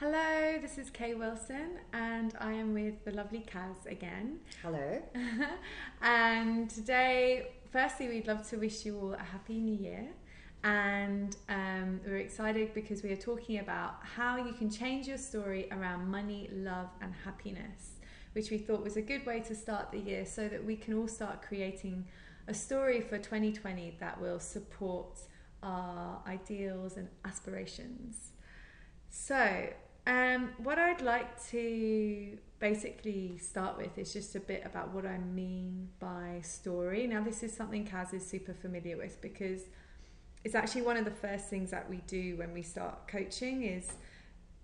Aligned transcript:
Hello, 0.00 0.58
this 0.62 0.78
is 0.78 0.88
Kay 0.88 1.12
Wilson, 1.12 1.72
and 1.92 2.34
I 2.40 2.54
am 2.54 2.72
with 2.72 3.04
the 3.04 3.10
lovely 3.10 3.44
Kaz 3.46 3.84
again. 3.84 4.38
Hello. 4.62 4.98
and 6.00 6.70
today, 6.70 7.52
firstly, 7.70 8.08
we'd 8.08 8.26
love 8.26 8.48
to 8.48 8.56
wish 8.56 8.86
you 8.86 8.98
all 8.98 9.12
a 9.12 9.22
happy 9.22 9.58
new 9.58 9.76
year. 9.76 10.08
And 10.64 11.36
um, 11.50 12.00
we're 12.06 12.16
excited 12.16 12.72
because 12.72 13.02
we 13.02 13.12
are 13.12 13.16
talking 13.16 13.58
about 13.58 13.96
how 14.00 14.38
you 14.38 14.54
can 14.54 14.70
change 14.70 15.06
your 15.06 15.18
story 15.18 15.68
around 15.70 16.10
money, 16.10 16.48
love, 16.50 16.88
and 17.02 17.12
happiness, 17.22 17.98
which 18.32 18.50
we 18.50 18.56
thought 18.56 18.82
was 18.82 18.96
a 18.96 19.02
good 19.02 19.26
way 19.26 19.40
to 19.40 19.54
start 19.54 19.92
the 19.92 19.98
year 19.98 20.24
so 20.24 20.48
that 20.48 20.64
we 20.64 20.76
can 20.76 20.94
all 20.94 21.08
start 21.08 21.42
creating 21.42 22.06
a 22.48 22.54
story 22.54 23.02
for 23.02 23.18
2020 23.18 23.98
that 24.00 24.18
will 24.18 24.40
support 24.40 25.18
our 25.62 26.22
ideals 26.26 26.96
and 26.96 27.06
aspirations. 27.26 28.30
So, 29.10 29.68
um, 30.06 30.50
what 30.62 30.78
I'd 30.78 31.02
like 31.02 31.42
to 31.48 32.38
basically 32.58 33.38
start 33.38 33.76
with 33.76 33.96
is 33.98 34.12
just 34.12 34.36
a 34.36 34.40
bit 34.40 34.62
about 34.64 34.92
what 34.92 35.06
I 35.06 35.18
mean 35.18 35.88
by 35.98 36.40
story. 36.42 37.06
Now, 37.06 37.22
this 37.22 37.42
is 37.42 37.54
something 37.54 37.86
Kaz 37.86 38.12
is 38.14 38.26
super 38.26 38.54
familiar 38.54 38.96
with 38.96 39.20
because 39.20 39.62
it's 40.44 40.54
actually 40.54 40.82
one 40.82 40.96
of 40.96 41.04
the 41.04 41.10
first 41.10 41.48
things 41.48 41.70
that 41.70 41.88
we 41.88 41.98
do 42.06 42.36
when 42.36 42.52
we 42.52 42.62
start 42.62 43.06
coaching 43.08 43.62
is 43.62 43.92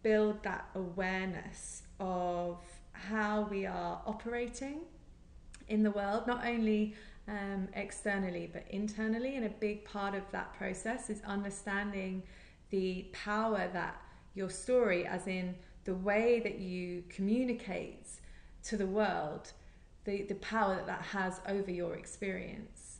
build 0.03 0.43
that 0.43 0.69
awareness 0.75 1.83
of 2.01 2.59
how 2.93 3.43
we 3.51 3.67
are 3.67 4.01
operating 4.07 4.81
in 5.69 5.83
the 5.83 5.91
world, 5.91 6.27
not 6.27 6.47
only 6.47 6.95
um, 7.29 7.69
externally 7.75 8.49
but 8.53 8.65
internally. 8.71 9.37
And 9.37 9.45
a 9.45 9.51
big 9.51 9.85
part 9.85 10.15
of 10.15 10.23
that 10.33 10.55
process 10.55 11.11
is 11.11 11.21
understanding 11.27 12.23
the 12.71 13.07
power 13.13 13.69
that 13.73 14.01
your 14.37 14.51
story, 14.51 15.07
as 15.07 15.27
in 15.27 15.57
the 15.85 15.95
way 15.95 16.41
that 16.41 16.59
you 16.59 17.03
communicate 17.09 18.07
to 18.65 18.77
the 18.77 18.87
world, 18.87 19.53
the, 20.05 20.23
the 20.23 20.35
power 20.37 20.77
that 20.77 20.87
that 20.87 21.03
has 21.03 21.41
over 21.49 21.71
your 21.71 21.95
experience. 21.95 22.99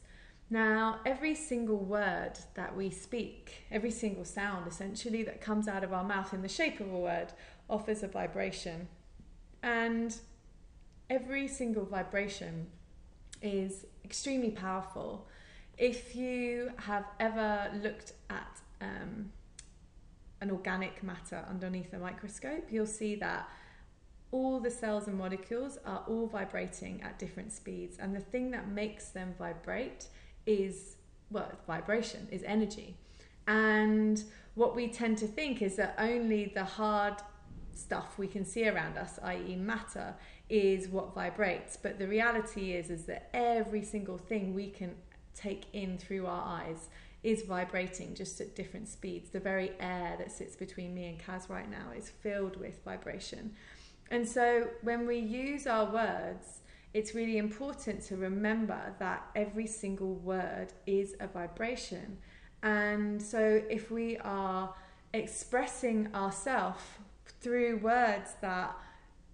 Now, 0.49 1.01
every 1.05 1.35
single 1.35 1.79
word 1.79 2.35
that 2.55 2.77
we 2.77 2.91
speak, 2.91 3.65
every 3.71 3.91
single 3.91 4.25
sound 4.25 4.67
essentially 4.69 5.25
that 5.25 5.41
comes 5.41 5.67
out 5.67 5.83
of 5.83 5.93
our 5.93 6.05
mouth 6.05 6.33
in 6.33 6.43
the 6.43 6.49
shape 6.49 6.79
of 6.81 6.93
a 6.93 6.99
word, 6.99 7.33
offers 7.69 8.03
a 8.05 8.09
vibration. 8.09 8.89
And 9.63 10.17
every 11.11 11.49
single 11.49 11.85
vibration 11.85 12.69
is 13.43 13.87
extremely 14.05 14.51
powerful. 14.51 15.27
If 15.77 16.15
you 16.15 16.71
have 16.77 17.05
ever 17.19 17.71
looked 17.83 18.13
at 18.31 18.61
um, 18.81 19.33
an 20.41 20.51
organic 20.51 21.03
matter 21.03 21.45
underneath 21.49 21.93
a 21.93 21.99
microscope, 21.99 22.69
you'll 22.71 22.87
see 22.87 23.15
that 23.17 23.49
all 24.33 24.61
the 24.61 24.71
cells 24.71 25.07
and 25.07 25.17
molecules 25.17 25.79
are 25.87 26.03
all 26.09 26.27
vibrating 26.27 27.01
at 27.03 27.19
different 27.19 27.53
speeds. 27.53 27.99
And 27.99 28.15
the 28.15 28.21
thing 28.21 28.51
that 28.51 28.69
makes 28.69 29.11
them 29.11 29.35
vibrate 29.39 30.09
is, 30.47 30.97
well, 31.31 31.51
vibration, 31.67 32.29
is 32.31 32.43
energy. 32.45 32.97
And 33.47 34.23
what 34.55 34.75
we 34.75 34.89
tend 34.89 35.19
to 35.19 35.27
think 35.27 35.63
is 35.63 35.77
that 35.77 35.95
only 35.99 36.53
the 36.55 36.65
hard 36.65 37.15
stuff 37.73 38.19
we 38.19 38.27
can 38.27 38.45
see 38.45 38.69
around 38.69 38.99
us, 38.99 39.19
i.e., 39.23 39.57
matter, 39.57 40.15
is 40.49 40.89
what 40.89 41.15
vibrates. 41.15 41.77
But 41.77 41.99
the 41.99 42.09
reality 42.09 42.73
is, 42.73 42.91
is 42.91 43.05
that 43.05 43.31
every 43.33 43.83
single 43.83 44.19
thing 44.19 44.55
we 44.55 44.71
can 44.71 44.95
take 45.35 45.67
in 45.73 45.99
through 45.99 46.27
our 46.27 46.43
eyes 46.63 46.89
is 47.23 47.43
vibrating 47.43 48.15
just 48.15 48.41
at 48.41 48.55
different 48.55 48.89
speeds. 48.89 49.31
The 49.31 49.41
very 49.41 49.73
air 49.81 50.17
that 50.19 50.31
sits 50.31 50.55
between 50.55 50.95
me 50.95 51.07
and 51.07 51.19
Kaz 51.19 51.49
right 51.49 51.71
now 51.71 51.91
is 51.97 52.09
filled 52.09 52.57
with 52.57 52.83
vibration. 52.85 53.55
And 54.11 54.29
so 54.29 54.69
when 54.83 55.07
we 55.07 55.19
use 55.19 55.67
our 55.67 55.87
words, 55.93 56.61
it's 56.95 57.15
really 57.15 57.39
important 57.39 58.03
to 58.05 58.17
remember 58.17 58.95
that 59.01 59.27
every 59.35 59.67
single 59.67 60.15
word 60.15 60.69
is 60.87 61.15
a 61.21 61.27
vibration. 61.27 62.19
And 62.63 63.21
so 63.21 63.63
if 63.69 63.91
we 63.91 64.17
are 64.19 64.75
expressing 65.13 66.15
ourselves 66.15 66.83
through 67.41 67.79
words 67.79 68.35
that 68.41 68.75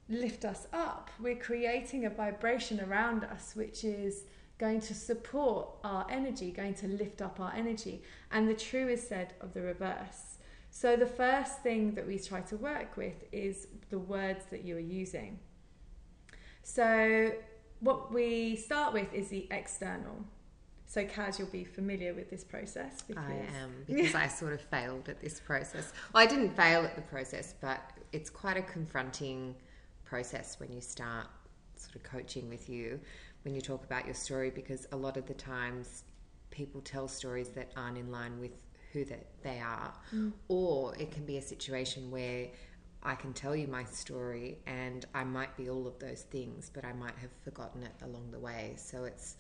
lift 0.08 0.44
us 0.44 0.66
up, 0.72 1.10
we're 1.20 1.36
creating 1.36 2.04
a 2.04 2.10
vibration 2.10 2.80
around 2.80 3.24
us 3.24 3.54
which 3.54 3.84
is 3.84 4.24
going 4.62 4.80
to 4.80 4.94
support 4.94 5.66
our 5.82 6.06
energy, 6.08 6.52
going 6.52 6.72
to 6.72 6.86
lift 6.86 7.20
up 7.20 7.40
our 7.40 7.52
energy. 7.52 8.00
And 8.30 8.48
the 8.48 8.54
true 8.54 8.86
is 8.86 9.04
said 9.04 9.34
of 9.40 9.54
the 9.54 9.60
reverse. 9.60 10.38
So, 10.70 10.94
the 10.94 11.12
first 11.22 11.62
thing 11.64 11.94
that 11.96 12.06
we 12.06 12.16
try 12.16 12.42
to 12.42 12.56
work 12.56 12.96
with 12.96 13.24
is 13.32 13.66
the 13.90 13.98
words 13.98 14.44
that 14.52 14.64
you 14.64 14.76
are 14.76 14.88
using. 15.02 15.40
So, 16.62 17.32
what 17.80 18.12
we 18.14 18.54
start 18.54 18.94
with 18.94 19.12
is 19.12 19.26
the 19.28 19.48
external. 19.50 20.24
So, 20.86 21.04
Kaz, 21.06 21.40
you'll 21.40 21.48
be 21.48 21.64
familiar 21.64 22.14
with 22.14 22.30
this 22.30 22.44
process. 22.44 23.02
Because... 23.02 23.24
I 23.24 23.62
am, 23.62 23.70
because 23.88 24.14
I 24.14 24.28
sort 24.28 24.52
of 24.52 24.60
failed 24.60 25.08
at 25.08 25.20
this 25.20 25.40
process. 25.40 25.92
Well, 26.14 26.22
I 26.22 26.26
didn't 26.26 26.54
fail 26.54 26.84
at 26.84 26.94
the 26.94 27.02
process, 27.02 27.54
but 27.60 27.80
it's 28.12 28.30
quite 28.30 28.56
a 28.56 28.62
confronting 28.62 29.56
process 30.04 30.60
when 30.60 30.72
you 30.72 30.80
start 30.80 31.26
sort 31.76 31.96
of 31.96 32.04
coaching 32.04 32.48
with 32.48 32.68
you 32.68 33.00
when 33.44 33.54
you 33.54 33.60
talk 33.60 33.84
about 33.84 34.04
your 34.04 34.14
story 34.14 34.50
because 34.50 34.86
a 34.92 34.96
lot 34.96 35.16
of 35.16 35.26
the 35.26 35.34
times 35.34 36.04
people 36.50 36.80
tell 36.80 37.08
stories 37.08 37.48
that 37.50 37.72
aren't 37.76 37.98
in 37.98 38.10
line 38.10 38.38
with 38.40 38.52
who 38.92 39.04
that 39.06 39.26
they 39.42 39.58
are. 39.58 39.92
Mm. 40.14 40.32
or 40.48 40.94
it 40.98 41.10
can 41.10 41.24
be 41.24 41.38
a 41.38 41.42
situation 41.42 42.10
where 42.10 42.48
I 43.02 43.14
can 43.14 43.32
tell 43.32 43.56
you 43.56 43.66
my 43.66 43.84
story 43.84 44.58
and 44.66 45.06
I 45.14 45.24
might 45.24 45.56
be 45.56 45.68
all 45.70 45.86
of 45.86 45.98
those 45.98 46.22
things 46.22 46.70
but 46.72 46.84
I 46.84 46.92
might 46.92 47.16
have 47.20 47.30
forgotten 47.42 47.82
it 47.82 47.92
along 48.02 48.30
the 48.30 48.38
way. 48.38 48.74
So 48.76 49.04
it's 49.04 49.36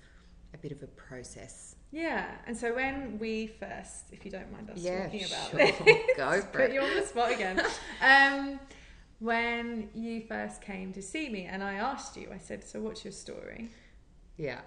a 0.54 0.58
bit 0.58 0.72
of 0.72 0.82
a 0.82 0.86
process. 0.88 1.76
Yeah. 1.92 2.26
And 2.46 2.56
so 2.56 2.74
when 2.74 3.18
we 3.18 3.46
first 3.46 4.10
if 4.10 4.24
you 4.24 4.30
don't 4.30 4.50
mind 4.50 4.70
us 4.70 4.78
yeah, 4.78 5.04
talking 5.04 5.24
about 5.24 5.50
sure. 5.50 5.58
this 5.84 6.00
go 6.16 6.40
for 6.40 6.46
put 6.52 6.70
it. 6.70 6.72
you 6.72 6.80
on 6.80 6.94
the 6.96 7.06
spot 7.06 7.30
again. 7.32 7.62
Um, 8.02 8.58
when 9.20 9.88
you 9.94 10.22
first 10.22 10.60
came 10.60 10.92
to 10.94 11.00
see 11.00 11.28
me 11.28 11.44
and 11.44 11.62
I 11.62 11.74
asked 11.74 12.16
you 12.16 12.28
I 12.34 12.38
said 12.38 12.64
so 12.64 12.80
what's 12.80 13.04
your 13.04 13.12
story 13.12 13.70
yeah. 14.36 14.60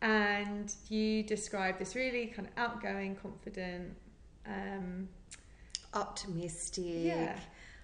And 0.00 0.72
you 0.88 1.22
describe 1.24 1.78
this 1.78 1.94
really 1.94 2.26
kind 2.26 2.48
of 2.48 2.54
outgoing, 2.56 3.16
confident, 3.16 3.96
um, 4.46 5.08
optimistic. 5.94 6.84
Yeah. 6.86 7.36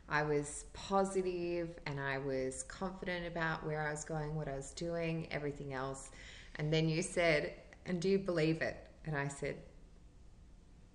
I 0.09 0.23
was 0.23 0.67
positive 0.75 1.71
and 1.87 1.99
I 1.99 2.19
was 2.19 2.63
confident 2.65 3.27
about 3.27 3.65
where 3.67 3.87
I 3.87 3.91
was 3.91 4.05
going, 4.05 4.35
what 4.35 4.49
I 4.49 4.55
was 4.55 4.71
doing, 4.73 5.27
everything 5.31 5.73
else. 5.73 6.11
And 6.57 6.73
then 6.73 6.89
you 6.89 7.03
said, 7.03 7.55
And 7.87 8.01
do 8.01 8.09
you 8.09 8.19
believe 8.19 8.63
it? 8.63 8.77
And 9.07 9.17
I 9.17 9.29
said, 9.29 9.57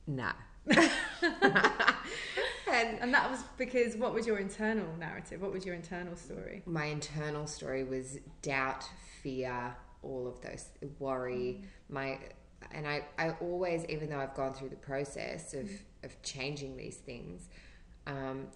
No. 0.07 0.31
and, 0.69 0.87
and 2.71 3.13
that 3.13 3.31
was 3.31 3.43
because 3.57 3.95
what 3.95 4.13
was 4.13 4.27
your 4.27 4.37
internal 4.37 4.87
narrative? 4.97 5.41
What 5.41 5.51
was 5.51 5.65
your 5.65 5.75
internal 5.75 6.15
story? 6.15 6.61
My 6.65 6.85
internal 6.85 7.47
story 7.47 7.83
was 7.83 8.19
doubt, 8.41 8.85
fear, 9.23 9.75
all 10.01 10.27
of 10.27 10.39
those 10.41 10.69
worry 10.99 11.61
mm. 11.61 11.65
my 11.89 12.19
and 12.71 12.87
I, 12.87 13.05
I 13.17 13.31
always 13.41 13.85
even 13.89 14.09
though 14.09 14.19
I've 14.19 14.35
gone 14.35 14.53
through 14.53 14.69
the 14.69 14.75
process 14.75 15.53
of, 15.53 15.65
mm. 15.65 15.79
of 16.03 16.21
changing 16.21 16.77
these 16.77 16.97
things 16.97 17.49
um, 18.07 18.47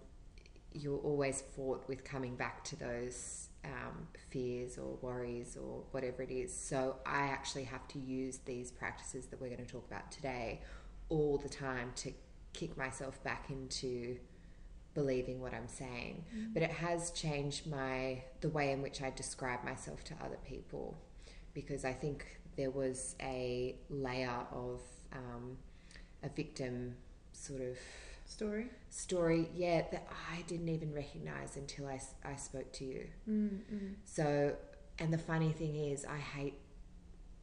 you're 0.73 0.99
always 0.99 1.43
fought 1.55 1.87
with 1.87 2.03
coming 2.03 2.35
back 2.35 2.63
to 2.65 2.75
those 2.75 3.49
um, 3.65 4.07
fears 4.29 4.77
or 4.77 4.97
worries 5.01 5.55
or 5.55 5.83
whatever 5.91 6.23
it 6.23 6.31
is 6.31 6.55
so 6.55 6.97
I 7.05 7.27
actually 7.27 7.63
have 7.65 7.87
to 7.89 7.99
use 7.99 8.39
these 8.45 8.71
practices 8.71 9.27
that 9.27 9.39
we're 9.39 9.49
going 9.49 9.65
to 9.65 9.71
talk 9.71 9.85
about 9.87 10.11
today 10.11 10.61
all 11.09 11.37
the 11.37 11.49
time 11.49 11.91
to 11.97 12.11
kick 12.53 12.77
myself 12.77 13.23
back 13.23 13.49
into 13.49 14.17
believing 14.93 15.41
what 15.41 15.53
I'm 15.53 15.67
saying 15.67 16.25
mm. 16.35 16.53
but 16.53 16.61
it 16.61 16.71
has 16.71 17.11
changed 17.11 17.67
my 17.67 18.23
the 18.41 18.49
way 18.49 18.71
in 18.71 18.81
which 18.81 19.01
I 19.01 19.11
describe 19.11 19.63
myself 19.63 20.03
to 20.05 20.15
other 20.23 20.37
people 20.45 20.97
because 21.53 21.85
I 21.85 21.93
think 21.93 22.25
there 22.55 22.71
was 22.71 23.15
a 23.21 23.75
layer 23.89 24.45
of 24.51 24.81
um, 25.11 25.57
a 26.23 26.29
victim 26.29 26.95
sort 27.33 27.61
of 27.61 27.77
story 28.25 28.67
story 28.89 29.49
yeah 29.53 29.81
that 29.91 30.07
i 30.33 30.41
didn't 30.43 30.69
even 30.69 30.93
recognize 30.93 31.57
until 31.57 31.87
i, 31.87 31.99
I 32.23 32.35
spoke 32.35 32.71
to 32.73 32.85
you 32.85 33.07
mm-hmm. 33.29 33.87
so 34.05 34.55
and 34.99 35.11
the 35.11 35.17
funny 35.17 35.51
thing 35.51 35.75
is 35.75 36.05
i 36.05 36.17
hate 36.17 36.59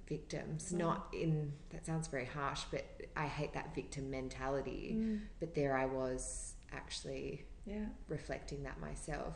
victims 0.08 0.72
mm. 0.72 0.78
not 0.78 1.08
in 1.12 1.52
that 1.70 1.86
sounds 1.86 2.08
very 2.08 2.24
harsh 2.24 2.62
but 2.70 2.84
i 3.14 3.26
hate 3.26 3.52
that 3.52 3.74
victim 3.74 4.10
mentality 4.10 4.96
mm. 4.96 5.20
but 5.38 5.54
there 5.54 5.76
i 5.76 5.86
was 5.86 6.54
actually 6.72 7.44
yeah 7.66 7.86
reflecting 8.08 8.62
that 8.62 8.80
myself 8.80 9.34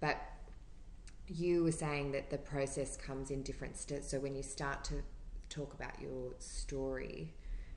but 0.00 0.20
you 1.32 1.62
were 1.64 1.72
saying 1.72 2.12
that 2.12 2.30
the 2.30 2.38
process 2.38 2.96
comes 2.96 3.30
in 3.30 3.42
different 3.42 3.76
steps. 3.76 4.10
So 4.10 4.18
when 4.18 4.34
you 4.34 4.42
start 4.42 4.82
to 4.84 4.94
talk 5.48 5.74
about 5.74 6.00
your 6.00 6.32
story, 6.38 7.32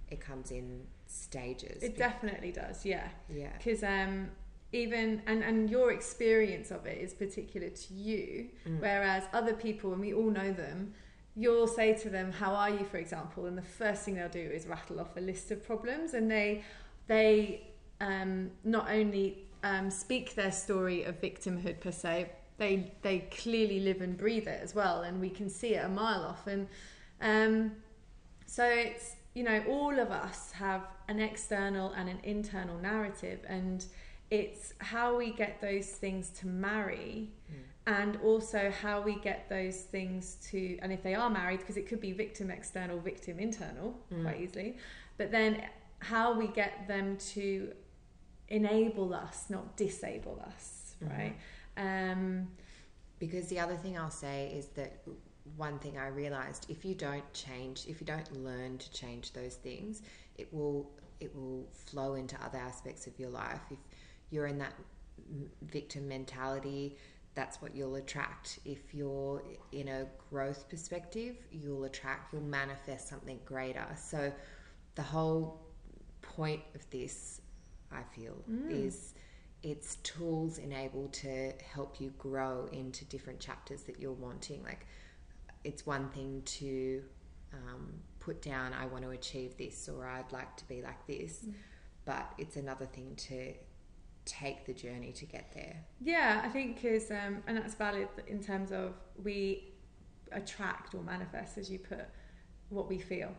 it 0.09 0.19
comes 0.19 0.51
in 0.51 0.85
stages. 1.07 1.83
It 1.83 1.97
definitely 1.97 2.51
does, 2.51 2.85
yeah. 2.85 3.09
Yeah. 3.29 3.51
Because 3.57 3.83
um, 3.83 4.29
even 4.71 5.21
and 5.27 5.43
and 5.43 5.69
your 5.69 5.91
experience 5.91 6.71
of 6.71 6.85
it 6.87 6.97
is 6.97 7.13
particular 7.13 7.69
to 7.69 7.93
you 7.93 8.49
Mm. 8.67 8.79
whereas 8.79 9.23
other 9.31 9.53
people 9.53 9.91
and 9.93 10.01
we 10.01 10.13
all 10.13 10.31
know 10.31 10.51
them 10.51 10.93
you'll 11.35 11.67
say 11.67 11.93
to 11.93 12.09
them 12.09 12.31
how 12.31 12.53
are 12.55 12.71
you 12.71 12.83
for 12.85 12.97
example 12.97 13.45
and 13.45 13.55
the 13.55 13.61
first 13.61 14.03
thing 14.03 14.15
they'll 14.15 14.29
do 14.29 14.39
is 14.39 14.65
rattle 14.65 14.99
off 14.99 15.15
a 15.15 15.21
list 15.21 15.51
of 15.51 15.63
problems 15.63 16.15
and 16.15 16.29
they 16.31 16.63
they 17.07 17.67
um, 18.01 18.49
not 18.63 18.89
only 18.89 19.45
um, 19.63 19.91
speak 19.91 20.33
their 20.33 20.51
story 20.51 21.03
of 21.03 21.21
victimhood 21.21 21.79
per 21.79 21.91
se 21.91 22.31
they 22.57 22.91
they 23.01 23.19
clearly 23.31 23.79
live 23.79 24.01
and 24.01 24.17
breathe 24.17 24.47
it 24.47 24.59
as 24.61 24.73
well 24.75 25.01
and 25.01 25.19
we 25.19 25.29
can 25.29 25.49
see 25.49 25.75
it 25.75 25.83
a 25.85 25.89
mile 25.89 26.23
off 26.23 26.47
and 26.47 26.67
um, 27.21 27.71
so 28.45 28.63
it's 28.65 29.15
you 29.33 29.43
know 29.43 29.63
all 29.67 29.97
of 29.99 30.11
us 30.11 30.51
have 30.51 30.81
an 31.07 31.19
external 31.19 31.91
and 31.93 32.07
an 32.09 32.19
internal 32.23 32.77
narrative 32.77 33.39
and 33.47 33.85
it's 34.29 34.73
how 34.79 35.17
we 35.17 35.31
get 35.31 35.59
those 35.61 35.87
things 35.87 36.29
to 36.29 36.47
marry 36.47 37.29
and 37.85 38.17
also 38.23 38.71
how 38.81 39.01
we 39.01 39.15
get 39.19 39.47
those 39.49 39.81
things 39.81 40.35
to 40.49 40.77
and 40.81 40.93
if 40.93 41.03
they 41.03 41.13
are 41.15 41.29
married 41.29 41.59
because 41.59 41.75
it 41.77 41.87
could 41.87 41.99
be 41.99 42.11
victim 42.13 42.49
external 42.49 42.99
victim 42.99 43.39
internal 43.39 43.93
Mm. 44.11 44.23
quite 44.23 44.39
easily 44.41 44.77
but 45.17 45.31
then 45.31 45.63
how 45.99 46.33
we 46.37 46.47
get 46.47 46.87
them 46.87 47.17
to 47.33 47.73
enable 48.49 49.13
us 49.13 49.49
not 49.49 49.75
disable 49.77 50.39
us 50.45 50.95
Mhm. 51.03 51.09
right 51.09 51.35
um 51.77 52.47
Because 53.19 53.47
the 53.47 53.59
other 53.59 53.75
thing 53.77 53.97
I'll 53.97 54.09
say 54.09 54.51
is 54.55 54.67
that 54.75 55.01
one 55.57 55.77
thing 55.79 55.97
I 55.97 56.07
realized 56.07 56.65
if 56.69 56.83
you 56.85 56.95
don't 56.95 57.23
change, 57.33 57.85
if 57.87 57.99
you 58.01 58.07
don't 58.07 58.31
learn 58.43 58.77
to 58.77 58.91
change 58.91 59.33
those 59.33 59.55
things, 59.55 60.01
it 60.37 60.51
will 60.53 60.89
it 61.19 61.33
will 61.35 61.67
flow 61.71 62.15
into 62.15 62.35
other 62.43 62.57
aspects 62.57 63.07
of 63.07 63.17
your 63.19 63.29
life. 63.29 63.61
If 63.71 63.77
you're 64.31 64.47
in 64.47 64.57
that 64.59 64.73
victim 65.63 66.07
mentality, 66.07 66.97
that's 67.35 67.61
what 67.61 67.75
you'll 67.75 67.95
attract. 67.95 68.59
If 68.65 68.93
you're 68.93 69.41
in 69.71 69.87
a 69.87 70.05
growth 70.29 70.67
perspective, 70.69 71.35
you'll 71.51 71.85
attract, 71.85 72.33
you'll 72.33 72.41
manifest 72.43 73.07
something 73.07 73.39
greater. 73.45 73.85
So 73.95 74.33
the 74.95 75.01
whole 75.01 75.61
point 76.21 76.61
of 76.75 76.89
this, 76.89 77.41
I 77.91 78.03
feel, 78.15 78.35
Mm. 78.49 78.69
is 78.85 79.13
it's 79.63 79.95
tools 79.97 80.57
enabled 80.57 81.13
to 81.13 81.53
help 81.73 81.99
you 82.01 82.13
grow 82.17 82.67
into 82.71 83.05
different 83.05 83.39
chapters 83.39 83.83
that 83.83 83.99
you're 83.99 84.11
wanting. 84.11 84.61
Like, 84.63 84.85
it's 85.63 85.85
one 85.85 86.09
thing 86.09 86.41
to 86.45 87.01
um, 87.53 87.93
put 88.19 88.41
down, 88.41 88.73
I 88.73 88.85
want 88.87 89.03
to 89.03 89.11
achieve 89.11 89.57
this, 89.57 89.87
or 89.87 90.05
I'd 90.05 90.31
like 90.31 90.55
to 90.57 90.67
be 90.67 90.81
like 90.81 91.05
this, 91.07 91.45
Mm. 91.45 91.53
but 92.05 92.33
it's 92.37 92.57
another 92.57 92.85
thing 92.85 93.15
to 93.15 93.53
take 94.25 94.65
the 94.65 94.73
journey 94.73 95.11
to 95.13 95.25
get 95.25 95.51
there. 95.53 95.75
Yeah, 96.01 96.41
I 96.43 96.49
think 96.49 96.83
is 96.85 97.11
um, 97.11 97.43
and 97.47 97.57
that's 97.57 97.75
valid 97.75 98.07
in 98.27 98.41
terms 98.41 98.71
of 98.71 98.93
we 99.23 99.73
attract 100.31 100.95
or 100.95 101.03
manifest, 101.03 101.57
as 101.57 101.69
you 101.69 101.79
put, 101.79 102.05
what 102.69 102.87
we 102.89 102.97
feel. 102.99 103.31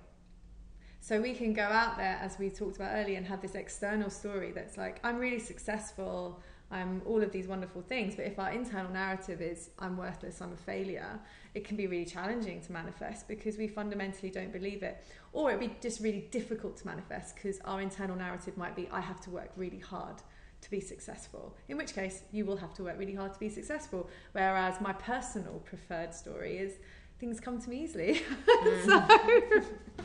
So 1.04 1.20
we 1.20 1.34
can 1.34 1.52
go 1.52 1.64
out 1.64 1.98
there, 1.98 2.18
as 2.22 2.38
we 2.38 2.48
talked 2.48 2.76
about 2.76 2.92
earlier, 2.94 3.18
and 3.18 3.26
have 3.26 3.42
this 3.42 3.54
external 3.54 4.08
story 4.08 4.52
that's 4.52 4.78
like, 4.78 5.00
I'm 5.04 5.18
really 5.18 5.38
successful, 5.38 6.40
I'm 6.70 7.02
all 7.04 7.22
of 7.22 7.30
these 7.30 7.46
wonderful 7.46 7.82
things. 7.82 8.16
But 8.16 8.24
if 8.24 8.38
our 8.38 8.50
internal 8.50 8.90
narrative 8.90 9.42
is, 9.42 9.68
I'm 9.78 9.98
worthless, 9.98 10.40
I'm 10.40 10.54
a 10.54 10.56
failure, 10.56 11.20
it 11.52 11.62
can 11.62 11.76
be 11.76 11.86
really 11.86 12.06
challenging 12.06 12.62
to 12.62 12.72
manifest 12.72 13.28
because 13.28 13.58
we 13.58 13.68
fundamentally 13.68 14.30
don't 14.30 14.50
believe 14.50 14.82
it. 14.82 15.04
Or 15.34 15.50
it'd 15.50 15.60
be 15.60 15.76
just 15.82 16.00
really 16.00 16.26
difficult 16.30 16.78
to 16.78 16.86
manifest 16.86 17.34
because 17.34 17.60
our 17.66 17.82
internal 17.82 18.16
narrative 18.16 18.56
might 18.56 18.74
be, 18.74 18.88
I 18.90 19.02
have 19.02 19.20
to 19.24 19.30
work 19.30 19.50
really 19.56 19.80
hard 19.80 20.22
to 20.62 20.70
be 20.70 20.80
successful. 20.80 21.54
In 21.68 21.76
which 21.76 21.92
case, 21.92 22.22
you 22.32 22.46
will 22.46 22.56
have 22.56 22.72
to 22.76 22.82
work 22.82 22.98
really 22.98 23.14
hard 23.14 23.34
to 23.34 23.38
be 23.38 23.50
successful. 23.50 24.08
Whereas 24.32 24.80
my 24.80 24.94
personal 24.94 25.60
preferred 25.66 26.14
story 26.14 26.56
is 26.56 26.78
things 27.20 27.40
come 27.40 27.60
to 27.60 27.70
me 27.70 27.84
easily. 27.84 28.14
so, 28.16 28.22
It's 28.62 28.86
mm. 28.86 29.64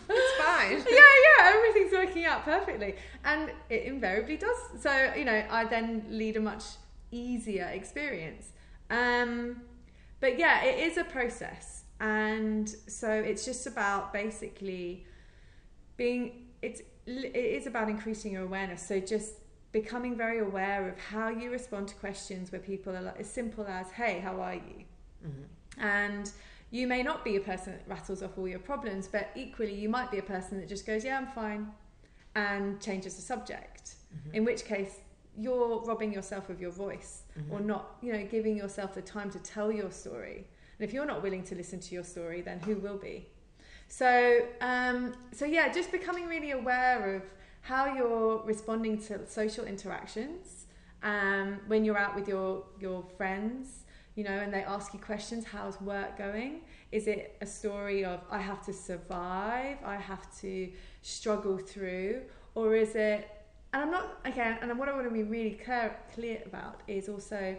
fine. 0.39 0.71
yeah, 0.89 1.13
yeah, 1.27 1.53
everything's 1.55 1.91
working 1.91 2.25
out 2.25 2.43
perfectly. 2.43 2.95
And 3.23 3.51
it 3.69 3.83
invariably 3.83 4.37
does. 4.37 4.57
So, 4.79 5.13
you 5.15 5.25
know, 5.25 5.43
I 5.49 5.65
then 5.65 6.05
lead 6.09 6.37
a 6.37 6.41
much 6.41 6.63
easier 7.11 7.65
experience. 7.65 8.51
Um, 8.89 9.61
but 10.19 10.37
yeah, 10.37 10.63
it 10.63 10.79
is 10.91 10.97
a 10.97 11.03
process. 11.03 11.83
And 11.99 12.69
so 12.87 13.11
it's 13.11 13.45
just 13.45 13.67
about 13.67 14.13
basically 14.13 15.05
being, 15.97 16.47
it's, 16.61 16.81
it 17.05 17.35
is 17.35 17.67
about 17.67 17.89
increasing 17.89 18.33
your 18.33 18.43
awareness. 18.43 18.85
So 18.87 18.99
just 18.99 19.33
becoming 19.71 20.17
very 20.17 20.39
aware 20.39 20.89
of 20.89 20.97
how 20.97 21.29
you 21.29 21.51
respond 21.51 21.87
to 21.89 21.95
questions 21.95 22.51
where 22.51 22.61
people 22.61 22.95
are 22.95 23.01
like, 23.01 23.19
as 23.19 23.29
simple 23.29 23.65
as, 23.67 23.91
hey, 23.91 24.19
how 24.19 24.39
are 24.41 24.55
you? 24.55 24.85
Mhm. 25.25 25.45
And 25.77 26.31
you 26.71 26.87
may 26.87 27.01
not 27.03 27.23
be 27.23 27.35
a 27.35 27.39
person 27.39 27.73
that 27.73 27.87
rattles 27.87 28.21
off 28.21 28.37
all 28.37 28.47
your 28.47 28.59
problems, 28.59 29.07
but 29.07 29.29
equally, 29.35 29.73
you 29.73 29.89
might 29.89 30.11
be 30.11 30.17
a 30.19 30.23
person 30.23 30.59
that 30.59 30.67
just 30.69 30.85
goes, 30.85 31.03
Yeah, 31.03 31.17
I'm 31.17 31.27
fine, 31.27 31.71
and 32.35 32.79
changes 32.81 33.15
the 33.15 33.21
subject. 33.21 33.95
Mhm. 34.13 34.33
In 34.35 34.45
which 34.45 34.65
case, 34.65 34.99
you're 35.37 35.79
robbing 35.85 36.11
yourself 36.13 36.49
of 36.49 36.59
your 36.59 36.71
voice 36.71 37.23
Mhm. 37.37 37.51
or 37.51 37.59
not, 37.59 37.97
you 38.01 38.11
know, 38.13 38.25
giving 38.25 38.55
yourself 38.57 38.93
the 38.93 39.01
time 39.01 39.29
to 39.31 39.39
tell 39.39 39.71
your 39.71 39.91
story. 39.91 40.47
And 40.77 40.87
if 40.87 40.93
you're 40.93 41.05
not 41.05 41.21
willing 41.23 41.43
to 41.43 41.55
listen 41.55 41.79
to 41.79 41.95
your 41.95 42.03
story, 42.03 42.41
then 42.41 42.59
who 42.59 42.75
will 42.75 42.97
be? 42.97 43.29
So, 43.87 44.47
um, 44.61 45.13
so 45.31 45.45
yeah, 45.45 45.71
just 45.71 45.91
becoming 45.91 46.27
really 46.27 46.51
aware 46.51 47.15
of 47.15 47.23
how 47.61 47.95
you're 47.95 48.43
responding 48.43 48.97
to 49.03 49.25
social 49.27 49.65
interactions 49.65 50.67
um, 51.01 51.59
when 51.67 51.83
you're 51.85 51.97
out 51.97 52.15
with 52.15 52.27
your 52.27 52.65
your 52.79 53.03
friends, 53.17 53.83
you 54.19 54.25
know, 54.25 54.39
and 54.43 54.53
they 54.53 54.63
ask 54.63 54.93
you 54.93 54.99
questions. 54.99 55.45
How's 55.45 55.79
work 55.79 56.17
going? 56.17 56.59
Is 56.91 57.07
it 57.07 57.37
a 57.39 57.45
story 57.45 58.03
of 58.03 58.19
I 58.29 58.39
have 58.39 58.61
to 58.65 58.73
survive, 58.73 59.77
I 59.85 59.95
have 59.95 60.25
to 60.41 60.69
struggle 61.01 61.57
through, 61.57 62.23
or 62.53 62.75
is 62.75 62.95
it? 62.95 63.29
And 63.71 63.83
I'm 63.83 63.91
not 63.91 64.19
again. 64.25 64.57
And 64.61 64.77
what 64.77 64.89
I 64.89 64.93
want 64.93 65.05
to 65.05 65.13
be 65.13 65.23
really 65.23 65.51
clear, 65.51 65.95
clear 66.13 66.41
about 66.45 66.81
is 66.85 67.07
also, 67.07 67.55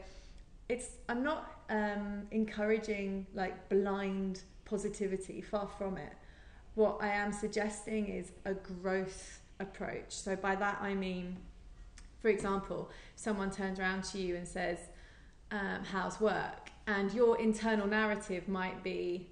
it's 0.68 0.88
I'm 1.08 1.22
not 1.22 1.62
um, 1.70 2.26
encouraging 2.30 3.26
like 3.32 3.70
blind 3.70 4.42
positivity. 4.66 5.40
Far 5.40 5.66
from 5.78 5.96
it. 5.96 6.12
What 6.74 6.98
I 7.00 7.08
am 7.08 7.32
suggesting 7.32 8.08
is 8.08 8.32
a 8.44 8.52
growth 8.52 9.40
approach. 9.60 10.10
So 10.10 10.36
by 10.36 10.56
that 10.56 10.76
I 10.82 10.92
mean, 10.94 11.38
for 12.20 12.28
example, 12.28 12.90
someone 13.16 13.50
turns 13.50 13.80
around 13.80 14.04
to 14.12 14.18
you 14.18 14.36
and 14.36 14.46
says, 14.46 14.78
um, 15.50 15.84
"How's 15.84 16.20
work?" 16.20 16.70
and 16.86 17.12
your 17.12 17.38
internal 17.40 17.86
narrative 17.86 18.48
might 18.48 18.82
be, 18.82 19.30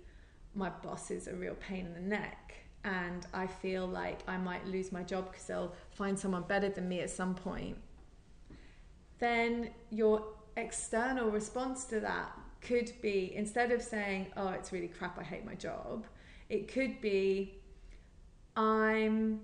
"My 0.54 0.70
boss 0.70 1.10
is 1.10 1.26
a 1.28 1.34
real 1.34 1.54
pain 1.54 1.86
in 1.86 1.94
the 1.94 2.00
neck." 2.00 2.54
And 2.84 3.26
I 3.34 3.46
feel 3.46 3.86
like 3.86 4.20
I 4.28 4.38
might 4.38 4.66
lose 4.66 4.92
my 4.92 5.02
job 5.02 5.30
because 5.30 5.46
they'll 5.46 5.74
find 5.90 6.18
someone 6.18 6.42
better 6.42 6.68
than 6.68 6.88
me 6.88 7.00
at 7.00 7.10
some 7.10 7.34
point. 7.34 7.76
Then 9.18 9.70
your 9.90 10.24
external 10.56 11.30
response 11.30 11.84
to 11.86 12.00
that 12.00 12.32
could 12.60 12.92
be 13.02 13.34
instead 13.34 13.72
of 13.72 13.82
saying, 13.82 14.32
"Oh, 14.36 14.48
it's 14.50 14.72
really 14.72 14.88
crap. 14.88 15.18
I 15.18 15.24
hate 15.24 15.44
my 15.44 15.54
job," 15.54 16.06
it 16.48 16.68
could 16.72 17.00
be, 17.00 17.60
"I'm, 18.56 19.40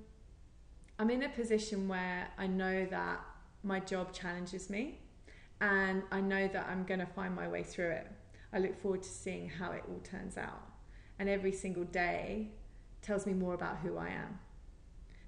I'm 0.99 1.11
in 1.11 1.23
a 1.23 1.29
position 1.29 1.89
where 1.89 2.29
I 2.39 2.47
know 2.47 2.87
that 2.87 3.21
my 3.63 3.81
job 3.81 4.13
challenges 4.13 4.71
me, 4.71 5.01
and 5.65 6.03
I 6.13 6.21
know 6.21 6.47
that 6.49 6.67
I'm 6.69 6.85
going 6.85 7.01
to 7.01 7.07
find 7.07 7.35
my 7.35 7.49
way 7.49 7.63
through 7.63 7.91
it. 7.91 8.07
I 8.53 8.59
look 8.59 8.79
forward 8.83 9.03
to 9.03 9.09
seeing 9.09 9.49
how 9.49 9.73
it 9.73 9.83
all 9.89 10.01
turns 10.01 10.37
out, 10.37 10.69
and 11.19 11.27
every 11.27 11.53
single 11.53 11.85
day 11.85 12.49
tells 13.01 13.25
me 13.25 13.33
more 13.33 13.55
about 13.55 13.79
who 13.79 13.97
I 13.97 14.09
am. 14.09 14.39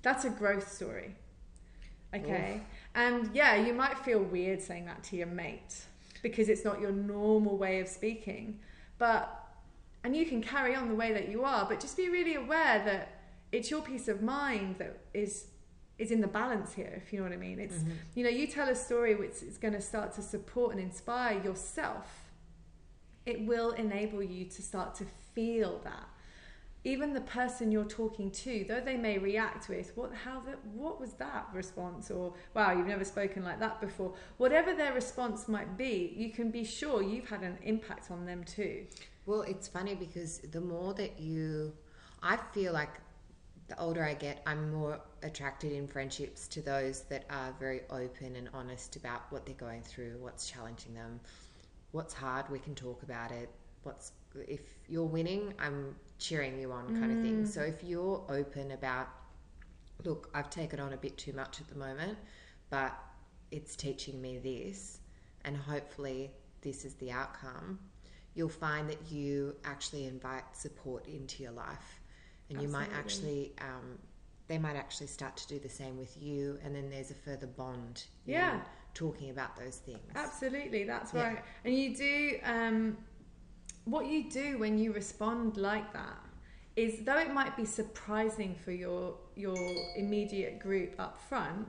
That's 0.02 0.26
a 0.26 0.31
growth 0.31 0.71
story." 0.71 1.16
Okay. 2.14 2.61
And 2.95 3.31
yeah, 3.35 3.57
you 3.57 3.73
might 3.73 3.99
feel 3.99 4.21
weird 4.21 4.61
saying 4.61 4.85
that 4.87 5.02
to 5.05 5.16
your 5.16 5.26
mate 5.26 5.85
because 6.23 6.49
it's 6.49 6.64
not 6.64 6.81
your 6.81 6.93
normal 6.93 7.57
way 7.57 7.81
of 7.81 7.88
speaking. 7.88 8.61
But, 8.99 9.28
and 10.05 10.16
you 10.16 10.25
can 10.25 10.43
carry 10.43 10.75
on 10.75 10.88
the 10.88 10.95
way 10.95 11.12
that 11.12 11.28
you 11.28 11.45
are, 11.45 11.66
but 11.69 11.81
just 11.81 11.97
be 11.97 12.09
really 12.09 12.37
aware 12.37 12.83
that 12.85 13.21
it's 13.52 13.71
your 13.71 13.83
peace 13.83 14.09
of 14.09 14.23
mind 14.23 14.76
that 14.78 14.99
is 15.12 15.47
is 15.99 16.11
in 16.11 16.21
the 16.21 16.29
balance 16.29 16.75
here 16.75 16.93
if 17.03 17.12
you 17.12 17.19
know 17.19 17.25
what 17.25 17.33
i 17.33 17.37
mean. 17.37 17.59
It's 17.59 17.79
Mhm. 17.79 17.93
you 18.15 18.25
know 18.25 18.31
you 18.31 18.47
tell 18.47 18.69
a 18.69 18.75
story 18.75 19.15
which 19.15 19.43
is 19.43 19.57
going 19.59 19.75
to 19.75 19.81
start 19.81 20.12
to 20.15 20.23
support 20.23 20.73
and 20.73 20.81
inspire 20.81 21.43
yourself 21.43 22.31
it 23.25 23.45
will 23.45 23.73
enable 23.73 24.23
you 24.23 24.45
to 24.45 24.62
start 24.62 24.95
to 24.95 25.05
feel 25.35 25.81
that. 25.85 26.09
Even 26.85 27.12
the 27.15 27.21
person 27.23 27.73
you're 27.73 27.85
talking 27.85 28.31
to, 28.31 28.65
though 28.69 28.81
they 28.81 28.97
may 28.97 29.19
react 29.19 29.69
with 29.69 29.91
what 29.97 30.12
how 30.15 30.38
that 30.47 30.65
what 30.67 31.00
was 31.00 31.15
that 31.15 31.49
response? 31.53 32.11
or 32.12 32.35
wow 32.55 32.71
you've 32.73 32.87
never 32.87 33.05
spoken 33.05 33.43
like 33.43 33.59
that 33.59 33.81
before. 33.81 34.15
Whatever 34.37 34.73
their 34.75 34.93
response 34.95 35.49
might 35.49 35.76
be 35.76 36.15
you 36.17 36.31
can 36.31 36.50
be 36.53 36.62
sure 36.62 37.03
you've 37.03 37.29
had 37.29 37.43
an 37.43 37.59
impact 37.65 38.11
on 38.12 38.25
them 38.25 38.45
too. 38.45 38.87
Well, 39.26 39.43
it's 39.43 39.67
funny 39.67 39.97
because 39.97 40.38
the 40.38 40.61
more 40.61 40.95
that 40.95 41.19
you, 41.19 41.73
I 42.23 42.37
feel 42.55 42.73
like 42.73 43.00
the 43.69 43.79
older 43.81 44.05
I 44.05 44.15
get, 44.15 44.43
I'm 44.47 44.73
more 44.73 45.01
attracted 45.23 45.73
in 45.73 45.89
friendships 45.89 46.47
to 46.49 46.63
those 46.63 47.03
that 47.05 47.25
are 47.31 47.55
very 47.59 47.81
open 47.91 48.37
and 48.37 48.49
honest 48.55 48.97
about 48.97 49.23
what 49.31 49.45
they're 49.45 49.55
going 49.57 49.83
through, 49.83 50.19
what's 50.21 50.49
challenging 50.49 50.95
them, 50.95 51.21
what's 51.91 52.15
hard. 52.15 52.49
We 52.49 52.59
can 52.61 52.75
talk 52.75 53.03
about 53.03 53.33
it. 53.33 53.51
What's 53.83 54.13
if 54.47 54.61
you're 54.89 55.05
winning, 55.05 55.55
I'm 55.59 55.97
cheering 56.19 56.61
you 56.61 56.71
on, 56.71 57.01
kind 57.01 57.17
of 57.17 57.23
thing. 57.23 57.45
Mm. 57.45 57.49
So 57.49 57.63
if 57.63 57.83
you're 57.83 58.23
open 58.29 58.73
about, 58.73 59.09
look, 60.05 60.31
I've 60.35 60.51
taken 60.51 60.79
on 60.79 60.93
a 60.93 60.97
bit 60.97 61.17
too 61.17 61.33
much 61.33 61.61
at 61.61 61.69
the 61.69 61.77
moment, 61.77 62.19
but 62.71 62.95
it's 63.51 63.77
teaching 63.77 64.21
me 64.21 64.39
this, 64.39 65.01
and 65.45 65.57
hopefully 65.57 66.31
this 66.61 66.85
is 66.85 66.95
the 66.95 67.11
outcome. 67.11 67.79
You'll 68.35 68.49
find 68.49 68.91
that 68.91 69.11
you 69.11 69.57
actually 69.65 70.07
invite 70.07 70.45
support 70.55 71.07
into 71.07 71.43
your 71.43 71.53
life 71.53 71.96
and 72.50 72.61
you 72.62 72.69
might 72.69 72.88
actually 72.95 73.53
um, 73.61 73.99
they 74.49 74.59
might 74.59 74.76
actually 74.76 75.09
start 75.09 75.37
to 75.37 75.49
do 75.49 75.59
the 75.59 75.69
same 75.69 75.97
with 75.99 76.17
you 76.21 76.59
and 76.65 76.75
then 76.75 76.88
there's 76.91 77.11
a 77.11 77.15
further 77.15 77.47
bond 77.49 78.05
Yeah. 78.25 78.61
talking 78.95 79.31
about 79.31 79.57
those 79.57 79.76
things 79.79 80.00
Absolutely, 80.15 80.85
that's 80.85 81.12
Yeah. 81.12 81.23
right. 81.23 81.45
And 81.65 81.75
you 81.75 81.95
do 81.97 82.38
um, 82.45 82.97
what 83.85 84.07
you 84.07 84.31
do 84.31 84.59
when 84.59 84.79
you 84.79 84.93
respond 84.93 85.57
like 85.57 85.93
that 85.93 86.19
is 86.76 87.00
though 87.05 87.19
it 87.19 87.33
might 87.33 87.57
be 87.57 87.65
surprising 87.65 88.55
for 88.55 88.73
your 88.73 89.17
your 89.35 89.57
immediate 89.97 90.59
group 90.59 90.95
up 90.99 91.19
front, 91.19 91.69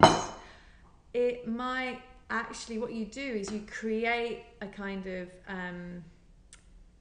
it 1.14 1.48
might 1.48 2.02
actually 2.30 2.78
what 2.78 2.92
you 2.94 3.06
do 3.06 3.22
is 3.22 3.52
you 3.52 3.62
create 3.68 4.44
a 4.62 4.68
kind 4.68 5.06
of 5.08 5.30
um, 5.48 6.04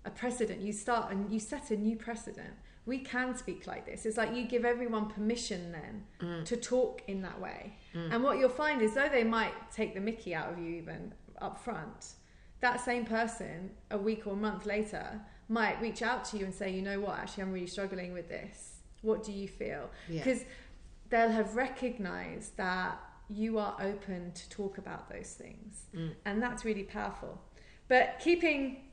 a 0.05 0.11
precedent. 0.11 0.61
You 0.61 0.73
start 0.73 1.11
and 1.13 1.33
you 1.33 1.41
set 1.41 1.71
a 1.71 1.77
new 1.77 1.97
precedent. 1.97 2.55
We 2.87 3.01
can 3.01 3.37
speak 3.37 3.67
like 3.67 3.85
this. 3.85 4.07
It's 4.07 4.17
like 4.17 4.35
you 4.35 4.45
give 4.45 4.65
everyone 4.65 5.07
permission 5.09 5.73
then 5.73 6.45
to 6.45 6.57
talk 6.57 7.03
in 7.09 7.21
that 7.23 7.41
way. 7.41 7.75
And 7.95 8.23
what 8.23 8.39
you'll 8.39 8.49
find 8.49 8.81
is 8.81 8.95
though 8.95 9.09
they 9.09 9.25
might 9.25 9.53
take 9.73 9.95
the 9.95 10.01
mickey 10.01 10.35
out 10.35 10.53
of 10.53 10.59
you 10.59 10.77
even 10.77 11.13
up 11.43 11.63
front, 11.63 12.15
that 12.61 12.81
same 12.81 13.05
person 13.05 13.71
a 13.91 13.99
week 13.99 14.27
or 14.27 14.33
a 14.33 14.37
month 14.37 14.65
later 14.65 15.21
might 15.49 15.81
reach 15.81 16.03
out 16.03 16.25
to 16.27 16.39
you 16.39 16.45
and 16.45 16.55
say, 16.55 16.71
you 16.71 16.83
know 16.83 17.01
what, 17.01 17.19
actually 17.19 17.43
I'm 17.43 17.53
really 17.53 17.67
struggling 17.67 18.13
with 18.13 18.29
this. 18.29 18.81
What 19.03 19.23
do 19.23 19.33
you 19.33 19.47
feel? 19.47 19.91
Yeah. 20.09 20.25
Because 20.25 20.45
they'll 21.11 21.31
have 21.31 21.55
recognized 21.55 22.57
that 22.57 22.99
you 23.29 23.59
are 23.59 23.77
open 23.81 24.33
to 24.33 24.49
talk 24.49 24.79
about 24.79 25.11
those 25.11 25.31
things. 25.31 25.87
Mm. 25.95 26.13
And 26.25 26.43
that's 26.43 26.65
really 26.65 26.85
powerful. 26.85 27.41
But 27.89 28.19
keeping 28.21 28.85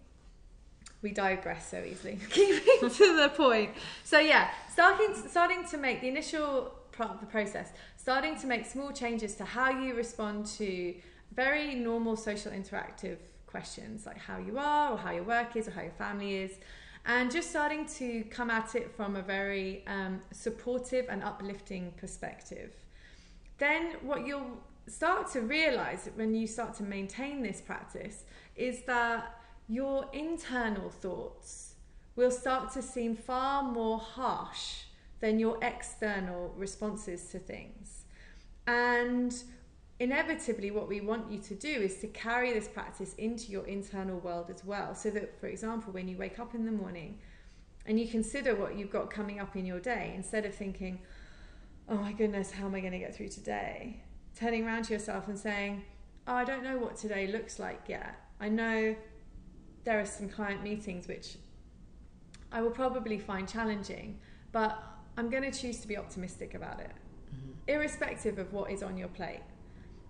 we 1.04 1.12
digress 1.12 1.70
so 1.70 1.84
easily. 1.84 2.18
Keeping 2.32 2.90
to 2.90 3.16
the 3.22 3.32
point. 3.36 3.72
So 4.04 4.18
yeah, 4.18 4.50
starting 4.72 5.14
starting 5.28 5.64
to 5.66 5.78
make 5.78 6.02
the 6.02 6.08
initial 6.08 6.74
part 6.92 7.12
of 7.12 7.20
the 7.20 7.28
process, 7.28 7.70
starting 7.98 8.36
to 8.40 8.48
make 8.48 8.66
small 8.66 8.92
changes 8.92 9.36
to 9.36 9.46
how 9.46 9.70
you 9.70 9.94
respond 9.94 10.48
to 10.58 10.96
very 11.36 11.76
normal 11.76 12.16
social 12.16 12.52
interactive 12.52 13.18
questions 13.48 14.06
like 14.06 14.18
how 14.18 14.38
you 14.38 14.58
are 14.58 14.94
or 14.94 14.98
how 14.98 15.12
your 15.12 15.24
work 15.24 15.56
is 15.56 15.68
or 15.68 15.72
how 15.72 15.82
your 15.82 15.92
family 15.92 16.36
is 16.38 16.52
and 17.06 17.32
just 17.32 17.50
starting 17.50 17.86
to 17.86 18.24
come 18.26 18.50
at 18.50 18.74
it 18.76 18.96
from 18.96 19.16
a 19.16 19.22
very 19.22 19.84
um, 19.88 20.20
supportive 20.32 21.06
and 21.10 21.24
uplifting 21.24 21.94
perspective 21.98 22.72
then 23.60 23.94
what 24.02 24.26
you'll 24.26 24.58
start 24.88 25.32
to 25.32 25.42
realize 25.42 26.10
when 26.16 26.34
you 26.34 26.48
start 26.48 26.74
to 26.74 26.84
maintain 26.84 27.42
this 27.44 27.62
practice 27.62 28.24
is 28.56 28.82
that 28.84 29.43
your 29.68 30.08
internal 30.14 30.90
thoughts 30.90 31.76
will 32.16 32.32
start 32.32 32.72
to 32.74 32.82
seem 32.82 33.16
far 33.16 33.64
more 33.64 33.98
harsh 33.98 34.84
than 35.20 35.40
your 35.40 35.58
external 35.64 36.54
responses 36.58 37.26
to 37.30 37.40
things. 37.40 38.06
And 38.68 39.34
inevitably, 40.00 40.72
what 40.72 40.88
we 40.88 41.02
want 41.02 41.32
you 41.32 41.40
to 41.40 41.56
do 41.56 41.70
is 41.70 41.98
to 41.98 42.08
carry 42.08 42.54
this 42.54 42.68
practice 42.68 43.14
into 43.16 43.52
your 43.52 43.66
internal 43.66 44.20
world 44.20 44.52
as 44.54 44.64
well. 44.66 44.94
So 44.96 45.10
that, 45.12 45.40
for 45.40 45.48
example, 45.48 45.94
when 45.94 46.08
you 46.08 46.18
wake 46.18 46.40
up 46.40 46.54
in 46.54 46.66
the 46.66 46.72
morning 46.72 47.20
and 47.86 48.00
you 48.00 48.08
consider 48.08 48.56
what 48.56 48.78
you've 48.78 48.92
got 48.92 49.10
coming 49.10 49.40
up 49.40 49.56
in 49.56 49.66
your 49.66 49.80
day, 49.80 50.14
instead 50.16 50.46
of 50.46 50.54
thinking, 50.54 51.00
oh 51.90 51.96
my 51.96 52.12
goodness, 52.12 52.52
how 52.52 52.66
am 52.66 52.76
I 52.76 52.80
going 52.80 52.94
to 52.94 53.00
get 53.00 53.16
through 53.16 53.30
today? 53.30 54.02
Turning 54.36 54.66
around 54.66 54.84
to 54.86 54.94
yourself 54.94 55.28
and 55.28 55.38
saying, 55.38 55.84
oh, 56.28 56.34
I 56.34 56.44
don't 56.44 56.64
know 56.64 56.78
what 56.78 56.96
today 56.96 57.28
looks 57.28 57.60
like 57.60 57.82
yet. 57.88 58.16
I 58.40 58.50
know 58.50 58.96
there 59.84 60.00
are 60.00 60.06
some 60.06 60.30
client 60.30 60.64
meetings 60.64 61.08
which 61.08 61.38
I 62.52 62.62
will 62.62 62.72
probably 62.72 63.18
find 63.18 63.48
challenging, 63.48 64.20
but 64.52 64.82
I'm 65.18 65.30
going 65.30 65.50
to 65.50 65.58
choose 65.58 65.80
to 65.80 65.88
be 65.88 65.98
optimistic 65.98 66.54
about 66.54 66.80
it, 66.80 66.92
mm-hmm. 67.36 67.52
irrespective 67.68 68.38
of 68.38 68.54
what 68.54 68.72
is 68.72 68.84
on 68.84 68.98
your 68.98 69.08
plate. 69.10 69.42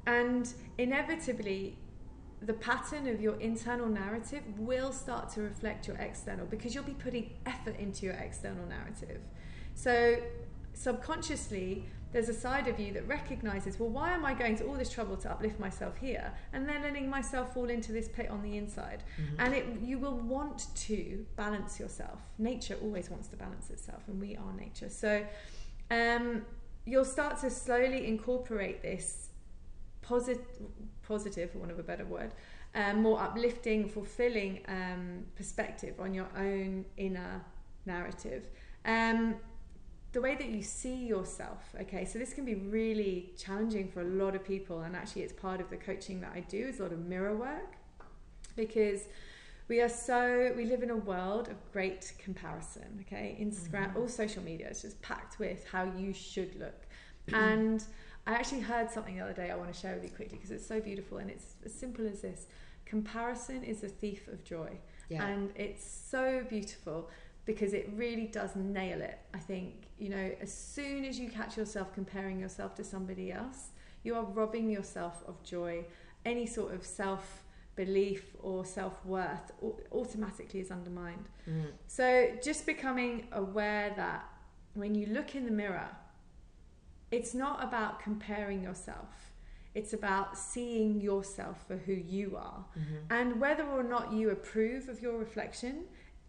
And 0.06 0.54
inevitably, 0.78 1.78
the 2.42 2.54
pattern 2.54 3.08
of 3.08 3.22
your 3.22 3.40
internal 3.40 3.88
narrative 3.88 4.44
will 4.58 4.92
start 4.92 5.30
to 5.30 5.42
reflect 5.42 5.88
your 5.88 5.96
external 5.98 6.46
because 6.46 6.76
you'll 6.76 6.84
be 6.84 6.94
putting 6.94 7.32
effort 7.46 7.78
into 7.80 8.06
your 8.06 8.16
external 8.16 8.66
narrative. 8.68 9.22
So, 9.76 10.18
subconsciously, 10.74 11.86
there's 12.14 12.30
a 12.30 12.34
side 12.34 12.68
of 12.68 12.80
you 12.80 12.94
that 12.94 13.08
recognizes, 13.08 13.80
well, 13.80 13.90
why 13.90 14.12
am 14.12 14.24
I 14.24 14.34
going 14.34 14.56
to 14.58 14.66
all 14.66 14.76
this 14.76 14.90
trouble 14.90 15.18
to 15.18 15.32
uplift 15.32 15.60
myself 15.60 15.98
here 15.98 16.32
and 16.54 16.70
then 16.70 16.84
letting 16.84 17.10
myself 17.10 17.54
fall 17.54 17.70
into 17.70 17.92
this 17.92 18.08
pit 18.08 18.30
on 18.30 18.44
the 18.44 18.56
inside? 18.56 19.04
And 19.40 19.54
it, 19.54 19.66
you 19.82 19.98
will 19.98 20.18
want 20.18 20.68
to 20.76 21.26
balance 21.36 21.80
yourself. 21.80 22.22
Nature 22.38 22.78
always 22.82 23.10
wants 23.10 23.28
to 23.30 23.36
balance 23.36 23.70
itself, 23.72 24.04
and 24.08 24.22
we 24.22 24.38
are 24.38 24.54
nature. 24.54 24.90
So, 24.90 25.26
um, 25.92 26.46
you'll 26.86 27.06
start 27.06 27.40
to 27.42 27.50
slowly 27.50 28.08
incorporate 28.08 28.82
this 28.82 29.30
posit- 30.02 30.62
positive, 31.02 31.52
for 31.52 31.60
want 31.60 31.72
of 31.72 31.80
a 31.80 31.84
better 31.84 32.06
word, 32.06 32.34
um, 32.76 33.02
more 33.02 33.20
uplifting, 33.20 33.88
fulfilling 33.88 34.60
um, 34.68 35.24
perspective 35.36 36.00
on 36.00 36.14
your 36.14 36.28
own 36.38 36.86
inner 36.98 37.44
narrative. 37.86 38.48
Um, 38.86 39.36
the 40.14 40.22
way 40.22 40.36
that 40.36 40.50
you 40.50 40.62
see 40.62 40.94
yourself, 40.94 41.74
okay, 41.82 42.06
so 42.06 42.20
this 42.20 42.34
can 42.34 42.46
be 42.46 42.56
really 42.56 43.34
challenging 43.36 43.90
for 43.90 44.02
a 44.02 44.06
lot 44.06 44.36
of 44.36 44.46
people, 44.46 44.82
and 44.82 44.96
actually, 44.96 45.24
it's 45.24 45.34
part 45.34 45.60
of 45.60 45.70
the 45.72 45.78
coaching 45.78 46.22
that 46.22 46.32
I 46.36 46.42
do 46.42 46.68
is 46.68 46.80
a 46.80 46.84
lot 46.84 46.94
of 46.94 47.00
mirror 47.00 47.36
work 47.36 47.76
because 48.56 49.02
we 49.68 49.82
are 49.82 49.90
so 49.90 50.54
we 50.56 50.66
live 50.66 50.84
in 50.84 50.92
a 50.92 50.96
world 50.96 51.48
of 51.48 51.56
great 51.72 52.14
comparison 52.20 53.04
okay? 53.08 53.36
Instagram 53.42 53.88
mm-hmm. 53.90 53.98
all 53.98 54.08
social 54.08 54.44
media 54.44 54.70
is 54.70 54.84
just 54.84 55.02
packed 55.02 55.40
with 55.40 55.66
how 55.68 55.84
you 55.98 56.14
should 56.14 56.60
look. 56.60 56.86
And 57.32 57.84
i 58.28 58.34
actually 58.34 58.62
heard 58.62 58.90
something 58.90 59.18
the 59.18 59.22
other 59.22 59.34
day 59.34 59.52
i 59.52 59.56
want 59.56 59.74
to 59.74 59.78
share 59.78 59.96
with 59.96 60.04
you 60.04 60.10
quickly 60.10 60.38
because 60.38 60.52
it's 60.52 60.66
so 60.66 60.80
beautiful 60.80 61.18
and 61.18 61.30
it's 61.30 61.56
as 61.66 61.74
simple 61.74 62.06
as 62.06 62.22
this. 62.22 62.46
Comparison 62.86 63.64
is 63.64 63.84
a 63.84 63.88
thief 63.88 64.28
of 64.28 64.44
joy. 64.44 64.78
Yeah. 65.10 65.26
And 65.26 65.52
it's 65.56 65.86
so 65.86 66.46
beautiful 66.48 67.10
because 67.46 67.74
it 67.74 67.90
really 67.96 68.28
does 68.28 68.56
nail 68.56 69.02
it 69.02 69.20
i 69.34 69.38
think 69.38 69.83
you 70.04 70.10
know 70.10 70.28
as 70.42 70.52
soon 70.78 71.06
as 71.10 71.18
you 71.22 71.28
catch 71.40 71.54
yourself 71.62 71.88
comparing 72.00 72.38
yourself 72.46 72.72
to 72.80 72.84
somebody 72.84 73.28
else 73.32 73.60
you 74.06 74.12
are 74.20 74.26
robbing 74.40 74.68
yourself 74.78 75.16
of 75.30 75.36
joy 75.44 75.74
any 76.26 76.46
sort 76.46 76.74
of 76.78 76.82
self 76.86 77.24
belief 77.76 78.24
or 78.42 78.66
self-worth 78.66 79.48
automatically 80.00 80.60
is 80.66 80.70
undermined 80.80 81.28
Mm. 81.50 81.72
so 81.88 82.06
just 82.50 82.62
becoming 82.74 83.14
aware 83.44 83.88
that 84.04 84.22
when 84.82 84.92
you 85.00 85.06
look 85.18 85.30
in 85.36 85.44
the 85.46 85.56
mirror 85.64 85.90
it's 87.12 87.34
not 87.34 87.64
about 87.64 88.00
comparing 88.08 88.62
yourself 88.62 89.32
it's 89.76 89.94
about 89.94 90.38
seeing 90.38 91.02
yourself 91.02 91.58
for 91.68 91.78
who 91.78 91.94
you 91.94 92.36
are 92.38 92.66
Mhm. 92.78 93.00
and 93.10 93.40
whether 93.42 93.64
or 93.78 93.84
not 93.96 94.12
you 94.14 94.30
approve 94.30 94.88
of 94.88 95.02
your 95.02 95.18
reflection, 95.18 95.76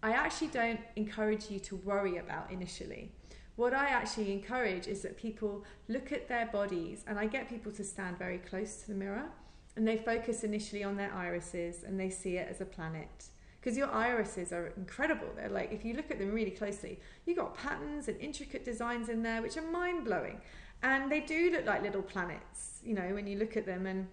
I 0.03 0.13
actually 0.13 0.49
don't 0.61 0.81
encourage 0.97 1.51
you 1.51 1.59
to 1.69 1.77
worry 1.77 2.17
about 2.17 2.51
initially. 2.51 3.13
What 3.57 3.73
I 3.73 3.87
actually 3.87 4.33
encourage 4.33 4.89
is 4.89 5.03
that 5.03 5.17
people 5.17 5.65
look 5.89 6.11
at 6.13 6.29
their 6.29 6.47
bodies, 6.47 7.05
and 7.07 7.19
I 7.19 7.27
get 7.27 7.49
people 7.49 7.71
to 7.73 7.85
stand 7.85 8.19
very 8.19 8.39
close 8.39 8.77
to 8.83 8.89
the 8.89 8.95
mirror 8.95 9.31
and 9.77 9.87
they 9.87 9.97
focus 9.97 10.45
initially 10.45 10.85
on 10.85 10.97
their 10.97 11.13
irises 11.13 11.85
and 11.85 11.99
they 11.99 12.11
see 12.11 12.37
it 12.37 12.49
as 12.49 12.61
a 12.61 12.65
planet. 12.65 13.27
Because 13.61 13.77
your 13.77 13.91
irises 13.91 14.53
are 14.53 14.73
incredible. 14.77 15.29
They're 15.35 15.49
like, 15.49 15.73
if 15.73 15.85
you 15.85 15.95
look 15.95 16.11
at 16.11 16.19
them 16.19 16.33
really 16.33 16.51
closely, 16.51 17.01
you've 17.25 17.39
got 17.39 17.57
patterns 17.57 18.09
and 18.09 18.21
intricate 18.21 18.65
designs 18.65 19.09
in 19.09 19.23
there 19.23 19.41
which 19.41 19.57
are 19.57 19.63
mind 19.63 20.05
blowing. 20.05 20.41
And 20.83 21.11
they 21.11 21.21
do 21.21 21.51
look 21.51 21.65
like 21.65 21.83
little 21.83 22.03
planets, 22.03 22.81
you 22.85 22.95
know, 22.95 23.15
when 23.15 23.27
you 23.27 23.39
look 23.39 23.57
at 23.57 23.65
them 23.65 23.87
and 23.87 24.07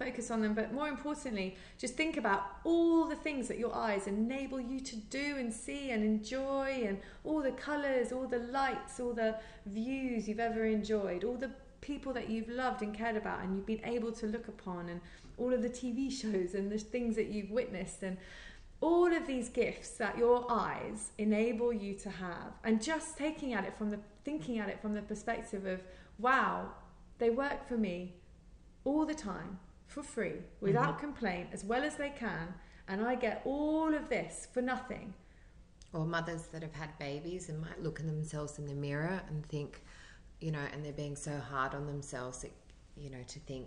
focus 0.00 0.30
on 0.30 0.40
them. 0.40 0.54
But 0.54 0.72
more 0.72 0.88
importantly, 0.88 1.56
just 1.78 1.94
think 1.94 2.16
about 2.16 2.42
all 2.64 3.04
the 3.04 3.14
things 3.16 3.46
that 3.48 3.58
your 3.58 3.74
eyes 3.74 4.06
enable 4.06 4.60
you 4.60 4.80
to 4.80 4.96
do 4.96 5.36
and 5.36 5.52
see 5.52 5.90
and 5.90 6.02
enjoy, 6.02 6.84
and 6.86 6.98
all 7.22 7.42
the 7.42 7.52
colours, 7.52 8.10
all 8.10 8.26
the 8.26 8.38
lights, 8.38 8.98
all 8.98 9.12
the 9.12 9.36
views 9.66 10.28
you've 10.28 10.40
ever 10.40 10.64
enjoyed, 10.64 11.22
all 11.22 11.36
the 11.36 11.50
people 11.80 12.12
that 12.12 12.28
you've 12.28 12.48
loved 12.48 12.82
and 12.82 12.94
cared 12.94 13.16
about 13.16 13.42
and 13.42 13.56
you've 13.56 13.66
been 13.66 13.84
able 13.84 14.12
to 14.12 14.26
look 14.26 14.48
upon, 14.48 14.88
and 14.88 15.00
all 15.36 15.52
of 15.52 15.62
the 15.62 15.70
TV 15.70 16.10
shows 16.22 16.54
and 16.54 16.72
the 16.72 16.78
things 16.78 17.14
that 17.16 17.26
you've 17.26 17.50
witnessed. 17.50 18.02
And 18.02 18.16
all 18.80 19.12
of 19.12 19.26
these 19.26 19.50
gifts 19.50 19.90
that 19.90 20.16
your 20.16 20.46
eyes 20.48 21.10
enable 21.18 21.70
you 21.70 21.94
to 21.94 22.08
have 22.08 22.54
and 22.64 22.82
just 22.82 23.18
taking 23.18 23.52
at 23.52 23.64
it 23.64 23.76
from 23.76 23.90
the 23.90 23.98
thinking 24.24 24.58
at 24.58 24.70
it 24.70 24.80
from 24.80 24.94
the 24.94 25.02
perspective 25.02 25.66
of 25.66 25.82
wow 26.18 26.66
they 27.18 27.28
work 27.28 27.68
for 27.68 27.76
me 27.76 28.14
all 28.84 29.04
the 29.04 29.14
time 29.14 29.58
for 29.90 30.02
free 30.02 30.36
without 30.60 30.90
Mm-hmm. 30.96 31.00
complaint 31.06 31.48
as 31.52 31.64
well 31.64 31.82
as 31.82 31.96
they 31.96 32.10
can 32.10 32.54
and 32.88 33.02
i 33.06 33.14
get 33.14 33.42
all 33.44 33.92
of 33.94 34.08
this 34.08 34.48
for 34.52 34.62
nothing 34.62 35.12
Or 35.92 36.04
mothers 36.06 36.44
that 36.52 36.62
have 36.62 36.74
had 36.82 36.90
babies 36.98 37.48
and 37.48 37.60
might 37.60 37.80
look 37.82 37.98
at 38.00 38.06
themselves 38.06 38.58
in 38.60 38.66
the 38.66 38.74
mirror 38.74 39.20
and 39.28 39.44
think, 39.46 39.82
you 40.40 40.52
know, 40.52 40.64
and 40.72 40.84
they're 40.84 41.00
being 41.04 41.16
so 41.16 41.34
hard 41.52 41.74
on 41.74 41.84
themselves, 41.92 42.36
that, 42.42 42.52
you 42.96 43.10
know, 43.10 43.24
to 43.34 43.38
think 43.40 43.66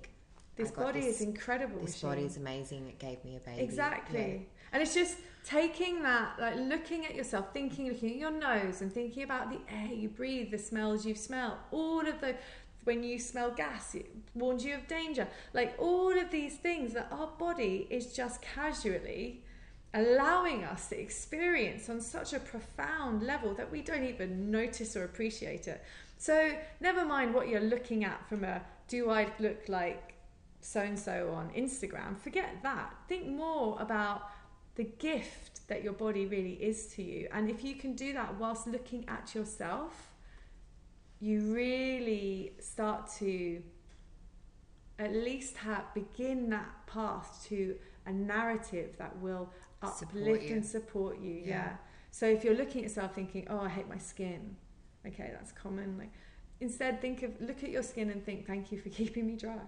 this 0.55 0.71
body 0.71 1.01
this- 1.01 1.15
is 1.17 1.21
incredible 1.21 1.79
This 1.81 1.95
machine. 1.95 2.09
body 2.09 2.23
is 2.31 2.37
amazing. 2.37 2.87
It 2.87 2.97
gave 3.07 3.19
me 3.25 3.35
a 3.35 3.41
baby. 3.41 3.61
Exactly. 3.61 4.47
And 4.71 4.81
it's 4.81 4.93
just 5.01 5.17
taking 5.43 6.01
that, 6.03 6.39
like 6.39 6.55
looking 6.73 7.05
at 7.05 7.13
yourself, 7.19 7.45
thinking, 7.53 7.83
looking 7.91 8.11
at 8.15 8.19
your 8.25 8.31
nose 8.49 8.81
and 8.81 8.89
thinking 8.99 9.23
about 9.23 9.45
the 9.53 9.59
air 9.79 9.91
you 10.03 10.07
breathe, 10.07 10.49
the 10.51 10.57
smells 10.71 11.05
you 11.05 11.15
smell, 11.15 11.59
all 11.71 12.07
of 12.07 12.21
the, 12.21 12.35
when 12.83 13.03
you 13.03 13.19
smell 13.19 13.51
gas, 13.51 13.95
it 13.95 14.09
warns 14.33 14.63
you 14.65 14.75
of 14.75 14.87
danger. 14.87 15.27
Like 15.53 15.75
all 15.77 16.17
of 16.17 16.31
these 16.31 16.55
things 16.55 16.93
that 16.93 17.07
our 17.11 17.27
body 17.27 17.87
is 17.89 18.13
just 18.13 18.41
casually 18.41 19.43
allowing 19.93 20.63
us 20.63 20.89
to 20.89 20.99
experience 20.99 21.87
on 21.87 22.01
such 22.01 22.33
a 22.33 22.39
profound 22.39 23.21
level 23.21 23.53
that 23.53 23.71
we 23.71 23.81
don't 23.81 24.03
even 24.03 24.49
notice 24.49 24.95
or 24.95 25.03
appreciate 25.05 25.67
it. 25.67 25.83
So, 26.17 26.53
never 26.79 27.05
mind 27.05 27.33
what 27.33 27.47
you're 27.47 27.61
looking 27.61 28.03
at 28.03 28.27
from 28.27 28.43
a 28.43 28.61
do 28.87 29.11
I 29.11 29.27
look 29.39 29.67
like 29.67 30.13
so 30.61 30.81
and 30.81 30.97
so 30.97 31.33
on 31.35 31.49
Instagram, 31.49 32.17
forget 32.17 32.49
that. 32.63 32.93
Think 33.07 33.27
more 33.27 33.77
about 33.79 34.29
the 34.75 34.85
gift 34.85 35.67
that 35.67 35.83
your 35.83 35.93
body 35.93 36.25
really 36.25 36.53
is 36.53 36.87
to 36.95 37.03
you. 37.03 37.27
And 37.31 37.49
if 37.49 37.63
you 37.63 37.75
can 37.75 37.93
do 37.93 38.13
that 38.13 38.35
whilst 38.39 38.65
looking 38.65 39.05
at 39.07 39.35
yourself, 39.35 40.11
you 41.19 41.53
really 41.53 42.42
start 42.63 43.09
to 43.19 43.61
at 44.99 45.11
least 45.13 45.57
have 45.57 45.93
begin 45.93 46.49
that 46.49 46.69
path 46.87 47.45
to 47.49 47.75
a 48.05 48.11
narrative 48.11 48.95
that 48.97 49.17
will 49.19 49.49
uplift 49.81 50.49
and 50.49 50.65
support 50.65 51.19
you. 51.19 51.33
Yeah. 51.33 51.47
Yeah. 51.47 51.75
So 52.11 52.27
if 52.27 52.43
you're 52.43 52.55
looking 52.55 52.81
at 52.81 52.83
yourself 52.89 53.15
thinking, 53.15 53.47
"Oh, 53.49 53.59
I 53.59 53.69
hate 53.69 53.89
my 53.89 53.97
skin," 53.97 54.55
okay, 55.05 55.31
that's 55.33 55.51
common. 55.51 55.97
Like 55.97 56.11
instead, 56.59 57.01
think 57.01 57.23
of 57.23 57.39
look 57.41 57.63
at 57.63 57.69
your 57.69 57.83
skin 57.83 58.09
and 58.09 58.23
think, 58.23 58.45
"Thank 58.45 58.71
you 58.71 58.79
for 58.79 58.89
keeping 58.89 59.25
me 59.27 59.35
dry." 59.35 59.59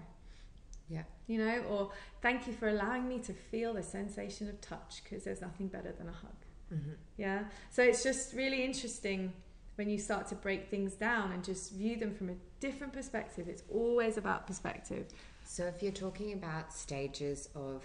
Yeah. 0.87 1.03
You 1.27 1.39
know, 1.39 1.63
or 1.63 1.91
thank 2.21 2.45
you 2.45 2.53
for 2.53 2.67
allowing 2.69 3.07
me 3.07 3.17
to 3.19 3.33
feel 3.33 3.73
the 3.73 3.81
sensation 3.81 4.47
of 4.47 4.61
touch 4.61 5.03
because 5.03 5.23
there's 5.23 5.41
nothing 5.41 5.67
better 5.67 5.91
than 5.91 6.07
a 6.07 6.11
hug. 6.11 6.45
hmm 6.69 6.93
Yeah. 7.17 7.45
So 7.71 7.81
it's 7.81 8.03
just 8.03 8.33
really 8.33 8.63
interesting 8.63 9.33
when 9.75 9.89
you 9.89 9.97
start 9.97 10.27
to 10.27 10.35
break 10.35 10.69
things 10.69 10.93
down 10.93 11.31
and 11.31 11.43
just 11.43 11.73
view 11.73 11.97
them 11.97 12.13
from 12.13 12.29
a 12.29 12.35
different 12.59 12.93
perspective. 12.93 13.47
It's 13.47 13.63
always 13.71 14.17
about 14.17 14.47
perspective. 14.47 15.07
So 15.43 15.65
if 15.65 15.83
you're 15.83 15.91
talking 15.91 16.33
about 16.33 16.73
stages 16.73 17.49
of 17.55 17.83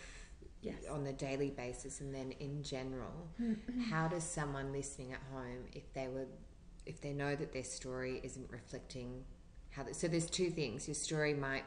Yes. 0.63 0.75
on 0.91 1.05
the 1.05 1.15
daily 1.15 1.49
basis 1.49 2.03
and 2.03 2.15
then 2.15 2.33
in 2.39 2.63
general, 2.63 3.29
mm-hmm. 3.41 3.81
how 3.81 4.09
does 4.09 4.25
someone 4.25 4.73
listening 4.73 5.15
at 5.15 5.21
home, 5.33 5.65
if 5.73 5.91
they 5.95 6.07
were, 6.09 6.27
if 6.85 7.01
they 7.01 7.15
know 7.15 7.35
that 7.35 7.55
their 7.55 7.65
story 7.65 8.21
isn't 8.23 8.51
reflecting 8.51 9.25
how, 9.71 9.85
the, 9.85 9.95
so 9.95 10.07
there's 10.07 10.29
two 10.29 10.51
things. 10.51 10.87
Your 10.87 10.95
story 10.95 11.33
might 11.33 11.65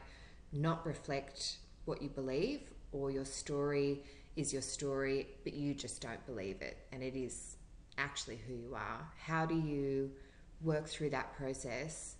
not 0.52 0.86
reflect 0.86 1.56
what 1.86 2.02
you 2.02 2.08
believe, 2.08 2.60
or 2.92 3.10
your 3.10 3.24
story 3.24 4.04
is 4.36 4.52
your 4.52 4.62
story, 4.62 5.26
but 5.42 5.54
you 5.54 5.74
just 5.74 6.00
don't 6.00 6.24
believe 6.26 6.62
it, 6.62 6.76
and 6.92 7.02
it 7.02 7.16
is 7.16 7.53
actually 7.98 8.38
who 8.46 8.54
you 8.54 8.74
are. 8.74 9.08
How 9.18 9.46
do 9.46 9.54
you 9.54 10.10
work 10.62 10.86
through 10.86 11.10
that 11.10 11.34
process 11.36 12.16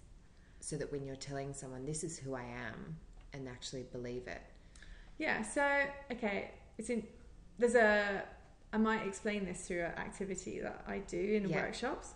so 0.60 0.76
that 0.76 0.90
when 0.90 1.04
you're 1.04 1.16
telling 1.16 1.52
someone 1.54 1.84
this 1.84 2.04
is 2.04 2.18
who 2.18 2.34
I 2.34 2.42
am, 2.44 2.96
and 3.32 3.48
actually 3.48 3.82
believe 3.92 4.26
it? 4.28 4.42
Yeah. 5.18 5.42
So 5.42 5.64
okay, 6.12 6.50
it's 6.78 6.90
in. 6.90 7.06
There's 7.58 7.74
a. 7.74 8.22
I 8.72 8.76
might 8.76 9.06
explain 9.06 9.44
this 9.44 9.66
through 9.68 9.82
an 9.84 9.92
activity 9.98 10.58
that 10.60 10.84
I 10.88 10.98
do 10.98 11.18
in 11.18 11.48
Yeah. 11.48 11.62
workshops. 11.62 12.14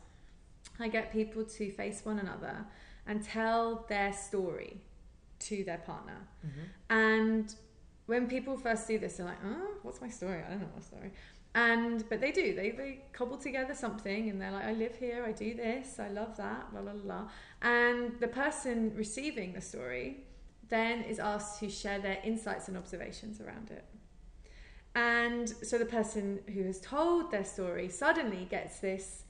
I 0.80 0.88
get 0.88 1.12
people 1.12 1.44
to 1.44 1.70
face 1.70 2.04
one 2.04 2.18
another 2.18 2.66
and 3.06 3.22
tell 3.22 3.86
their 3.88 4.12
story 4.12 4.80
to 5.40 5.62
their 5.64 5.78
partner. 5.78 6.18
Mm-hmm. 6.44 6.60
And 6.90 7.54
when 8.06 8.26
people 8.26 8.56
first 8.56 8.88
do 8.88 8.98
this, 8.98 9.16
they're 9.18 9.26
like, 9.26 9.38
"Oh, 9.44 9.74
what's 9.82 10.00
my 10.00 10.08
story? 10.08 10.42
I 10.44 10.50
don't 10.50 10.60
know 10.60 10.68
my 10.74 10.82
story." 10.82 11.12
And 11.54 12.08
but 12.08 12.20
they 12.20 12.30
do. 12.30 12.54
They 12.54 12.70
they 12.70 13.00
cobble 13.12 13.38
together 13.38 13.74
something, 13.74 14.28
and 14.28 14.40
they're 14.40 14.52
like, 14.52 14.66
"I 14.66 14.72
live 14.72 14.96
here. 14.96 15.24
I 15.24 15.32
do 15.32 15.54
this. 15.54 15.98
I 15.98 16.08
love 16.08 16.36
that." 16.36 16.70
Blah 16.70 16.82
blah 16.82 16.92
blah. 16.92 17.02
blah. 17.02 17.28
And 17.62 18.18
the 18.20 18.28
person 18.28 18.92
receiving 18.94 19.54
the 19.54 19.60
story 19.60 20.24
then 20.68 21.02
is 21.02 21.18
asked 21.18 21.60
to 21.60 21.70
share 21.70 21.98
their 21.98 22.18
insights 22.22 22.68
and 22.68 22.76
observations 22.76 23.40
around 23.40 23.70
it. 23.70 23.84
And 24.94 25.48
so 25.48 25.78
the 25.78 25.86
person 25.86 26.40
who 26.52 26.64
has 26.64 26.80
told 26.80 27.30
their 27.30 27.44
story 27.44 27.88
suddenly 27.88 28.46
gets 28.50 28.80
this 28.80 29.24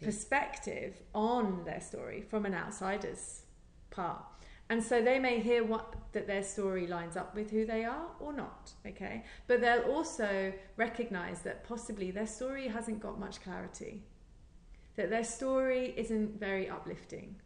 perspective 0.00 1.02
on 1.14 1.64
their 1.64 1.80
story 1.80 2.22
from 2.22 2.46
an 2.46 2.54
outsider's 2.54 3.42
part. 3.90 4.22
And 4.70 4.82
so 4.82 5.02
they 5.02 5.18
may 5.18 5.40
hear 5.40 5.62
what 5.62 5.94
that 6.12 6.26
their 6.26 6.42
story 6.42 6.86
lines 6.86 7.16
up 7.16 7.34
with 7.34 7.50
who 7.50 7.66
they 7.66 7.84
are 7.84 8.06
or 8.20 8.32
not, 8.32 8.72
okay? 8.86 9.24
But 9.46 9.60
they'll 9.60 9.82
also 9.92 10.52
recognize 10.76 11.42
that 11.42 11.64
possibly 11.64 12.10
their 12.10 12.26
story 12.26 12.68
hasn't 12.68 13.00
got 13.00 13.18
much 13.18 13.42
clarity. 13.42 14.02
That 14.96 15.10
their 15.10 15.24
story 15.24 15.92
isn't 15.96 16.38
very 16.38 16.70
uplifting 16.70 17.36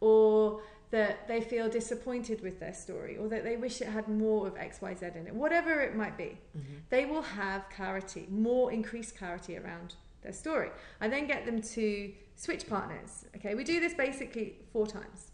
or 0.00 0.60
that 0.90 1.26
they 1.26 1.40
feel 1.40 1.68
disappointed 1.68 2.42
with 2.42 2.60
their 2.60 2.72
story 2.72 3.16
or 3.16 3.28
that 3.28 3.44
they 3.44 3.56
wish 3.56 3.80
it 3.80 3.88
had 3.88 4.08
more 4.08 4.46
of 4.46 4.54
XYZ 4.54 5.16
in 5.16 5.26
it. 5.26 5.34
Whatever 5.34 5.80
it 5.80 5.96
might 5.96 6.16
be 6.16 6.38
mm-hmm. 6.56 6.76
they 6.90 7.06
will 7.06 7.22
have 7.22 7.68
clarity, 7.74 8.26
more 8.30 8.70
increased 8.72 9.16
clarity 9.16 9.56
around 9.56 9.94
their 10.22 10.32
story. 10.32 10.70
I 11.00 11.08
then 11.08 11.26
get 11.26 11.44
them 11.46 11.60
to 11.60 12.12
switch 12.36 12.68
partners. 12.68 13.24
Okay, 13.36 13.54
we 13.54 13.64
do 13.64 13.80
this 13.80 13.94
basically 13.94 14.56
four 14.72 14.86
times. 14.86 15.32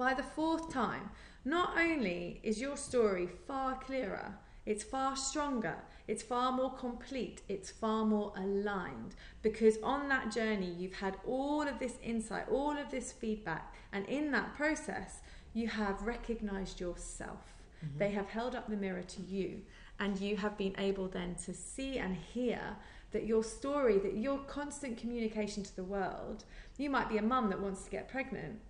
By 0.00 0.14
the 0.14 0.22
fourth 0.22 0.72
time, 0.72 1.10
not 1.44 1.78
only 1.78 2.40
is 2.42 2.58
your 2.58 2.78
story 2.78 3.28
far 3.46 3.74
clearer, 3.74 4.32
it's 4.64 4.82
far 4.82 5.14
stronger, 5.14 5.76
it's 6.08 6.22
far 6.22 6.52
more 6.52 6.72
complete, 6.72 7.42
it's 7.50 7.70
far 7.70 8.06
more 8.06 8.32
aligned 8.34 9.14
because 9.42 9.76
on 9.82 10.08
that 10.08 10.32
journey 10.32 10.70
you've 10.70 10.94
had 10.94 11.18
all 11.26 11.68
of 11.68 11.78
this 11.78 11.98
insight, 12.02 12.48
all 12.50 12.78
of 12.78 12.90
this 12.90 13.12
feedback, 13.12 13.74
and 13.92 14.06
in 14.06 14.30
that 14.30 14.54
process 14.54 15.20
you 15.52 15.68
have 15.68 16.00
recognized 16.00 16.80
yourself. 16.80 17.52
Mm-hmm. 17.84 17.98
They 17.98 18.10
have 18.12 18.30
held 18.30 18.54
up 18.54 18.70
the 18.70 18.78
mirror 18.78 19.02
to 19.02 19.20
you, 19.20 19.60
and 19.98 20.18
you 20.18 20.38
have 20.38 20.56
been 20.56 20.76
able 20.78 21.08
then 21.08 21.34
to 21.44 21.52
see 21.52 21.98
and 21.98 22.16
hear 22.16 22.78
that 23.12 23.26
your 23.26 23.44
story, 23.44 23.98
that 23.98 24.16
your 24.16 24.38
constant 24.38 24.96
communication 24.96 25.62
to 25.62 25.76
the 25.76 25.84
world, 25.84 26.44
you 26.78 26.88
might 26.88 27.10
be 27.10 27.18
a 27.18 27.22
mum 27.22 27.50
that 27.50 27.60
wants 27.60 27.82
to 27.82 27.90
get 27.90 28.08
pregnant, 28.08 28.60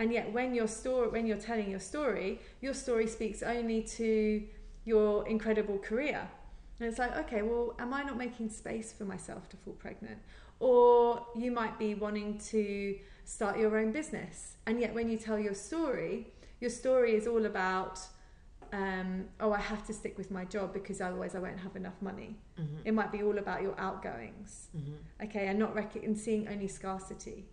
and 0.00 0.10
yet 0.10 0.32
when 0.32 0.54
your 0.54 0.66
story, 0.66 1.08
when 1.08 1.26
you're 1.26 1.36
telling 1.36 1.70
your 1.70 1.78
story, 1.78 2.40
your 2.62 2.72
story 2.72 3.06
speaks 3.06 3.42
only 3.42 3.82
to 3.82 4.42
your 4.86 5.28
incredible 5.28 5.78
career. 5.78 6.26
And 6.78 6.88
it's 6.88 6.98
like, 6.98 7.14
okay, 7.18 7.42
well, 7.42 7.74
am 7.78 7.92
I 7.92 8.02
not 8.02 8.16
making 8.16 8.48
space 8.48 8.94
for 8.94 9.04
myself 9.04 9.50
to 9.50 9.58
fall 9.58 9.74
pregnant? 9.74 10.18
Or 10.58 11.26
you 11.36 11.50
might 11.50 11.78
be 11.78 11.94
wanting 11.94 12.38
to 12.52 12.98
start 13.26 13.58
your 13.58 13.76
own 13.76 13.92
business. 13.92 14.56
And 14.66 14.80
yet, 14.80 14.94
when 14.94 15.10
you 15.10 15.18
tell 15.18 15.38
your 15.38 15.52
story, 15.52 16.28
your 16.60 16.70
story 16.70 17.14
is 17.14 17.26
all 17.26 17.44
about, 17.44 18.00
um, 18.72 19.26
oh, 19.38 19.52
I 19.52 19.60
have 19.60 19.86
to 19.88 19.92
stick 19.92 20.16
with 20.16 20.30
my 20.30 20.46
job 20.46 20.72
because 20.72 21.02
otherwise 21.02 21.34
I 21.34 21.40
won't 21.40 21.60
have 21.60 21.76
enough 21.76 22.00
money. 22.00 22.38
Mm-hmm. 22.58 22.76
It 22.86 22.94
might 22.94 23.12
be 23.12 23.22
all 23.22 23.36
about 23.36 23.60
your 23.60 23.78
outgoings, 23.78 24.68
okay, 25.22 25.48
and 25.48 25.58
not 25.58 25.74
rec- 25.74 26.02
and 26.02 26.16
seeing 26.18 26.48
only 26.48 26.68
scarcity 26.68 27.44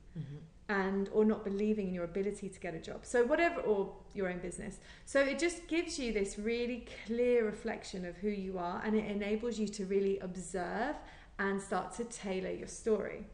and 0.70 1.10
or 1.14 1.24
not 1.24 1.44
believing 1.44 1.88
in 1.88 1.94
your 1.94 2.04
ability 2.04 2.50
to 2.50 2.60
get 2.60 2.74
a 2.74 2.80
job. 2.80 3.00
So 3.04 3.24
whatever 3.24 3.62
or 3.62 3.94
your 4.14 4.30
own 4.30 4.40
business. 4.40 4.80
So 5.06 5.22
it 5.22 5.40
just 5.40 5.68
gives 5.68 5.98
you 5.98 6.12
this 6.12 6.38
really 6.38 6.86
clear 7.06 7.46
reflection 7.46 8.06
of 8.06 8.18
who 8.18 8.30
you 8.30 8.58
are 8.58 8.82
and 8.84 8.96
it 8.96 9.10
enables 9.10 9.58
you 9.58 9.68
to 9.70 9.86
really 9.86 10.20
observe 10.20 10.96
and 11.40 11.62
start 11.62 11.94
to 11.94 12.04
tailor 12.04 12.52
your 12.52 12.68
story. 12.68 13.26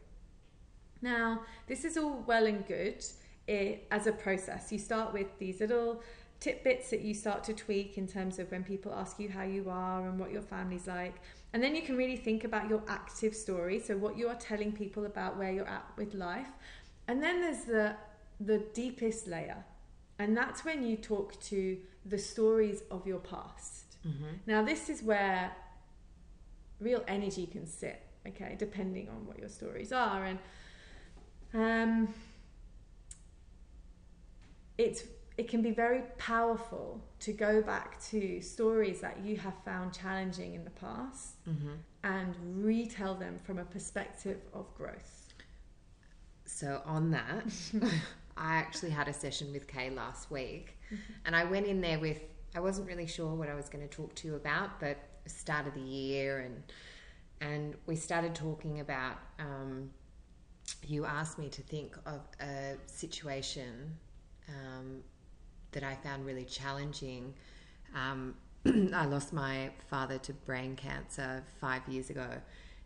Now 1.02 1.40
this 1.66 1.84
is 1.84 1.96
all 1.96 2.22
well 2.26 2.46
and 2.46 2.64
good 2.66 3.04
it, 3.48 3.86
as 3.90 4.06
a 4.06 4.12
process. 4.12 4.70
You 4.70 4.78
start 4.78 5.12
with 5.12 5.26
these 5.38 5.60
little 5.60 6.02
tidbits 6.38 6.90
that 6.90 7.00
you 7.00 7.14
start 7.14 7.42
to 7.44 7.52
tweak 7.52 7.98
in 7.98 8.06
terms 8.06 8.38
of 8.38 8.50
when 8.50 8.62
people 8.62 8.92
ask 8.94 9.18
you 9.18 9.28
how 9.28 9.42
you 9.42 9.68
are 9.70 10.06
and 10.06 10.18
what 10.20 10.30
your 10.30 10.42
family's 10.42 10.86
like. 10.86 11.16
And 11.52 11.62
then 11.62 11.74
you 11.74 11.82
can 11.82 11.96
really 11.96 12.16
think 12.16 12.44
about 12.44 12.68
your 12.68 12.82
active 12.88 13.34
story 13.34 13.80
so 13.80 13.96
what 13.96 14.18
you 14.18 14.28
are 14.28 14.34
telling 14.34 14.72
people 14.72 15.06
about 15.06 15.36
where 15.36 15.52
you're 15.52 15.68
at 15.68 15.86
with 15.96 16.14
life 16.14 16.48
and 17.08 17.22
then 17.22 17.40
there's 17.40 17.64
the 17.64 17.94
the 18.40 18.58
deepest 18.74 19.26
layer. 19.28 19.64
And 20.18 20.36
that's 20.36 20.64
when 20.64 20.86
you 20.86 20.96
talk 20.96 21.40
to 21.42 21.76
the 22.06 22.18
stories 22.18 22.82
of 22.90 23.06
your 23.06 23.18
past. 23.18 23.96
Now 24.46 24.62
this 24.62 24.88
is 24.88 25.02
where 25.02 25.52
real 26.80 27.02
energy 27.08 27.46
can 27.46 27.66
sit. 27.66 28.00
Okay, 28.26 28.54
depending 28.58 29.08
on 29.08 29.26
what 29.26 29.38
your 29.38 29.48
stories 29.48 29.92
are, 29.92 30.24
and 30.24 30.38
um, 31.52 32.14
it's 34.78 35.04
it 35.36 35.48
can 35.48 35.62
be 35.62 35.72
very 35.72 36.02
powerful 36.16 37.02
to 37.20 37.32
go 37.32 37.60
back 37.60 38.00
to 38.10 38.40
stories 38.40 39.00
that 39.00 39.18
you 39.24 39.36
have 39.36 39.54
found 39.64 39.92
challenging 39.92 40.54
in 40.54 40.64
the 40.64 40.70
past 40.70 41.34
Mm-hmm. 41.48 41.72
and 42.04 42.36
retell 42.64 43.14
them 43.16 43.38
from 43.42 43.58
a 43.58 43.64
perspective 43.64 44.38
of 44.52 44.72
growth. 44.76 45.23
So 46.54 46.80
on 46.86 47.10
that, 47.10 47.46
I 48.36 48.54
actually 48.54 48.90
had 48.90 49.08
a 49.08 49.12
session 49.12 49.52
with 49.52 49.66
Kay 49.66 49.90
last 49.90 50.30
week, 50.30 50.78
and 51.26 51.34
I 51.34 51.42
went 51.42 51.66
in 51.66 51.80
there 51.80 51.98
with 51.98 52.20
I 52.54 52.60
wasn't 52.60 52.86
really 52.86 53.08
sure 53.08 53.34
what 53.34 53.48
I 53.48 53.54
was 53.54 53.68
going 53.68 53.86
to 53.88 53.92
talk 53.92 54.14
to 54.14 54.28
you 54.28 54.36
about, 54.36 54.78
but 54.78 54.96
start 55.26 55.66
of 55.66 55.74
the 55.74 55.80
year 55.80 56.38
and 56.38 56.62
and 57.40 57.74
we 57.86 57.96
started 57.96 58.36
talking 58.36 58.78
about. 58.78 59.16
Um, 59.40 59.90
you 60.86 61.04
asked 61.04 61.40
me 61.40 61.48
to 61.48 61.62
think 61.62 61.96
of 62.06 62.20
a 62.40 62.76
situation 62.86 63.98
um, 64.48 65.02
that 65.72 65.82
I 65.82 65.96
found 65.96 66.24
really 66.24 66.44
challenging. 66.44 67.34
Um, 67.96 68.36
I 68.94 69.06
lost 69.06 69.32
my 69.32 69.70
father 69.90 70.18
to 70.18 70.32
brain 70.32 70.76
cancer 70.76 71.42
five 71.60 71.82
years 71.88 72.10
ago, 72.10 72.28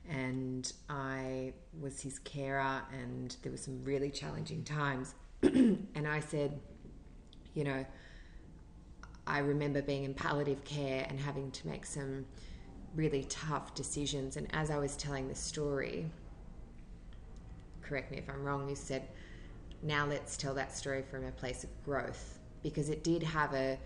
and 0.08 0.72
I 0.88 1.52
was 1.80 2.00
his 2.00 2.18
carer, 2.18 2.82
and 2.92 3.36
there 3.42 3.52
were 3.52 3.58
some 3.58 3.84
really 3.84 4.10
challenging 4.10 4.64
times. 4.64 5.14
and 5.42 6.08
I 6.08 6.20
said, 6.20 6.58
you 7.54 7.64
know, 7.64 7.84
I 9.26 9.38
remember 9.40 9.82
being 9.82 10.04
in 10.04 10.14
palliative 10.14 10.64
care 10.64 11.06
and 11.08 11.20
having 11.20 11.50
to 11.50 11.66
make 11.68 11.84
some 11.84 12.24
really 12.94 13.24
tough 13.24 13.74
decisions. 13.74 14.36
And 14.36 14.46
as 14.54 14.70
I 14.70 14.78
was 14.78 14.96
telling 14.96 15.28
the 15.28 15.34
story, 15.34 16.06
correct 17.82 18.10
me 18.10 18.18
if 18.18 18.28
I'm 18.30 18.42
wrong, 18.42 18.68
you 18.68 18.74
said, 18.74 19.08
now 19.82 20.06
let's 20.06 20.36
tell 20.36 20.54
that 20.54 20.76
story 20.76 21.02
from 21.02 21.24
a 21.24 21.30
place 21.32 21.62
of 21.62 21.70
growth 21.84 22.38
because 22.62 22.88
it 22.88 23.04
did 23.04 23.22
have 23.22 23.52
a 23.54 23.78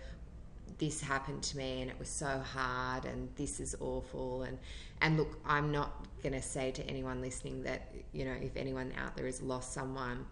this 0.77 1.01
happened 1.01 1.43
to 1.43 1.57
me 1.57 1.81
and 1.81 1.89
it 1.89 1.97
was 1.99 2.09
so 2.09 2.39
hard 2.39 3.05
and 3.05 3.29
this 3.35 3.59
is 3.59 3.75
awful. 3.79 4.43
And 4.43 4.57
and 5.01 5.17
look 5.17 5.37
i'm 5.45 5.71
not 5.71 6.07
going 6.21 6.33
to 6.33 6.41
say 6.41 6.71
to 6.71 6.83
anyone 6.87 7.21
listening 7.21 7.61
that 7.63 7.93
you 8.13 8.23
know 8.23 8.35
if 8.41 8.55
anyone 8.55 8.93
out 8.97 9.15
there 9.17 9.25
has 9.25 9.41
lost 9.41 9.73
someone 9.73 10.25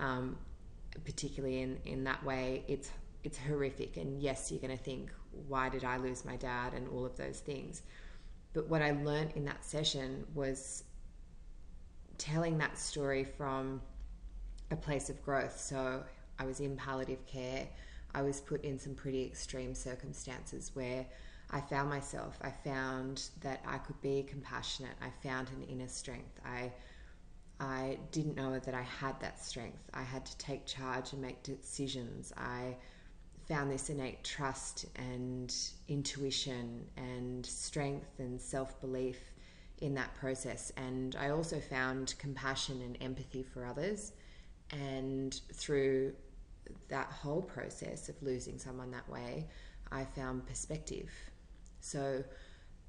um, 0.00 0.36
particularly 1.04 1.62
in 1.62 1.78
in 1.84 2.04
that 2.04 2.22
way 2.24 2.64
it's 2.68 2.90
it's 3.24 3.38
horrific. 3.38 3.96
And 3.96 4.20
yes 4.20 4.50
you're 4.50 4.60
going 4.60 4.76
to 4.76 4.82
think 4.82 5.10
why 5.48 5.68
did 5.68 5.84
i 5.84 5.96
lose 5.96 6.24
my 6.24 6.36
dad? 6.36 6.72
and 6.74 6.88
all 6.88 7.04
of 7.04 7.16
those 7.16 7.40
things. 7.40 7.82
But 8.52 8.68
what 8.68 8.82
i 8.82 8.92
learned 8.92 9.32
in 9.34 9.44
that 9.46 9.64
session 9.64 10.24
was 10.34 10.84
telling 12.18 12.58
that 12.58 12.78
story 12.78 13.24
from 13.24 13.82
a 14.70 14.76
place 14.76 15.10
of 15.10 15.22
growth. 15.22 15.58
So 15.58 16.02
i 16.38 16.44
was 16.44 16.60
in 16.60 16.76
palliative 16.76 17.26
care 17.26 17.68
I 18.16 18.22
was 18.22 18.40
put 18.40 18.64
in 18.64 18.78
some 18.78 18.94
pretty 18.94 19.24
extreme 19.24 19.74
circumstances 19.74 20.70
where 20.72 21.04
I 21.50 21.60
found 21.60 21.90
myself. 21.90 22.38
I 22.42 22.50
found 22.50 23.28
that 23.42 23.60
I 23.66 23.76
could 23.76 24.00
be 24.00 24.22
compassionate. 24.22 24.94
I 25.02 25.10
found 25.22 25.48
an 25.50 25.62
inner 25.68 25.86
strength. 25.86 26.40
I 26.44 26.72
I 27.60 27.98
didn't 28.12 28.36
know 28.36 28.58
that 28.58 28.74
I 28.74 28.82
had 28.82 29.20
that 29.20 29.42
strength. 29.44 29.90
I 29.94 30.02
had 30.02 30.24
to 30.26 30.36
take 30.38 30.66
charge 30.66 31.12
and 31.12 31.22
make 31.22 31.42
decisions. 31.42 32.32
I 32.36 32.76
found 33.48 33.70
this 33.70 33.88
innate 33.90 34.24
trust 34.24 34.86
and 34.96 35.54
intuition 35.88 36.86
and 36.96 37.44
strength 37.44 38.18
and 38.18 38.40
self 38.40 38.80
belief 38.80 39.18
in 39.78 39.94
that 39.94 40.14
process. 40.14 40.72
And 40.78 41.14
I 41.16 41.30
also 41.30 41.60
found 41.60 42.14
compassion 42.18 42.80
and 42.80 42.96
empathy 43.02 43.42
for 43.42 43.66
others. 43.66 44.12
And 44.70 45.38
through 45.52 46.14
that 46.88 47.10
whole 47.12 47.42
process 47.42 48.08
of 48.08 48.20
losing 48.22 48.58
someone 48.58 48.90
that 48.90 49.08
way, 49.08 49.48
I 49.92 50.04
found 50.04 50.46
perspective. 50.46 51.10
So, 51.80 52.24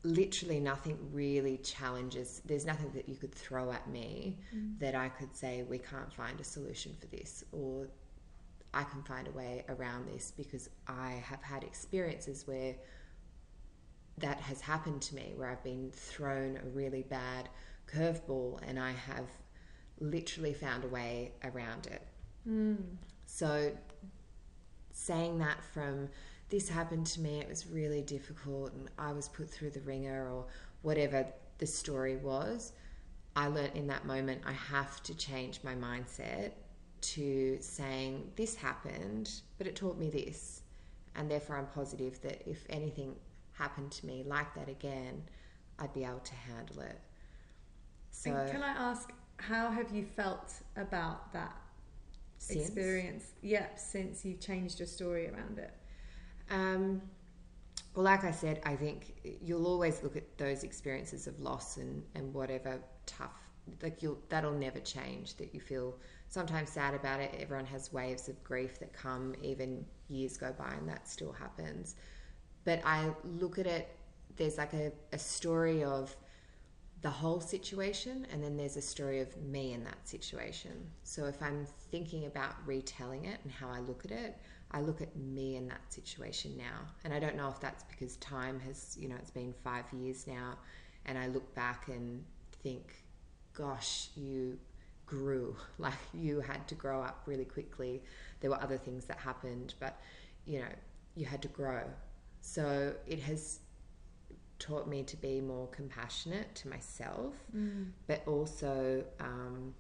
literally, 0.04 0.60
nothing 0.60 0.98
really 1.12 1.58
challenges. 1.58 2.42
There's 2.46 2.66
nothing 2.66 2.92
that 2.94 3.10
you 3.10 3.16
could 3.16 3.34
throw 3.34 3.72
at 3.72 3.90
me 3.90 4.40
Mm. 4.56 4.80
that 4.80 4.96
I 4.96 5.10
could 5.10 5.36
say, 5.36 5.63
we 5.63 5.80
can't 5.80 6.13
find 6.13 6.40
a 6.40 6.44
solution 6.44 6.96
for 7.00 7.08
this, 7.08 7.44
or 7.52 7.88
I 8.74 8.84
can 8.84 9.02
find 9.04 9.28
a 9.28 9.32
way 9.32 9.66
around 9.70 10.08
this 10.08 10.32
because 10.32 10.70
I 10.88 11.12
have 11.26 11.42
had 11.42 11.63
experiences 11.63 12.46
where 12.48 12.76
that 14.20 14.40
has 14.40 14.62
happened 14.62 15.02
to 15.04 15.16
me, 15.16 15.34
where 15.36 15.50
I've 15.50 15.63
been 15.63 15.92
thrown 15.92 16.58
a 16.58 16.70
really 16.70 17.04
bad 17.04 17.50
curveball 17.88 18.60
and 18.68 18.80
I 18.80 18.92
have 18.92 19.28
literally 20.00 20.54
found 20.54 20.84
a 20.84 20.88
way 20.88 21.34
around 21.44 21.88
it. 21.88 22.06
Mm. 22.48 22.78
So, 23.28 23.72
saying 24.92 25.38
that 25.40 25.63
from 25.63 26.10
this 26.50 26.70
happened 26.70 27.06
to 27.08 27.22
me, 27.22 27.40
it 27.40 27.48
was 27.48 27.68
really 27.68 28.02
difficult, 28.02 28.74
and 28.74 28.90
I 28.98 29.12
was 29.12 29.28
put 29.28 29.50
through 29.50 29.72
the 29.72 29.82
wringer, 29.82 30.28
or 30.32 30.46
whatever 30.82 31.28
the 31.60 31.68
story 31.68 32.16
was, 32.16 32.72
I 33.36 33.48
learnt 33.48 33.76
in 33.76 33.86
that 33.88 34.06
moment 34.06 34.42
I 34.46 34.54
have 34.54 35.04
to 35.04 35.13
change 35.16 35.60
my 35.63 35.76
mindset 35.76 36.54
to 37.02 37.58
saying 37.60 38.32
this 38.36 38.56
happened, 38.56 39.30
but 39.58 39.68
it 39.68 39.76
taught 39.76 40.00
me 40.00 40.10
this, 40.10 40.62
and 41.16 41.30
therefore 41.30 41.58
I'm 41.58 41.68
positive 41.68 42.20
that 42.22 42.50
if 42.50 42.66
anything 42.70 43.16
happened 43.52 43.92
to 43.92 44.06
me 44.06 44.24
like 44.26 44.56
that 44.56 44.70
again, 44.70 45.22
I'd 45.80 45.94
be 45.94 46.06
able 46.06 46.20
to 46.20 46.36
handle 46.36 46.80
it. 46.80 47.00
So, 48.10 48.32
And 48.32 48.50
can 48.50 48.63
I 48.63 48.70
ask, 48.70 49.12
how 49.38 49.70
have 49.70 49.94
you 49.94 50.06
felt 50.06 50.54
about 50.76 51.32
that 51.34 51.56
since- 52.38 52.65
experience? 52.67 53.34
Yep, 53.41 53.80
since 53.80 54.26
you've 54.26 54.39
changed 54.39 54.80
your 54.80 54.88
story 54.88 55.30
around 55.30 55.60
it. 55.60 55.73
Um, 56.50 57.02
well, 57.95 58.04
like 58.04 58.23
I 58.23 58.32
said, 58.32 58.62
I 58.63 58.76
think 58.76 59.15
you'll 59.41 59.65
always 59.65 60.04
look 60.04 60.15
at 60.15 60.38
those 60.38 60.63
experiences 60.63 61.26
of 61.28 61.39
loss 61.39 61.78
and, 61.78 62.04
and 62.13 62.34
whatever 62.34 62.80
tough, 63.08 63.50
like 63.82 64.04
you'll 64.04 64.19
that'll 64.30 64.52
never 64.52 64.80
change. 64.80 65.36
That 65.38 65.54
you 65.54 65.60
feel 65.60 65.95
sometimes 66.30 66.69
sad 66.69 66.93
about 66.93 67.19
it. 67.19 67.34
Everyone 67.39 67.65
has 67.65 67.91
waves 67.91 68.30
of 68.30 68.41
grief 68.43 68.80
that 68.80 68.93
come, 68.93 69.34
even 69.41 69.84
years 70.10 70.38
go 70.38 70.54
by, 70.58 70.73
and 70.78 70.88
that 70.88 71.10
still 71.10 71.32
happens. 71.32 71.95
But 72.65 72.82
I 72.86 73.10
look 73.23 73.58
at 73.58 73.65
it. 73.65 73.89
There's 74.36 74.58
like 74.60 74.73
a, 74.73 74.91
a 75.12 75.17
story 75.17 75.84
of 75.84 76.15
the 77.02 77.10
whole 77.10 77.40
situation, 77.40 78.26
and 78.32 78.44
then 78.44 78.58
there's 78.58 78.76
a 78.76 78.82
story 78.82 79.20
of 79.20 79.36
me 79.38 79.74
in 79.74 79.84
that 79.84 80.08
situation. 80.08 80.72
So 81.04 81.26
if 81.26 81.42
I'm 81.42 81.68
thinking 81.92 82.26
about 82.26 82.56
retelling 82.66 83.26
it 83.26 83.40
and 83.44 83.52
how 83.52 83.70
I 83.70 83.80
look 83.80 84.04
at 84.04 84.12
it, 84.12 84.38
I 84.72 84.82
look 84.82 85.02
at 85.02 85.16
me 85.16 85.56
in 85.56 85.68
that 85.68 85.94
situation 85.94 86.58
now. 86.58 86.80
And 87.04 87.14
I 87.14 87.20
don't 87.20 87.36
know 87.36 87.48
if 87.50 87.60
that's 87.60 87.84
because 87.84 88.18
time 88.18 88.60
has, 88.62 88.98
you 89.00 89.08
know, 89.08 89.16
it's 89.16 89.32
been 89.32 89.54
five 89.64 89.86
years 89.94 90.26
now, 90.28 90.58
and 91.06 91.18
I 91.18 91.28
look 91.28 91.54
back 91.54 91.88
and 91.88 92.24
think, 92.64 92.96
gosh, 93.54 94.10
you 94.16 94.58
grew. 95.06 95.56
Like 95.80 95.94
you 96.14 96.42
had 96.42 96.68
to 96.70 96.76
grow 96.76 97.02
up 97.02 97.22
really 97.28 97.46
quickly. 97.46 98.02
There 98.40 98.50
were 98.50 98.62
other 98.62 98.78
things 98.78 99.06
that 99.06 99.20
happened, 99.20 99.76
but, 99.80 100.00
you 100.46 100.60
know, 100.60 100.74
you 101.16 101.26
had 101.26 101.42
to 101.44 101.48
grow. 101.48 101.84
So 102.42 102.94
it 103.06 103.20
has 103.20 103.60
taught 104.60 104.88
me 104.88 105.04
to 105.04 105.17
be 105.17 105.39
more 105.41 105.67
compassionate 105.67 106.54
to 106.56 106.67
myself, 106.67 107.34
Mm. 107.56 107.91
but 108.08 108.28
also 108.28 109.06
um, 109.20 109.74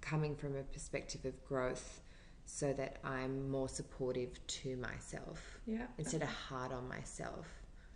coming 0.00 0.36
from 0.36 0.56
a 0.56 0.62
perspective 0.62 1.24
of 1.24 1.44
growth 1.44 2.00
so 2.44 2.72
that 2.74 2.98
I'm 3.02 3.50
more 3.50 3.68
supportive 3.68 4.38
to 4.46 4.76
myself 4.76 5.58
Yeah. 5.66 5.86
instead 5.98 6.22
of 6.22 6.28
hard 6.28 6.72
on 6.72 6.86
myself. 6.88 7.46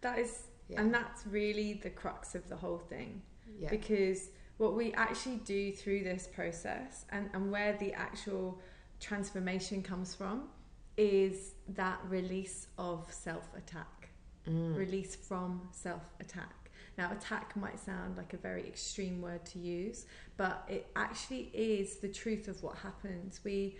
That 0.00 0.18
is, 0.18 0.48
Yeah. 0.68 0.80
and 0.80 0.92
that's 0.92 1.26
really 1.26 1.74
the 1.74 1.90
crux 1.90 2.34
of 2.34 2.48
the 2.48 2.56
whole 2.56 2.78
thing. 2.78 3.22
Yeah. 3.58 3.70
Because 3.70 4.30
what 4.56 4.74
we 4.74 4.92
actually 4.94 5.36
do 5.38 5.72
through 5.72 6.02
this 6.04 6.26
process 6.26 7.04
and, 7.10 7.30
and 7.32 7.50
where 7.52 7.76
the 7.78 7.92
actual 7.94 8.60
transformation 8.98 9.82
comes 9.82 10.14
from 10.14 10.48
is 10.96 11.54
that 11.68 12.00
release 12.08 12.66
of 12.76 13.10
self 13.12 13.48
attack. 13.56 13.99
Mm. 14.48 14.74
release 14.76 15.14
from 15.14 15.68
self 15.70 16.02
attack. 16.18 16.70
Now, 16.96 17.12
attack 17.12 17.54
might 17.56 17.78
sound 17.78 18.16
like 18.16 18.32
a 18.32 18.36
very 18.38 18.66
extreme 18.66 19.20
word 19.20 19.44
to 19.46 19.58
use, 19.58 20.06
but 20.36 20.64
it 20.68 20.86
actually 20.96 21.50
is 21.54 21.96
the 21.98 22.08
truth 22.08 22.48
of 22.48 22.62
what 22.62 22.76
happens. 22.78 23.40
We, 23.44 23.76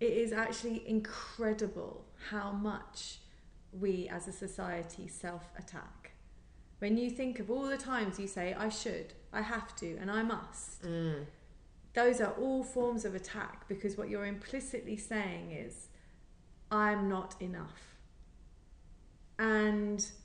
it 0.00 0.12
is 0.12 0.32
actually 0.32 0.88
incredible 0.88 2.04
how 2.30 2.52
much 2.52 3.18
we 3.72 4.08
as 4.08 4.26
a 4.28 4.32
society 4.32 5.06
self 5.06 5.50
attack. 5.58 6.12
When 6.78 6.96
you 6.96 7.10
think 7.10 7.38
of 7.38 7.50
all 7.50 7.64
the 7.66 7.76
times 7.78 8.18
you 8.18 8.26
say, 8.26 8.54
I 8.54 8.68
should, 8.68 9.12
I 9.32 9.42
have 9.42 9.74
to, 9.76 9.96
and 10.00 10.10
I 10.10 10.22
must, 10.22 10.82
Mm. 10.82 11.26
those 11.94 12.20
are 12.20 12.32
all 12.32 12.64
forms 12.64 13.04
of 13.04 13.14
attack 13.14 13.68
because 13.68 13.96
what 13.96 14.08
you're 14.08 14.26
implicitly 14.26 14.96
saying 14.96 15.50
is, 15.52 15.88
I'm 16.70 17.08
not 17.08 17.40
enough. 17.40 17.93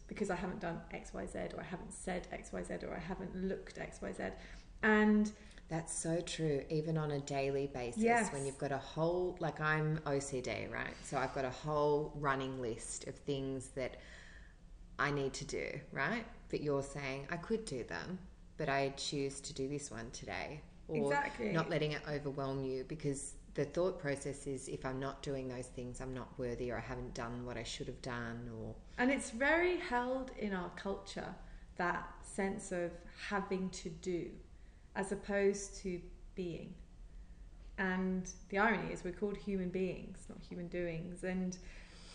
Because 0.09 0.29
I 0.29 0.35
haven't 0.35 0.59
done 0.59 0.81
X, 0.91 1.13
Y, 1.13 1.25
Z, 1.25 1.39
or 1.55 1.61
I 1.61 1.63
haven't 1.63 1.93
said 1.93 2.27
X, 2.33 2.51
Y, 2.51 2.61
Z, 2.63 2.73
or 2.85 2.93
I 2.95 2.99
haven't 2.99 3.33
looked 3.35 3.77
X, 3.77 4.01
Y, 4.01 4.11
Z. 4.11 4.23
And 4.83 5.31
That's 5.69 5.93
so 5.93 6.19
true, 6.21 6.63
even 6.69 6.97
on 6.97 7.11
a 7.11 7.19
daily 7.19 7.67
basis. 7.67 8.01
Yes. 8.01 8.33
When 8.33 8.43
you've 8.45 8.57
got 8.57 8.71
a 8.71 8.77
whole, 8.77 9.37
like 9.39 9.61
I'm 9.61 9.99
OCD, 9.99 10.71
right? 10.71 10.95
So 11.03 11.17
I've 11.17 11.33
got 11.35 11.45
a 11.45 11.51
whole 11.51 12.11
running 12.15 12.59
list 12.59 13.07
of 13.07 13.15
things 13.15 13.67
that 13.75 13.97
I 14.97 15.11
need 15.11 15.33
to 15.33 15.45
do, 15.45 15.67
right? 15.91 16.25
But 16.49 16.61
you're 16.61 16.81
saying 16.83 17.27
I 17.29 17.37
could 17.37 17.65
do 17.65 17.83
them, 17.83 18.17
but 18.57 18.67
I 18.67 18.89
choose 18.97 19.39
to 19.41 19.53
do 19.53 19.67
this 19.69 19.91
one 19.91 20.09
today. 20.11 20.61
Or 20.87 21.13
Exactly. 21.13 21.51
not 21.51 21.69
letting 21.69 21.91
it 21.91 22.01
overwhelm 22.09 22.63
you 22.63 22.83
because 22.87 23.35
the 23.53 23.65
thought 23.65 23.99
process 23.99 24.47
is 24.47 24.67
if 24.67 24.83
I'm 24.87 24.99
not 24.99 25.21
doing 25.21 25.47
those 25.47 25.67
things, 25.67 26.01
I'm 26.01 26.15
not 26.15 26.29
worthy 26.39 26.71
or 26.71 26.77
I 26.77 26.81
haven't 26.81 27.13
done 27.13 27.45
what 27.45 27.57
I 27.57 27.63
should 27.63 27.85
have 27.87 28.01
done 28.01 28.49
or 28.59 28.73
And 28.99 29.09
it's 29.09 29.31
very 29.31 29.77
held 29.77 30.31
in 30.37 30.53
our 30.53 30.69
culture 30.75 31.33
that 31.77 32.05
sense 32.21 32.73
of 32.73 32.91
having 33.29 33.69
to 33.69 33.89
do 33.89 34.27
as 34.95 35.13
opposed 35.13 35.77
to 35.77 36.01
being. 36.35 36.73
And 37.77 38.29
the 38.49 38.57
irony 38.57 38.91
is, 38.91 39.05
we're 39.05 39.13
called 39.13 39.37
human 39.37 39.69
beings, 39.69 40.25
not 40.27 40.39
human 40.47 40.67
doings. 40.67 41.23
And 41.23 41.57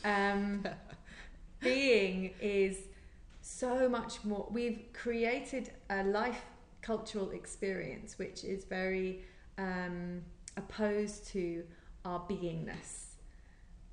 um, 0.04 0.66
being 1.60 2.34
is 2.38 2.76
so 3.40 3.88
much 3.88 4.22
more. 4.22 4.46
We've 4.50 4.84
created 4.92 5.70
a 5.88 6.04
life 6.04 6.42
cultural 6.82 7.30
experience 7.30 8.18
which 8.18 8.44
is 8.44 8.64
very 8.64 9.22
um, 9.56 10.20
opposed 10.58 11.26
to 11.28 11.64
our 12.04 12.20
beingness. 12.28 13.03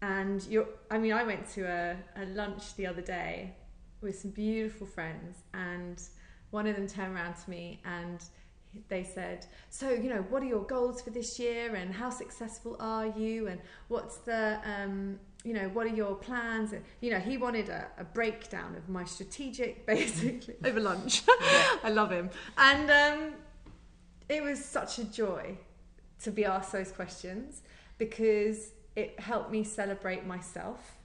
And 0.01 0.43
you're, 0.47 0.67
I 0.89 0.97
mean, 0.97 1.13
I 1.13 1.23
went 1.23 1.49
to 1.51 1.63
a, 1.63 1.95
a 2.21 2.25
lunch 2.27 2.75
the 2.75 2.87
other 2.87 3.01
day 3.01 3.53
with 4.01 4.17
some 4.19 4.31
beautiful 4.31 4.87
friends, 4.87 5.43
and 5.53 6.01
one 6.49 6.65
of 6.67 6.75
them 6.75 6.87
turned 6.87 7.15
around 7.15 7.35
to 7.35 7.49
me 7.49 7.79
and 7.85 8.23
they 8.87 9.03
said, 9.03 9.45
So, 9.69 9.91
you 9.91 10.09
know, 10.09 10.25
what 10.29 10.41
are 10.43 10.47
your 10.47 10.63
goals 10.63 11.01
for 11.01 11.09
this 11.09 11.37
year, 11.39 11.75
and 11.75 11.93
how 11.93 12.09
successful 12.09 12.77
are 12.79 13.07
you, 13.07 13.47
and 13.47 13.59
what's 13.89 14.17
the, 14.17 14.59
um, 14.65 15.19
you 15.43 15.53
know, 15.53 15.69
what 15.69 15.85
are 15.87 15.95
your 15.95 16.15
plans? 16.15 16.71
And, 16.73 16.83
you 17.01 17.11
know, 17.11 17.19
he 17.19 17.37
wanted 17.37 17.69
a, 17.69 17.87
a 17.97 18.03
breakdown 18.03 18.75
of 18.75 18.87
my 18.89 19.03
strategic, 19.03 19.85
basically, 19.87 20.55
over 20.65 20.79
lunch. 20.79 21.23
I 21.83 21.89
love 21.91 22.11
him. 22.11 22.29
And 22.57 22.89
um, 22.89 23.33
it 24.29 24.41
was 24.41 24.63
such 24.63 24.99
a 24.99 25.03
joy 25.03 25.57
to 26.23 26.31
be 26.31 26.45
asked 26.45 26.71
those 26.71 26.91
questions 26.91 27.63
because 27.97 28.71
it 28.95 29.19
helped 29.19 29.51
me 29.51 29.63
celebrate 29.63 30.25
myself. 30.25 30.97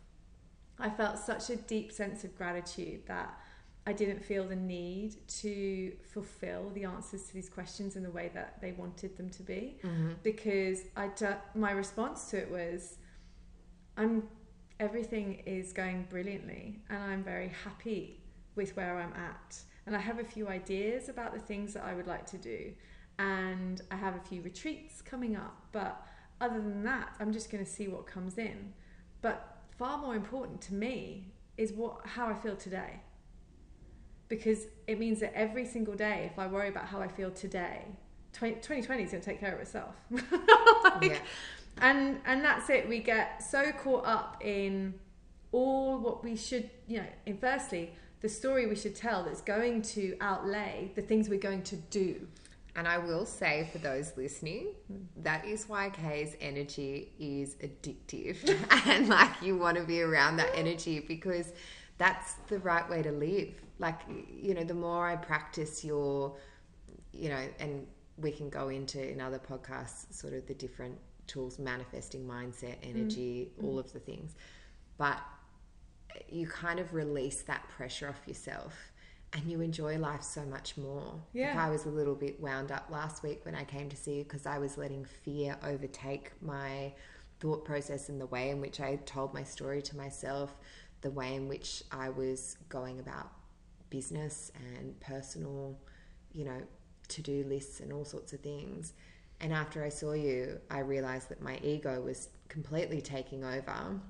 I 0.78 0.90
felt 0.90 1.18
such 1.18 1.50
a 1.50 1.56
deep 1.56 1.92
sense 1.92 2.24
of 2.24 2.36
gratitude 2.36 3.06
that 3.06 3.38
I 3.86 3.92
didn't 3.92 4.24
feel 4.24 4.44
the 4.44 4.56
need 4.56 5.16
to 5.28 5.92
fulfill 6.12 6.70
the 6.74 6.84
answers 6.84 7.22
to 7.24 7.34
these 7.34 7.48
questions 7.48 7.94
in 7.94 8.02
the 8.02 8.10
way 8.10 8.30
that 8.34 8.60
they 8.60 8.72
wanted 8.72 9.16
them 9.16 9.30
to 9.30 9.42
be. 9.44 9.78
Mm-hmm. 9.84 10.14
Because 10.24 10.80
I 10.96 11.08
d- 11.08 11.26
my 11.54 11.70
response 11.70 12.28
to 12.30 12.38
it 12.38 12.50
was 12.50 12.96
I'm 13.96 14.24
everything 14.80 15.42
is 15.46 15.72
going 15.72 16.06
brilliantly 16.10 16.80
and 16.90 17.02
I'm 17.02 17.22
very 17.22 17.50
happy 17.64 18.20
with 18.56 18.76
where 18.76 18.98
I'm 18.98 19.12
at. 19.12 19.56
And 19.86 19.94
I 19.96 20.00
have 20.00 20.18
a 20.18 20.24
few 20.24 20.48
ideas 20.48 21.08
about 21.08 21.32
the 21.32 21.40
things 21.40 21.72
that 21.74 21.84
I 21.84 21.94
would 21.94 22.08
like 22.08 22.26
to 22.26 22.38
do. 22.38 22.72
And 23.20 23.80
I 23.90 23.96
have 23.96 24.16
a 24.16 24.20
few 24.20 24.42
retreats 24.42 25.00
coming 25.00 25.36
up 25.36 25.56
but 25.70 26.04
other 26.40 26.60
than 26.60 26.82
that 26.84 27.14
I'm 27.20 27.32
just 27.32 27.50
going 27.50 27.64
to 27.64 27.70
see 27.70 27.88
what 27.88 28.06
comes 28.06 28.38
in. 28.38 28.72
But 29.22 29.58
far 29.78 29.98
more 29.98 30.14
important 30.14 30.60
to 30.62 30.74
me 30.74 31.32
is 31.56 31.72
what 31.72 32.00
how 32.04 32.26
I 32.28 32.34
feel 32.34 32.56
today. 32.56 33.00
Because 34.28 34.66
it 34.86 34.98
means 34.98 35.20
that 35.20 35.34
every 35.34 35.64
single 35.64 35.94
day 35.94 36.28
if 36.30 36.38
I 36.38 36.46
worry 36.46 36.68
about 36.68 36.86
how 36.86 37.00
I 37.00 37.08
feel 37.08 37.30
today 37.30 37.84
20, 38.32 38.56
2020 38.56 39.02
is 39.02 39.10
going 39.12 39.22
to 39.22 39.30
take 39.30 39.40
care 39.40 39.54
of 39.54 39.60
itself. 39.60 39.94
Like, 40.84 41.10
yeah. 41.10 41.18
and 41.78 42.20
and 42.24 42.44
that's 42.44 42.70
it. 42.70 42.88
We 42.88 43.00
get 43.00 43.42
so 43.42 43.72
caught 43.72 44.06
up 44.06 44.40
in 44.40 44.94
all 45.52 45.98
what 45.98 46.22
we 46.24 46.36
should 46.36 46.68
you 46.86 46.98
know 46.98 47.06
in 47.24 47.36
firstly 47.38 47.92
the 48.20 48.28
story 48.28 48.66
we 48.66 48.76
should 48.76 48.94
tell 48.94 49.24
that's 49.24 49.40
going 49.40 49.82
to 49.82 50.16
outlay 50.20 50.90
the 50.94 51.02
things 51.02 51.28
we're 51.28 51.38
going 51.38 51.62
to 51.62 51.76
do 51.76 52.26
And 52.76 52.86
I 52.86 52.98
will 52.98 53.24
say 53.24 53.68
for 53.72 53.78
those 53.78 54.12
listening, 54.18 54.74
that 55.22 55.46
is 55.46 55.66
why 55.66 55.88
Kay's 55.88 56.36
energy 56.42 57.10
is 57.18 57.54
addictive. 57.54 58.36
and 58.86 59.08
like 59.08 59.30
you 59.40 59.56
want 59.56 59.78
to 59.78 59.84
be 59.84 60.02
around 60.02 60.36
that 60.36 60.50
energy 60.54 61.00
because 61.00 61.52
that's 61.96 62.34
the 62.48 62.58
right 62.58 62.88
way 62.88 63.02
to 63.02 63.10
live. 63.10 63.54
Like, 63.78 64.00
you 64.30 64.52
know, 64.52 64.62
the 64.62 64.74
more 64.74 65.08
I 65.08 65.16
practice 65.16 65.84
your, 65.84 66.36
you 67.12 67.30
know, 67.30 67.40
and 67.58 67.86
we 68.18 68.30
can 68.30 68.50
go 68.50 68.68
into 68.68 69.10
in 69.10 69.22
other 69.22 69.38
podcasts 69.38 70.12
sort 70.12 70.34
of 70.34 70.46
the 70.46 70.54
different 70.54 70.98
tools, 71.26 71.58
manifesting 71.58 72.26
mindset, 72.26 72.76
mm. 72.80 72.90
energy, 72.94 73.52
mm. 73.58 73.64
all 73.64 73.78
of 73.78 73.90
the 73.94 74.00
things. 74.00 74.34
But 74.98 75.18
you 76.28 76.46
kind 76.46 76.78
of 76.78 76.92
release 76.92 77.42
that 77.42 77.66
pressure 77.68 78.08
off 78.08 78.20
yourself 78.26 78.74
and 79.32 79.50
you 79.50 79.60
enjoy 79.60 79.98
life 79.98 80.22
so 80.22 80.42
much 80.42 80.76
more. 80.76 81.20
Yeah. 81.32 81.48
Like 81.48 81.56
I 81.56 81.70
was 81.70 81.86
a 81.86 81.90
little 81.90 82.14
bit 82.14 82.40
wound 82.40 82.72
up 82.72 82.88
last 82.90 83.22
week 83.22 83.44
when 83.44 83.54
I 83.54 83.64
came 83.64 83.88
to 83.88 83.96
see 83.96 84.18
you 84.18 84.24
because 84.24 84.46
I 84.46 84.58
was 84.58 84.78
letting 84.78 85.04
fear 85.04 85.56
overtake 85.62 86.32
my 86.40 86.92
thought 87.40 87.64
process 87.64 88.08
and 88.08 88.20
the 88.20 88.26
way 88.26 88.50
in 88.50 88.60
which 88.60 88.80
I 88.80 88.96
told 89.04 89.34
my 89.34 89.42
story 89.42 89.82
to 89.82 89.96
myself, 89.96 90.54
the 91.02 91.10
way 91.10 91.34
in 91.34 91.48
which 91.48 91.82
I 91.92 92.08
was 92.08 92.56
going 92.68 92.98
about 92.98 93.30
business 93.90 94.50
and 94.76 94.98
personal, 95.00 95.78
you 96.32 96.44
know, 96.44 96.62
to 97.08 97.22
do 97.22 97.44
lists 97.44 97.80
and 97.80 97.92
all 97.92 98.04
sorts 98.04 98.32
of 98.32 98.40
things. 98.40 98.94
And 99.40 99.52
after 99.52 99.84
I 99.84 99.90
saw 99.90 100.12
you, 100.12 100.58
I 100.70 100.78
realized 100.78 101.28
that 101.28 101.42
my 101.42 101.58
ego 101.62 102.00
was 102.00 102.28
completely 102.48 103.02
taking 103.02 103.44
over, 103.44 104.00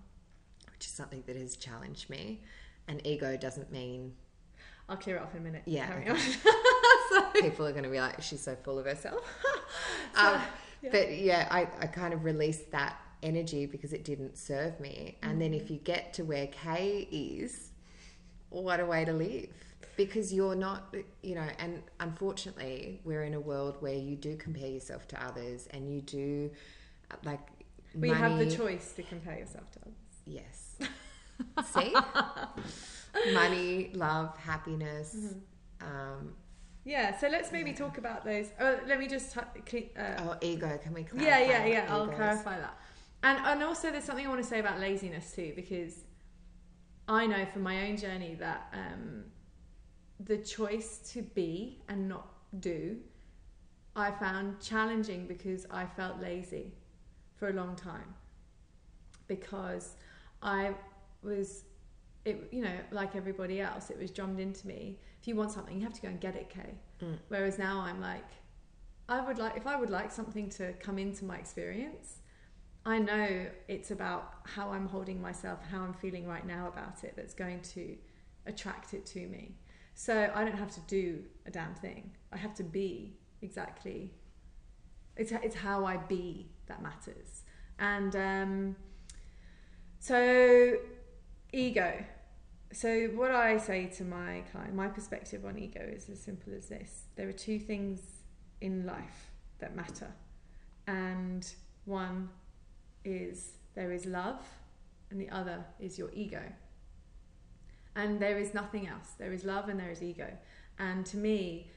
which 0.73 0.87
is 0.87 0.93
something 0.93 1.25
that 1.27 1.37
has 1.37 1.57
challenged 1.57 2.09
me. 2.09 2.43
And 2.87 3.05
ego 3.05 3.37
doesn't 3.37 3.73
mean 3.73 4.15
I'll 4.89 4.97
clear 4.97 5.17
it 5.17 5.23
off 5.23 5.35
in 5.35 5.41
a 5.41 5.45
minute 5.45 5.63
Yeah, 5.67 5.93
okay. 5.99 6.11
on. 6.11 7.33
people 7.43 7.67
are 7.67 7.73
going 7.73 7.85
to 7.85 7.91
be 7.91 8.01
like, 8.01 8.23
she's 8.23 8.41
so 8.41 8.57
full 8.57 8.79
of 8.79 8.87
herself. 8.87 9.21
um, 10.17 10.41
yeah. 10.83 10.91
But 10.91 11.17
yeah, 11.17 11.49
I, 11.51 11.69
I 11.81 11.87
kind 11.87 12.15
of 12.15 12.25
released 12.25 12.71
that 12.71 12.97
energy 13.23 13.67
because 13.67 13.93
it 13.93 14.05
didn't 14.05 14.39
serve 14.39 14.79
me. 14.79 15.19
And 15.23 15.41
then 15.41 15.53
if 15.55 15.71
you 15.71 15.79
get 15.79 16.15
to 16.15 16.25
where 16.25 16.47
Kay 16.47 17.09
is, 17.11 17.71
what 18.51 18.81
a 18.81 18.87
way 18.87 19.05
to 19.05 19.13
live. 19.13 19.49
Because 19.97 20.33
you're 20.33 20.55
not, 20.55 20.95
you 21.23 21.35
know, 21.35 21.49
and 21.59 21.83
unfortunately, 22.01 23.01
we're 23.05 23.25
in 23.25 23.35
a 23.35 23.41
world 23.41 23.77
where 23.81 23.95
you 23.95 24.15
do 24.15 24.37
compare 24.37 24.69
yourself 24.69 25.09
to 25.09 25.25
others 25.25 25.69
and 25.71 25.91
you 25.93 26.03
do, 26.03 26.51
like, 27.25 27.41
we 27.95 28.11
have 28.11 28.39
the 28.39 28.51
choice 28.51 28.93
to 28.93 29.03
compare 29.03 29.39
yourself 29.39 29.71
to 29.73 29.79
others 29.81 29.95
Yes. 30.27 30.77
See? 31.73 31.95
Money, 33.33 33.91
love, 33.95 34.37
happiness. 34.39 35.17
Mm-hmm. 35.17 35.87
Um, 35.87 36.35
yeah 36.87 37.19
so 37.19 37.27
let's 37.29 37.51
maybe 37.51 37.73
talk 37.73 37.99
about 37.99 38.25
those 38.25 38.51
oh, 38.61 38.79
let 38.87 38.99
me 38.99 39.09
just 39.09 39.37
t- 39.67 39.91
uh, 39.99 40.03
oh, 40.21 40.37
ego. 40.41 40.79
Can 40.83 40.95
we 40.95 41.03
clarify? 41.03 41.29
yeah 41.29 41.41
yeah 41.41 41.67
yeah 41.67 41.87
i'll 41.93 42.07
clarify 42.07 42.59
that 42.59 42.79
and 43.25 43.39
and 43.45 43.63
also 43.63 43.91
there's 43.91 44.05
something 44.05 44.25
i 44.25 44.29
want 44.29 44.41
to 44.41 44.49
say 44.49 44.61
about 44.61 44.79
laziness 44.79 45.33
too 45.35 45.53
because 45.57 46.05
i 47.09 47.27
know 47.27 47.45
from 47.53 47.63
my 47.63 47.89
own 47.89 47.97
journey 47.97 48.37
that 48.37 48.73
um 48.73 49.25
the 50.21 50.39
choice 50.39 50.99
to 51.13 51.23
be 51.23 51.83
and 51.89 52.09
not 52.09 52.29
do 52.61 52.97
i 53.97 54.11
found 54.11 54.59
challenging 54.61 55.27
because 55.27 55.67
i 55.71 55.85
felt 55.85 56.21
lazy 56.21 56.73
for 57.35 57.49
a 57.49 57.53
long 57.53 57.75
time 57.75 58.15
because 59.27 59.97
i 60.41 60.73
was 61.23 61.65
it 62.27 62.49
you 62.51 62.63
know 62.63 62.77
like 62.91 63.15
everybody 63.17 63.61
else 63.61 63.91
it 63.91 63.99
was 63.99 64.11
drummed 64.11 64.41
into 64.41 64.67
me 64.67 64.99
if 65.21 65.29
you 65.29 65.37
want 65.37 65.53
something 65.53 65.77
you 65.77 65.83
have 65.83 65.95
to 65.95 66.03
go 66.03 66.09
and 66.09 66.21
get 66.21 66.35
it 66.35 66.51
kay. 66.51 66.75
Mm. 67.03 67.19
whereas 67.29 67.59
now 67.59 67.81
i'm 67.81 68.01
like 68.01 68.29
i 69.09 69.21
would 69.21 69.39
like 69.39 69.57
if 69.57 69.67
i 69.67 69.77
would 69.77 69.91
like 69.91 70.11
something 70.11 70.49
to 70.51 70.73
come 70.75 70.99
into 70.99 71.25
my 71.25 71.37
experience 71.37 72.19
i 72.85 72.99
know 72.99 73.47
it's 73.69 73.91
about 73.91 74.35
how 74.45 74.71
i'm 74.71 74.87
holding 74.87 75.21
myself 75.21 75.61
how 75.71 75.81
i'm 75.81 75.95
feeling 75.95 76.27
right 76.27 76.47
now 76.47 76.69
about 76.69 77.05
it 77.05 77.15
that's 77.17 77.35
going 77.35 77.61
to 77.61 77.97
attract 78.47 78.95
it 78.95 79.05
to 79.05 79.27
me. 79.27 79.57
So 79.95 80.31
i 80.35 80.45
don't 80.45 80.57
have 80.57 80.73
to 80.75 80.81
do 80.87 81.25
a 81.47 81.51
damn 81.51 81.75
thing. 81.75 82.13
I 82.33 82.37
have 82.37 82.55
to 82.55 82.65
be 82.65 83.17
exactly 83.43 84.13
it's, 85.17 85.33
it's 85.33 85.57
how 85.57 85.85
i 85.85 85.97
be 85.97 86.51
that 86.67 86.83
matters. 86.83 87.45
And 87.79 88.15
um, 88.17 88.77
so 89.99 90.77
ego 91.53 92.05
so 92.73 93.07
what 93.15 93.31
I 93.31 93.59
say 93.59 93.87
to 93.97 94.05
my 94.05 94.43
client, 94.53 94.75
my 94.75 94.89
perspective 94.89 95.45
on 95.45 95.59
ego 95.59 95.81
is 95.81 96.09
as 96.09 96.21
simple 96.21 96.53
as 96.55 96.67
this: 96.67 97.05
there 97.17 97.29
are 97.29 97.33
two 97.33 97.59
things 97.59 98.01
in 98.61 98.87
life 98.87 99.31
that 99.59 99.77
matter, 99.77 100.13
and 100.87 101.49
one 101.85 102.29
is 103.05 103.53
there 103.75 103.93
is 103.93 104.07
love, 104.07 104.43
and 105.11 105.21
the 105.21 105.31
other 105.31 105.65
is 105.79 105.99
your 105.99 106.11
ego. 106.13 106.43
And 107.95 108.21
there 108.21 108.39
is 108.39 108.53
nothing 108.53 108.87
else. 108.89 109.13
There 109.19 109.33
is 109.33 109.45
love 109.45 109.71
and 109.71 109.81
there 109.81 109.91
is 109.91 110.03
ego. 110.03 110.29
And 110.79 111.07
to 111.07 111.17
me, 111.17 111.71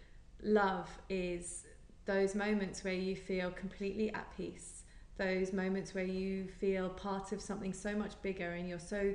love 0.44 0.90
is 1.08 1.66
those 2.06 2.36
moments 2.36 2.84
where 2.84 2.94
you 2.94 3.16
feel 3.16 3.52
completely 3.52 4.14
at 4.14 4.36
peace, 4.36 4.84
those 5.18 5.54
moments 5.54 5.94
where 5.94 6.04
you 6.04 6.50
feel 6.60 6.90
part 6.90 7.32
of 7.32 7.42
something 7.42 7.72
so 7.72 7.96
much 7.96 8.22
bigger 8.22 8.52
and 8.52 8.68
you're 8.68 8.80
so 8.80 9.14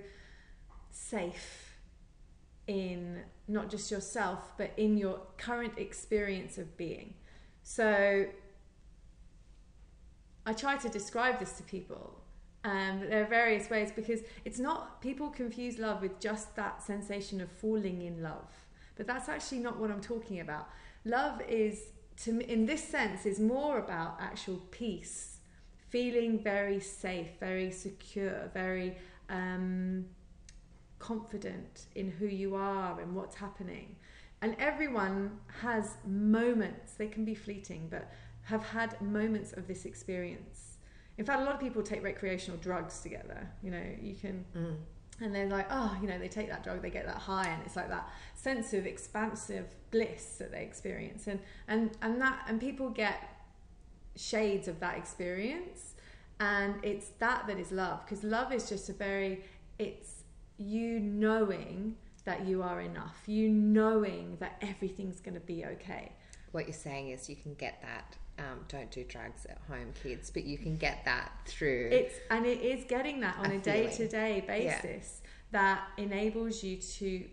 safe 0.94 1.76
in 2.66 3.20
not 3.46 3.68
just 3.70 3.90
yourself, 3.90 4.52
but 4.56 4.72
in 4.76 4.96
your 4.96 5.20
current 5.36 5.74
experience 5.76 6.56
of 6.56 6.76
being. 6.76 7.14
So 7.62 8.26
I 10.46 10.52
try 10.52 10.76
to 10.76 10.88
describe 10.88 11.38
this 11.40 11.52
to 11.54 11.62
people. 11.62 12.20
Um, 12.64 13.02
there 13.10 13.22
are 13.22 13.28
various 13.28 13.68
ways 13.68 13.92
because 13.94 14.20
it's 14.46 14.58
not, 14.58 15.02
people 15.02 15.28
confuse 15.28 15.78
love 15.78 16.00
with 16.00 16.18
just 16.20 16.56
that 16.56 16.82
sensation 16.82 17.40
of 17.42 17.50
falling 17.50 18.02
in 18.02 18.22
love. 18.22 18.50
But 18.96 19.06
that's 19.06 19.28
actually 19.28 19.58
not 19.58 19.78
what 19.78 19.90
I'm 19.90 20.00
talking 20.00 20.40
about. 20.40 20.68
Love 21.04 21.42
is, 21.46 21.90
to 22.22 22.40
in 22.50 22.64
this 22.64 22.82
sense, 22.82 23.26
is 23.26 23.38
more 23.40 23.78
about 23.78 24.16
actual 24.20 24.62
peace, 24.70 25.38
feeling 25.90 26.42
very 26.42 26.80
safe, 26.80 27.28
very 27.38 27.70
secure, 27.70 28.50
very 28.54 28.96
um, 29.28 30.06
confident 31.08 31.86
in 31.94 32.10
who 32.10 32.26
you 32.26 32.54
are 32.54 32.98
and 33.00 33.14
what's 33.14 33.36
happening. 33.36 33.96
And 34.40 34.56
everyone 34.58 35.38
has 35.60 35.96
moments, 36.06 36.94
they 36.94 37.08
can 37.08 37.24
be 37.24 37.34
fleeting, 37.34 37.88
but 37.90 38.10
have 38.42 38.64
had 38.64 39.00
moments 39.00 39.52
of 39.52 39.66
this 39.66 39.84
experience. 39.84 40.78
In 41.18 41.24
fact, 41.24 41.40
a 41.40 41.44
lot 41.44 41.54
of 41.54 41.60
people 41.60 41.82
take 41.82 42.02
recreational 42.02 42.58
drugs 42.58 43.00
together. 43.00 43.48
You 43.62 43.70
know, 43.70 43.86
you 44.00 44.14
can, 44.14 44.44
Mm. 44.54 44.76
and 45.20 45.34
they're 45.34 45.48
like, 45.58 45.66
oh, 45.70 45.96
you 46.00 46.08
know, 46.08 46.18
they 46.18 46.28
take 46.28 46.48
that 46.48 46.64
drug, 46.64 46.80
they 46.82 46.90
get 46.90 47.06
that 47.06 47.18
high, 47.18 47.48
and 47.48 47.62
it's 47.66 47.76
like 47.76 47.88
that 47.88 48.08
sense 48.34 48.72
of 48.72 48.86
expansive 48.86 49.66
bliss 49.90 50.36
that 50.38 50.50
they 50.52 50.62
experience, 50.62 51.26
and 51.28 51.38
and 51.68 51.96
and 52.02 52.20
that, 52.20 52.44
and 52.48 52.60
people 52.60 52.88
get 52.90 53.18
shades 54.16 54.66
of 54.68 54.80
that 54.80 54.96
experience, 54.98 55.94
and 56.40 56.74
it's 56.82 57.08
that 57.18 57.46
that 57.46 57.58
is 57.58 57.70
love, 57.70 57.98
because 58.04 58.24
love 58.24 58.52
is 58.52 58.68
just 58.68 58.88
a 58.88 58.92
very, 58.92 59.44
it's 59.78 60.23
you 60.58 61.00
knowing 61.00 61.96
that 62.24 62.46
you 62.46 62.62
are 62.62 62.80
enough, 62.80 63.22
you 63.26 63.48
knowing 63.48 64.36
that 64.40 64.56
everything's 64.62 65.20
going 65.20 65.34
to 65.34 65.40
be 65.40 65.64
okay. 65.64 66.12
What 66.52 66.66
you're 66.66 66.72
saying 66.72 67.10
is 67.10 67.28
you 67.28 67.36
can 67.36 67.54
get 67.54 67.82
that. 67.82 68.16
Um, 68.38 68.60
don't 68.68 68.90
do 68.90 69.04
drugs 69.04 69.46
at 69.46 69.58
home, 69.68 69.92
kids, 70.02 70.30
but 70.30 70.44
you 70.44 70.58
can 70.58 70.76
get 70.76 71.04
that 71.04 71.30
through. 71.46 71.90
It's 71.92 72.14
and 72.30 72.46
it 72.46 72.60
is 72.62 72.84
getting 72.84 73.20
that 73.20 73.36
on 73.38 73.50
A 73.52 73.58
day 73.58 73.86
to 73.88 74.08
day 74.08 74.42
Yeah. 74.46 74.80
basis 74.80 75.22
that 75.52 75.84
enables 75.98 76.62
you 76.64 76.76
to 76.78 77.24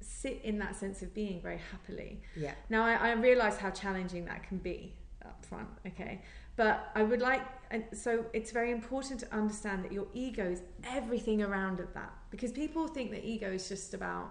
sit 0.00 0.40
in 0.44 0.58
that 0.58 0.76
sense 0.76 1.02
of 1.02 1.12
being 1.14 1.40
very 1.40 1.58
happily. 1.72 2.20
yeah. 2.36 2.54
Now 2.68 2.84
I, 2.84 2.94
I 2.94 3.12
realize 3.14 3.56
how 3.56 3.70
challenging 3.70 4.26
that 4.26 4.42
can 4.46 4.58
be 4.58 4.94
up 5.24 5.44
front, 5.44 5.68
okay? 5.86 6.20
But 6.56 6.90
I 6.94 7.02
would 7.02 7.20
like, 7.20 7.42
and 7.70 7.84
so 7.92 8.26
it's 8.32 8.52
very 8.52 8.70
important 8.70 9.20
to 9.20 9.34
understand 9.34 9.84
that 9.84 9.92
your 9.92 10.06
ego 10.14 10.44
is 10.50 10.62
everything 10.84 11.42
around 11.42 11.78
that 11.94 12.12
because 12.30 12.52
people 12.52 12.86
think 12.86 13.10
that 13.10 13.24
ego 13.24 13.50
is 13.52 13.68
just 13.68 13.92
about, 13.94 14.30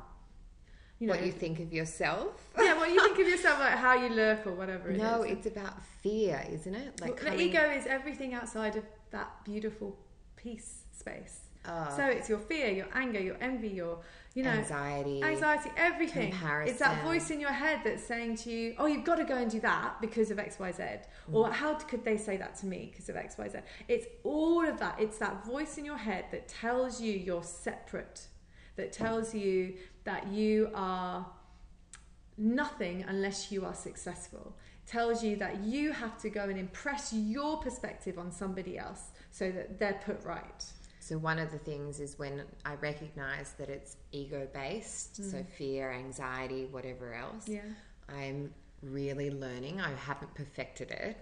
you 0.99 1.07
know, 1.07 1.13
what 1.15 1.25
you 1.25 1.31
think 1.31 1.59
of 1.59 1.73
yourself. 1.73 2.41
yeah, 2.57 2.77
what 2.77 2.89
you 2.91 3.01
think 3.01 3.19
of 3.19 3.27
yourself, 3.33 3.59
like 3.59 3.73
how 3.77 3.95
you 3.95 4.09
look 4.09 4.47
or 4.47 4.53
whatever. 4.53 4.89
it 4.91 4.97
no, 4.97 5.23
is. 5.23 5.31
it's 5.33 5.47
about 5.47 5.81
fear, 6.01 6.45
isn't 6.49 6.73
it? 6.75 7.01
Well, 7.01 7.11
coming- 7.13 7.37
the 7.37 7.43
ego 7.43 7.61
is 7.71 7.85
everything 7.85 8.33
outside 8.33 8.75
of 8.77 8.85
that 9.11 9.43
beautiful 9.43 9.97
peace 10.37 10.83
space. 10.91 11.41
Oh, 11.65 11.93
So 11.95 12.05
it's 12.05 12.27
your 12.29 12.39
fear, 12.39 12.69
your 12.69 12.87
anger, 12.93 13.19
your 13.21 13.37
envy, 13.41 13.69
your 13.69 13.99
you 14.33 14.43
know 14.43 14.49
anxiety. 14.49 15.21
anxiety, 15.23 15.69
everything. 15.77 16.33
It's 16.65 16.79
that 16.79 17.03
voice 17.03 17.29
in 17.29 17.39
your 17.39 17.51
head 17.51 17.81
that's 17.83 18.03
saying 18.03 18.37
to 18.37 18.49
you, 18.51 18.75
"Oh, 18.79 18.85
you've 18.87 19.03
got 19.05 19.15
to 19.15 19.23
go 19.25 19.35
and 19.37 19.49
do 19.51 19.59
that 19.59 20.01
because 20.01 20.31
of 20.31 20.39
X, 20.39 20.57
Y, 20.59 20.71
Z," 20.71 20.83
Mm. 20.83 21.33
or 21.35 21.51
"How 21.51 21.75
could 21.75 22.03
they 22.03 22.17
say 22.17 22.37
that 22.37 22.55
to 22.57 22.65
me 22.65 22.89
because 22.91 23.09
of 23.09 23.15
X, 23.15 23.37
Y, 23.37 23.47
Z?" 23.47 23.59
It's 23.87 24.07
all 24.23 24.67
of 24.67 24.79
that. 24.79 24.99
It's 24.99 25.17
that 25.19 25.45
voice 25.45 25.77
in 25.77 25.85
your 25.85 25.97
head 25.97 26.25
that 26.31 26.47
tells 26.47 26.99
you 26.99 27.13
you're 27.13 27.43
separate, 27.43 28.27
that 28.75 28.91
tells 28.91 29.35
you 29.35 29.77
that 30.03 30.27
you 30.27 30.69
are 30.73 31.25
nothing 32.37 33.03
unless 33.07 33.51
you 33.51 33.65
are 33.65 33.75
successful. 33.75 34.57
Tells 34.85 35.23
you 35.23 35.35
that 35.37 35.59
you 35.61 35.91
have 35.93 36.17
to 36.23 36.29
go 36.29 36.43
and 36.49 36.57
impress 36.57 37.13
your 37.13 37.57
perspective 37.57 38.17
on 38.17 38.31
somebody 38.31 38.77
else 38.77 39.11
so 39.31 39.51
that 39.51 39.79
they're 39.79 40.01
put 40.03 40.23
right. 40.25 40.65
So 41.03 41.17
one 41.17 41.37
of 41.37 41.51
the 41.51 41.57
things 41.57 41.99
is 41.99 42.17
when 42.17 42.43
I 42.63 42.75
recognize 42.75 43.51
that 43.57 43.67
it's 43.67 43.97
ego 44.13 44.47
based, 44.53 45.17
so 45.17 45.37
mm. 45.39 45.49
fear, 45.49 45.91
anxiety, 45.91 46.69
whatever 46.71 47.13
else. 47.13 47.45
Yeah. 47.45 47.59
I'm 48.07 48.53
really 48.81 49.29
learning. 49.29 49.81
I 49.81 49.91
haven't 49.95 50.33
perfected 50.33 50.91
it 50.91 51.17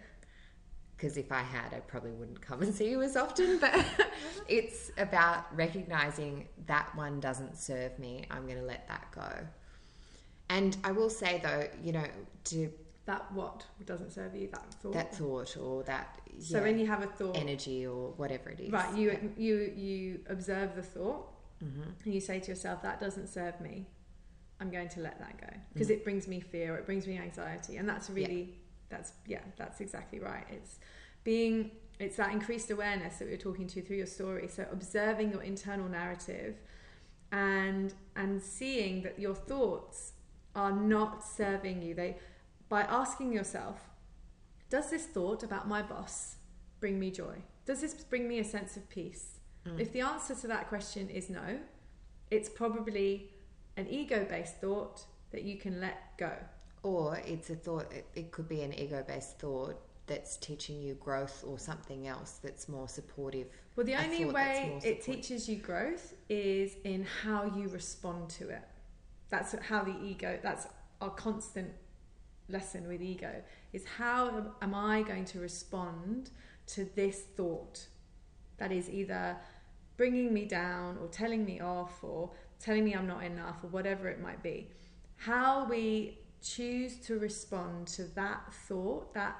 because 0.96 1.18
if 1.18 1.32
I 1.32 1.42
had, 1.42 1.74
I 1.74 1.80
probably 1.80 2.12
wouldn't 2.12 2.40
come 2.40 2.62
and 2.62 2.72
see 2.72 2.92
you 2.92 3.02
as 3.02 3.18
often. 3.18 3.58
But 3.60 3.84
it's 4.48 4.92
about 5.00 5.46
recognizing 5.58 6.48
that 6.68 6.96
one 6.96 7.20
doesn't 7.20 7.58
serve 7.58 7.98
me. 7.98 8.28
I'm 8.30 8.46
going 8.46 8.60
to 8.60 8.66
let 8.66 8.88
that 8.88 9.08
go. 9.16 9.32
And 10.52 10.78
I 10.84 10.92
will 10.92 11.10
say 11.10 11.42
though, 11.44 11.68
you 11.84 11.94
know, 11.94 12.06
to 12.44 12.72
That 13.12 13.30
what 13.34 13.66
doesn't 13.86 14.12
serve 14.14 14.34
you, 14.36 14.48
that 14.54 14.74
thought. 14.82 14.94
that 14.94 15.14
thought 15.14 15.58
or 15.58 15.84
that 15.84 16.22
so 16.40 16.58
yeah, 16.60 16.64
when 16.64 16.80
you 16.80 16.88
have 16.88 17.04
a 17.04 17.08
thought, 17.08 17.36
energy 17.36 17.86
or 17.86 18.12
whatever 18.22 18.50
it 18.52 18.62
is, 18.62 18.72
right, 18.72 18.96
you 18.96 19.12
Yeah. 19.12 19.20
you 19.46 19.56
you 19.88 20.20
observe 20.30 20.76
the 20.76 20.82
thought 20.96 21.26
Mhm. 21.62 21.88
and 22.06 22.14
you 22.14 22.22
say 22.22 22.40
to 22.40 22.48
yourself, 22.54 22.82
"That 22.82 23.02
doesn't 23.02 23.28
serve 23.28 23.60
me. 23.60 23.86
I'm 24.62 24.70
going 24.72 24.88
to 24.90 25.02
let 25.02 25.20
that 25.20 25.36
go 25.46 25.52
because 25.74 25.90
Mm. 25.90 25.96
it 25.96 26.04
brings 26.06 26.26
me 26.34 26.40
fear, 26.40 26.78
it 26.78 26.86
brings 26.86 27.06
me 27.06 27.18
anxiety, 27.18 27.76
and 27.80 27.86
that's 27.92 28.10
really 28.10 28.44
that's 28.88 29.12
yeah, 29.26 29.44
that's 29.58 29.82
exactly 29.82 30.20
right. 30.20 30.46
It's 30.50 30.80
being 31.26 31.72
it's 32.00 32.16
that 32.16 32.32
increased 32.32 32.72
awareness 32.72 33.18
that 33.20 33.28
we 33.28 33.34
are 33.34 33.44
talking 33.50 33.68
to 33.74 33.82
through 33.82 33.98
your 33.98 34.12
story. 34.20 34.48
So 34.48 34.66
observing 34.72 35.32
your 35.34 35.44
internal 35.44 35.90
narrative 35.90 36.54
and 37.34 37.94
and 38.16 38.42
seeing 38.42 39.02
that 39.04 39.20
your 39.20 39.36
thoughts 39.36 40.14
are 40.56 40.72
not 40.72 41.24
serving 41.24 41.82
you. 41.82 41.94
They 41.94 42.18
by 42.72 42.84
asking 42.84 43.34
yourself, 43.34 43.90
does 44.70 44.90
this 44.90 45.06
thought 45.06 45.44
about 45.44 45.68
my 45.68 45.82
boss 45.82 46.38
bring 46.80 46.98
me 46.98 47.12
joy? 47.12 47.36
Does 47.66 47.82
this 47.82 47.94
bring 47.94 48.30
me 48.30 48.40
a 48.40 48.46
sense 48.46 48.78
of 48.78 48.90
peace? 48.90 49.40
Mm. 49.68 49.78
If 49.78 49.92
the 49.92 50.00
answer 50.00 50.34
to 50.36 50.48
that 50.48 50.70
question 50.70 51.10
is 51.10 51.30
no, 51.30 51.60
it's 52.32 52.48
probably 52.48 53.30
an 53.76 53.88
ego 53.90 54.26
based 54.28 54.62
thought 54.62 55.04
that 55.32 55.44
you 55.44 55.58
can 55.58 55.82
let 55.82 56.18
go. 56.18 56.32
Or 56.82 57.22
it's 57.26 57.50
a 57.50 57.56
thought, 57.56 57.92
it, 57.92 58.06
it 58.16 58.32
could 58.32 58.48
be 58.48 58.62
an 58.62 58.74
ego 58.74 59.04
based 59.06 59.38
thought 59.38 59.76
that's 60.08 60.38
teaching 60.38 60.82
you 60.82 60.94
growth 60.94 61.44
or 61.46 61.60
something 61.60 62.08
else 62.08 62.40
that's 62.42 62.70
more 62.70 62.88
supportive. 62.88 63.48
Well, 63.76 63.86
the 63.86 63.96
only 63.96 64.24
way 64.24 64.80
it 64.82 65.02
teaches 65.02 65.50
you 65.50 65.58
growth 65.58 66.14
is 66.30 66.78
in 66.86 67.06
how 67.22 67.52
you 67.54 67.68
respond 67.68 68.30
to 68.30 68.48
it. 68.48 68.64
That's 69.30 69.54
how 69.62 69.84
the 69.84 70.02
ego, 70.02 70.40
that's 70.42 70.68
our 71.02 71.10
constant 71.10 71.72
lesson 72.50 72.88
with 72.88 73.02
ego, 73.02 73.42
is 73.74 73.86
how 73.86 74.54
am 74.62 74.76
I 74.76 75.04
going 75.04 75.26
to 75.26 75.40
respond 75.40 76.32
to 76.68 76.86
this 76.96 77.22
thought? 77.36 77.88
That 78.58 78.72
is 78.72 78.90
either 78.90 79.38
bringing 79.98 80.34
me 80.34 80.46
down 80.46 80.98
or 81.02 81.08
telling 81.08 81.46
me 81.46 81.60
off 81.60 82.04
or 82.04 82.32
telling 82.60 82.84
me 82.86 82.94
I'm 82.94 83.08
not 83.08 83.24
enough 83.24 83.64
or 83.64 83.68
whatever 83.68 84.08
it 84.08 84.22
might 84.22 84.42
be. 84.44 84.70
How 85.16 85.66
we 85.66 86.20
choose 86.42 86.98
to 87.08 87.20
respond 87.20 87.88
to 87.88 88.04
that 88.16 88.54
thought, 88.54 89.14
that 89.14 89.40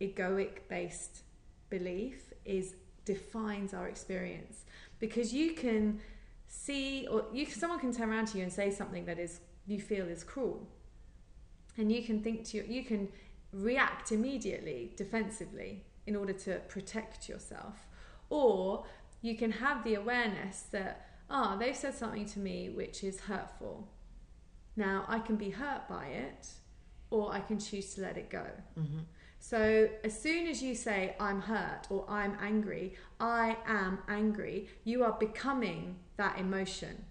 egoic 0.00 0.68
based 0.68 1.22
belief 1.70 2.32
is 2.44 2.74
defines 3.04 3.72
our 3.72 3.88
experience. 3.88 4.64
Because 4.98 5.32
you 5.32 5.52
can 5.52 6.00
see 6.48 7.06
or 7.10 7.24
you 7.32 7.46
someone 7.46 7.78
can 7.78 7.92
turn 7.92 8.10
around 8.10 8.26
to 8.26 8.38
you 8.38 8.44
and 8.44 8.52
say 8.52 8.70
something 8.70 9.04
that 9.04 9.18
is 9.18 9.40
you 9.66 9.80
feel 9.80 10.06
is 10.06 10.22
cruel 10.22 10.66
and 11.78 11.90
you 11.92 12.02
can 12.02 12.22
think 12.22 12.44
to 12.44 12.66
you 12.72 12.84
can 12.84 13.08
react 13.52 14.12
immediately 14.12 14.92
defensively 14.96 15.84
in 16.06 16.16
order 16.16 16.32
to 16.32 16.58
protect 16.68 17.28
yourself 17.28 17.86
or 18.30 18.84
you 19.22 19.36
can 19.36 19.50
have 19.52 19.82
the 19.84 19.94
awareness 19.94 20.62
that 20.72 21.08
ah 21.30 21.56
they've 21.58 21.76
said 21.76 21.94
something 21.94 22.26
to 22.26 22.38
me 22.38 22.68
which 22.70 23.02
is 23.04 23.20
hurtful 23.20 23.88
now 24.76 25.04
i 25.08 25.18
can 25.18 25.36
be 25.36 25.50
hurt 25.50 25.88
by 25.88 26.06
it 26.06 26.48
or 27.10 27.32
i 27.32 27.40
can 27.40 27.58
choose 27.58 27.94
to 27.94 28.00
let 28.02 28.16
it 28.16 28.28
go 28.30 28.46
Mm-hmm. 28.78 28.98
so 29.38 29.88
as 30.04 30.18
soon 30.20 30.46
as 30.48 30.62
you 30.62 30.74
say, 30.74 31.14
I'm 31.20 31.40
hurt 31.40 31.86
or 31.90 32.04
I'm 32.08 32.36
angry, 32.40 32.94
I 33.20 33.56
am 33.66 33.98
angry, 34.08 34.68
you 34.84 35.04
are 35.04 35.12
becoming 35.18 35.96
that 36.16 36.38
emotion. 36.38 37.04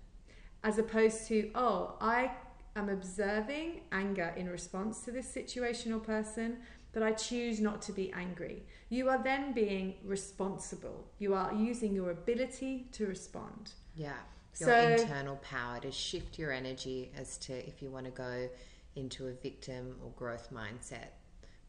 As 0.64 0.78
opposed 0.78 1.28
to, 1.28 1.52
oh, 1.56 1.96
I 2.02 2.32
am 2.76 2.90
observing 2.90 3.82
anger 3.92 4.34
in 4.36 4.50
response 4.50 5.02
to 5.02 5.12
this 5.12 5.28
situation 5.28 5.94
or 5.94 6.00
person, 6.00 6.58
but 6.92 7.04
I 7.04 7.12
choose 7.14 7.60
not 7.62 7.82
to 7.84 7.94
be 7.94 8.12
angry. 8.14 8.64
You 8.90 9.10
are 9.10 9.22
then 9.22 9.54
being 9.54 9.96
responsible. 10.04 11.08
You 11.18 11.34
are 11.34 11.54
using 11.54 11.94
your 11.94 12.12
ability 12.12 12.88
to 12.94 13.08
respond. 13.08 13.72
Yeah. 13.96 14.18
your 14.58 14.70
So- 14.70 15.04
internal 15.04 15.36
power 15.38 15.82
to 15.82 15.92
shift 15.92 16.40
your 16.40 16.54
energy 16.54 17.12
as 17.18 17.38
to 17.40 17.52
if 17.68 17.82
you 17.82 17.90
want 17.92 18.06
to 18.06 18.12
go 18.12 18.48
into 18.96 19.28
a 19.28 19.34
victim 19.34 19.98
or 20.02 20.12
growth 20.12 20.50
mindset. 20.54 21.10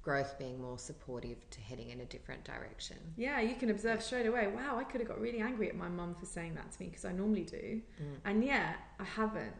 Growth 0.02 0.38
being 0.38 0.61
more 0.62 0.78
supportive 0.78 1.50
to 1.50 1.61
heading 1.61 1.90
in 1.90 2.00
a 2.00 2.04
different 2.04 2.44
direction. 2.44 2.96
Yeah, 3.16 3.40
you 3.40 3.57
can 3.57 3.70
observe 3.70 4.04
straight 4.04 4.26
away. 4.26 4.46
Wow, 4.46 4.78
I 4.78 4.84
could 4.84 5.00
have 5.00 5.09
got 5.09 5.20
really 5.20 5.40
angry 5.40 5.68
at 5.68 5.74
my 5.74 5.88
mum 5.88 6.14
for 6.14 6.26
saying 6.26 6.54
that 6.54 6.70
to 6.70 6.80
me 6.80 6.86
because 6.86 7.04
I 7.04 7.11
normally 7.11 7.42
do, 7.42 7.82
Mm. 8.00 8.18
and 8.24 8.44
yeah, 8.44 8.76
I 9.00 9.04
haven't. 9.04 9.57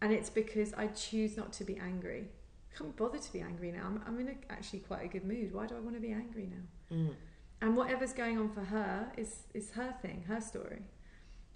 And 0.00 0.12
it's 0.12 0.30
because 0.30 0.74
I 0.74 0.88
choose 0.88 1.36
not 1.36 1.52
to 1.54 1.64
be 1.64 1.76
angry. 1.78 2.28
I 2.72 2.78
can't 2.78 2.96
bother 2.96 3.18
to 3.18 3.32
be 3.32 3.40
angry 3.40 3.72
now. 3.72 3.86
I'm, 3.86 4.02
I'm 4.06 4.20
in 4.20 4.28
a, 4.28 4.52
actually 4.52 4.80
quite 4.80 5.04
a 5.04 5.08
good 5.08 5.24
mood. 5.24 5.54
Why 5.54 5.66
do 5.66 5.76
I 5.76 5.80
want 5.80 5.94
to 5.94 6.00
be 6.00 6.12
angry 6.12 6.50
now? 6.50 6.96
Mm. 6.96 7.14
And 7.62 7.76
whatever's 7.76 8.12
going 8.12 8.38
on 8.38 8.50
for 8.50 8.60
her 8.60 9.10
is 9.16 9.44
is 9.54 9.70
her 9.70 9.94
thing, 10.02 10.24
her 10.28 10.40
story. 10.40 10.82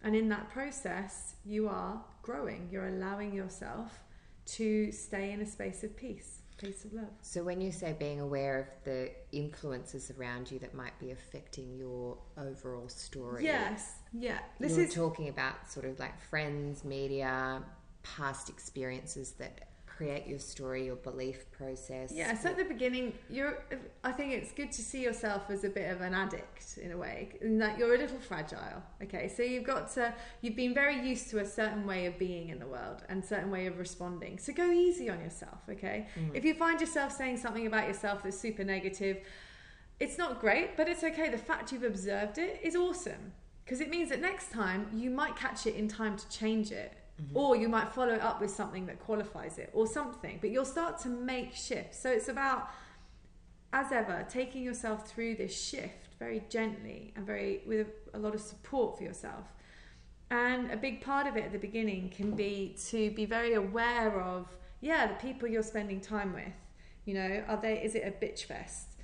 And 0.03 0.17
in 0.17 0.29
that 0.31 0.49
process, 0.49 1.35
you 1.45 1.69
are 1.69 2.03
growing. 2.23 2.69
You're 2.73 2.89
allowing 2.89 3.35
yourself 3.35 4.01
to 4.47 4.91
stay 4.93 5.33
in 5.33 5.41
a 5.43 5.47
space 5.47 5.85
of 5.85 5.95
peace, 5.95 6.41
peace 6.57 6.87
of 6.87 6.95
love. 6.95 7.11
So 7.21 7.45
when 7.45 7.61
you 7.61 7.71
say 7.71 7.95
being 7.99 8.21
aware 8.21 8.59
of 8.59 8.67
the 8.85 9.11
influences 9.33 10.11
around 10.19 10.51
you 10.51 10.59
that 10.61 10.75
might 10.75 10.99
be 10.99 11.11
affecting 11.11 11.77
your 11.77 12.17
overall 12.39 12.89
story, 12.89 13.45
Yes, 13.45 13.99
yeah. 14.13 14.39
This 14.59 14.77
you're 14.77 14.87
is 14.87 14.95
talking 14.95 15.29
about 15.29 15.71
sort 15.71 15.85
of 15.85 15.99
like 15.99 16.19
friends, 16.19 16.83
media, 16.83 17.63
past 18.03 18.49
experiences 18.49 19.33
that 19.33 19.71
create 20.01 20.27
your 20.27 20.39
story, 20.39 20.87
your 20.87 20.97
belief 20.97 21.51
process. 21.51 22.11
Yeah, 22.11 22.35
so 22.35 22.49
at 22.49 22.57
the 22.57 22.65
beginning, 22.65 23.13
you're. 23.29 23.63
I 24.03 24.13
think 24.13 24.33
it's 24.33 24.51
good 24.51 24.73
to 24.73 24.81
see 24.81 25.03
yourself 25.03 25.51
as 25.51 25.63
a 25.65 25.69
bit 25.69 25.91
of 25.93 26.01
an 26.01 26.15
addict 26.15 26.79
in 26.79 26.93
a 26.93 26.97
way, 26.97 27.29
in 27.43 27.59
that 27.59 27.79
you're 27.79 27.95
a 27.95 27.99
little 27.99 28.19
fragile. 28.19 28.83
Okay, 29.03 29.29
so 29.29 29.43
you've 29.43 29.65
got 29.65 29.93
to. 29.95 30.15
You've 30.41 30.57
been 30.57 30.73
very 30.73 31.07
used 31.07 31.29
to 31.33 31.41
a 31.41 31.45
certain 31.45 31.87
way 31.87 32.07
of 32.07 32.19
being 32.19 32.49
in 32.49 32.59
the 32.59 32.67
world 32.67 33.03
and 33.11 33.23
certain 33.23 33.51
way 33.51 33.67
of 33.67 33.79
responding. 33.79 34.39
So 34.39 34.55
go 34.55 34.71
easy 34.71 35.11
on 35.11 35.21
yourself. 35.21 35.59
Okay, 35.69 36.07
mm. 36.19 36.31
if 36.33 36.47
you 36.47 36.55
find 36.55 36.81
yourself 36.81 37.13
saying 37.13 37.37
something 37.37 37.67
about 37.67 37.87
yourself 37.87 38.23
that's 38.23 38.41
super 38.41 38.65
negative, 38.65 39.19
it's 39.99 40.17
not 40.17 40.41
great, 40.41 40.79
but 40.79 40.89
it's 40.89 41.05
okay. 41.05 41.29
The 41.29 41.37
fact 41.37 41.73
you've 41.73 41.83
observed 41.83 42.39
it 42.39 42.59
is 42.63 42.75
awesome 42.75 43.33
because 43.71 43.83
it 43.83 43.91
means 43.91 44.09
that 44.09 44.21
next 44.21 44.51
time 44.51 44.89
you 44.95 45.11
might 45.11 45.37
catch 45.37 45.67
it 45.67 45.75
in 45.75 45.89
time 45.89 46.17
to 46.17 46.29
change 46.31 46.73
it. 46.73 46.95
Mm-hmm. 47.21 47.37
Or 47.37 47.57
you 47.57 47.69
might 47.69 47.93
follow 47.93 48.15
it 48.15 48.23
up 48.23 48.41
with 48.41 48.51
something 48.51 48.87
that 48.87 49.01
qualifies 49.01 49.59
it 49.59 49.71
or 49.73 49.87
something, 49.87 50.39
but 50.41 50.51
you'll 50.51 50.65
start 50.65 50.99
to 51.01 51.09
make 51.09 51.55
shifts. 51.55 52.01
So 52.01 52.11
it's 52.11 52.29
about, 52.29 52.69
as 53.73 53.93
ever, 53.93 54.27
taking 54.29 54.63
yourself 54.63 55.09
through 55.09 55.37
this 55.37 55.61
shift 55.61 56.15
very 56.19 56.45
gently 56.49 57.13
and 57.17 57.27
very 57.27 57.63
with 57.67 57.89
a, 58.15 58.17
a 58.17 58.21
lot 58.21 58.35
of 58.35 58.41
support 58.41 58.97
for 58.97 59.05
yourself. 59.05 59.45
And 60.31 60.71
a 60.71 60.77
big 60.77 61.03
part 61.03 61.27
of 61.27 61.37
it 61.37 61.45
at 61.45 61.53
the 61.53 61.59
beginning 61.59 62.11
can 62.11 62.37
be 62.37 62.77
to 62.87 63.11
be 63.11 63.27
very 63.27 63.55
aware 63.55 64.21
of, 64.21 64.47
yeah, 64.81 65.09
the 65.09 65.15
people 65.15 65.49
you're 65.49 65.63
spending 65.63 66.01
time 66.01 66.33
with. 66.33 66.55
You 67.05 67.15
know, 67.15 67.45
are 67.49 67.57
they? 67.61 67.83
Is 67.83 67.95
it 67.97 68.05
a 68.07 68.25
bitch 68.25 68.45
fest 68.45 68.97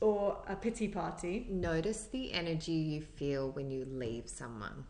or 0.00 0.38
a 0.46 0.54
pity 0.54 0.86
party? 0.86 1.46
Notice 1.50 2.04
the 2.04 2.32
energy 2.32 2.72
you 2.72 3.00
feel 3.02 3.50
when 3.50 3.70
you 3.70 3.84
leave 3.90 4.28
someone. 4.28 4.84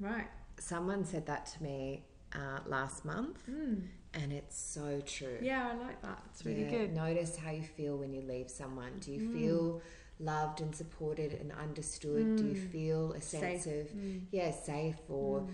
Right. 0.00 0.26
Someone 0.64 1.04
said 1.04 1.26
that 1.26 1.46
to 1.46 1.62
me 1.62 2.04
uh, 2.34 2.60
last 2.66 3.04
month, 3.04 3.40
Mm. 3.50 3.88
and 4.14 4.32
it's 4.32 4.56
so 4.56 5.00
true. 5.00 5.38
Yeah, 5.42 5.70
I 5.72 5.74
like 5.86 6.00
that. 6.02 6.22
It's 6.30 6.44
really 6.46 6.62
Yeah, 6.62 6.70
good. 6.70 6.94
Notice 6.94 7.36
how 7.36 7.50
you 7.50 7.62
feel 7.62 7.96
when 7.96 8.12
you 8.12 8.20
leave 8.22 8.48
someone. 8.50 8.92
Do 9.00 9.10
you 9.10 9.20
Mm. 9.20 9.32
feel 9.32 9.82
loved 10.20 10.60
and 10.60 10.72
supported 10.76 11.32
and 11.32 11.50
understood? 11.52 12.36
Do 12.36 12.44
you 12.46 12.54
Mm. 12.54 12.70
feel 12.70 13.12
a 13.14 13.20
sense 13.20 13.64
Safe. 13.64 13.86
of 13.90 13.96
Mm. 13.96 14.26
yeah 14.30 14.50
safe 14.52 15.00
or 15.08 15.40
Mm. 15.40 15.48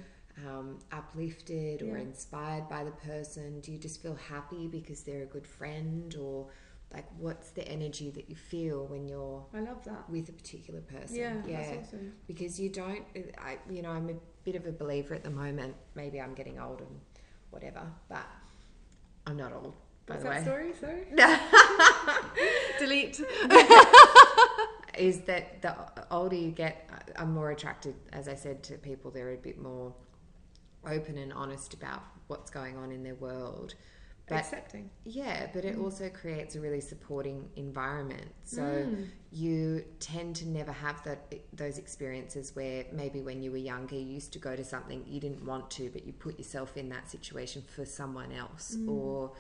um, 0.47 0.79
uplifted 0.93 1.81
or 1.83 1.97
inspired 1.97 2.69
by 2.69 2.85
the 2.85 2.91
person? 2.91 3.61
Do 3.61 3.73
you 3.73 3.79
just 3.79 4.03
feel 4.03 4.17
happy 4.17 4.67
because 4.69 5.03
they're 5.05 5.23
a 5.23 5.27
good 5.37 5.47
friend 5.47 6.15
or 6.17 6.51
like 6.93 7.07
what's 7.19 7.51
the 7.53 7.67
energy 7.67 8.11
that 8.11 8.29
you 8.29 8.37
feel 8.37 8.87
when 8.87 9.09
you're 9.09 9.47
I 9.55 9.61
love 9.61 9.83
that. 9.85 10.11
with 10.11 10.29
a 10.29 10.33
particular 10.33 10.83
person? 10.83 11.17
Yeah, 11.17 11.41
that's 11.47 11.89
awesome. 11.89 12.13
because 12.27 12.61
you 12.61 12.69
don't 12.69 13.05
I 13.39 13.59
you 13.71 13.81
know 13.83 13.93
I'm 13.93 14.11
a 14.11 14.15
bit 14.47 14.55
of 14.55 14.65
a 14.65 14.73
believer 14.73 15.13
at 15.13 15.25
the 15.25 15.31
moment 15.31 15.75
maybe 15.97 16.21
I'm 16.21 16.33
getting 16.33 16.61
old 16.61 16.79
and 16.79 17.01
whatever 17.51 17.83
but 18.09 18.25
I'm 19.27 19.37
not 19.37 19.53
old 19.53 19.75
by 20.07 20.15
What's 20.15 20.23
the 20.23 20.31
that 20.31 20.39
way 20.39 20.45
story? 20.45 20.73
Sorry. 20.81 21.05
Delete. 22.79 23.21
is 24.97 25.23
that 25.23 25.61
the 25.63 25.75
older 26.13 26.37
you 26.37 26.53
get 26.53 26.89
I'm 27.17 27.35
more 27.35 27.51
attracted 27.51 27.97
as 28.13 28.29
I 28.29 28.37
said 28.37 28.63
to 28.65 28.75
people 28.75 29.11
they're 29.11 29.35
a 29.35 29.37
bit 29.37 29.61
more 29.61 29.93
open 30.87 31.19
and 31.19 31.33
honest 31.33 31.75
about 31.75 32.05
what's 32.29 32.49
going 32.49 32.77
on 32.77 32.93
in 32.93 33.03
their 33.03 33.17
world 33.17 33.75
but 34.29 34.39
Accepting. 34.39 34.91
yeah 35.05 35.47
but 35.53 35.65
it 35.65 35.77
Mm. 35.77 35.85
also 35.85 36.09
creates 36.11 36.57
a 36.57 36.61
really 36.61 36.81
supporting 36.81 37.49
environment 37.57 38.27
so 38.45 38.63
Mm. 38.63 39.07
you 39.31 39.85
tend 40.01 40.35
to 40.37 40.49
never 40.49 40.73
have 40.73 41.03
that 41.05 41.33
those 41.53 41.79
experiences 41.79 42.55
where 42.57 42.87
maybe 42.93 43.21
when 43.21 43.43
you 43.43 43.51
were 43.53 43.57
younger 43.73 43.95
you 43.95 44.07
used 44.07 44.33
to 44.33 44.39
go 44.39 44.57
to 44.57 44.65
something 44.65 45.05
you 45.07 45.21
didn't 45.21 45.45
want 45.45 45.71
to 45.73 45.91
but 45.91 46.05
you 46.07 46.13
put 46.13 46.39
yourself 46.39 46.77
in 46.77 46.89
that 46.89 47.09
situation 47.11 47.63
for 47.63 47.85
someone 47.85 48.33
else 48.33 48.77
Mm. 48.77 48.89
or 48.91 49.33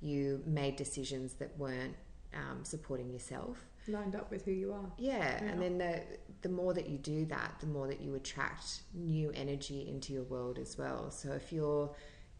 you 0.00 0.42
made 0.46 0.74
decisions 0.76 1.34
that 1.34 1.56
weren't 1.58 1.94
um, 2.34 2.64
supporting 2.64 3.10
yourself 3.10 3.56
lined 3.88 4.14
up 4.16 4.30
with 4.30 4.44
who 4.44 4.52
you 4.52 4.72
are. 4.72 4.90
yeah, 4.96 5.18
Yeah. 5.18 5.50
and 5.50 5.60
then 5.62 5.78
the 5.78 6.02
the 6.40 6.48
more 6.48 6.72
that 6.74 6.88
you 6.88 6.98
do 6.98 7.24
that 7.26 7.56
the 7.60 7.66
more 7.66 7.86
that 7.86 8.00
you 8.00 8.14
attract 8.16 8.82
new 8.94 9.30
energy 9.34 9.88
into 9.88 10.12
your 10.12 10.24
world 10.24 10.58
as 10.58 10.76
well 10.78 11.10
so 11.10 11.30
if 11.32 11.52
you're 11.52 11.94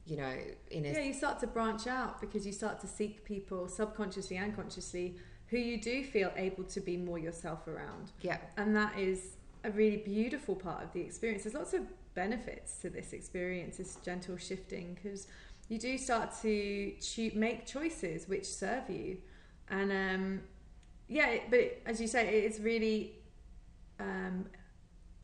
you 0.06 0.16
know 0.16 0.34
in 0.70 0.84
a 0.84 0.88
Yeah, 0.92 1.00
you 1.00 1.14
start 1.14 1.38
to 1.40 1.46
branch 1.46 1.86
out 1.86 2.20
because 2.20 2.44
you 2.46 2.52
start 2.52 2.80
to 2.80 2.86
seek 2.86 3.24
people 3.24 3.68
subconsciously 3.68 4.36
and 4.36 4.54
consciously 4.54 5.16
who 5.46 5.58
you 5.58 5.80
do 5.80 6.02
feel 6.04 6.32
able 6.36 6.64
to 6.64 6.80
be 6.80 6.96
more 6.96 7.18
yourself 7.18 7.66
around. 7.68 8.10
yeah 8.22 8.38
And 8.56 8.74
that 8.74 8.98
is 8.98 9.36
a 9.64 9.70
really 9.70 9.98
beautiful 9.98 10.56
part 10.56 10.82
of 10.82 10.92
the 10.92 11.00
experience. 11.00 11.44
There's 11.44 11.54
lots 11.54 11.72
of 11.74 11.82
benefits 12.14 12.78
to 12.78 12.90
this 12.90 13.12
experience, 13.12 13.76
this 13.76 13.96
gentle 14.04 14.36
shifting, 14.36 14.94
because 14.94 15.28
you 15.68 15.78
do 15.78 15.96
start 15.98 16.30
to 16.42 16.92
choo- 17.00 17.30
make 17.34 17.64
choices 17.66 18.26
which 18.28 18.46
serve 18.46 18.88
you. 18.90 19.18
And 19.68 19.92
um, 19.92 20.40
yeah, 21.08 21.28
it- 21.30 21.42
but 21.50 21.58
it, 21.60 21.82
as 21.86 22.00
you 22.00 22.08
say, 22.08 22.40
it's 22.40 22.58
really 22.58 23.12
um, 24.00 24.46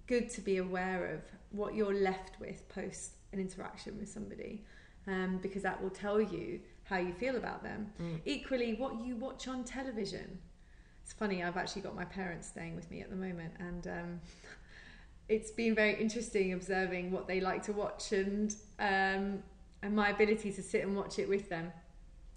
good 0.07 0.31
to 0.31 0.41
be 0.41 0.59
aware 0.59 1.07
of 1.15 1.23
what 1.51 1.75
you're 1.75 1.95
left 2.01 2.39
with 2.39 2.69
post 2.69 3.13
an 3.33 3.41
interaction 3.41 3.99
with 3.99 4.09
somebody, 4.09 4.65
um, 5.07 5.39
because 5.43 5.63
that 5.63 5.83
will 5.83 5.91
tell 5.91 6.21
you 6.21 6.61
how 6.85 6.99
you 6.99 7.13
feel 7.13 7.37
about 7.37 7.63
them. 7.63 7.91
Mm. 8.01 8.21
Equally, 8.25 8.75
what 8.75 9.01
you 9.05 9.17
watch 9.17 9.49
on 9.49 9.65
television. 9.65 10.39
It's 11.03 11.13
funny, 11.13 11.43
I've 11.43 11.57
actually 11.57 11.83
got 11.83 11.95
my 11.95 12.05
parents 12.05 12.47
staying 12.49 12.77
with 12.77 12.91
me 12.91 13.01
at 13.01 13.11
the 13.11 13.17
moment, 13.17 13.53
and 13.59 13.87
um, 13.87 14.21
it's 15.29 15.51
been 15.51 15.75
very 15.75 16.01
interesting 16.01 16.53
observing 16.53 17.11
what 17.11 17.27
they 17.27 17.41
like 17.41 17.63
to 17.65 17.73
watch 17.73 18.13
and 18.13 18.55
um, 18.79 19.43
and 19.83 19.95
my 19.95 20.11
ability 20.11 20.53
to 20.53 20.63
sit 20.63 20.83
and 20.83 20.97
watch 20.97 21.19
it 21.19 21.29
with 21.29 21.49
them. 21.49 21.73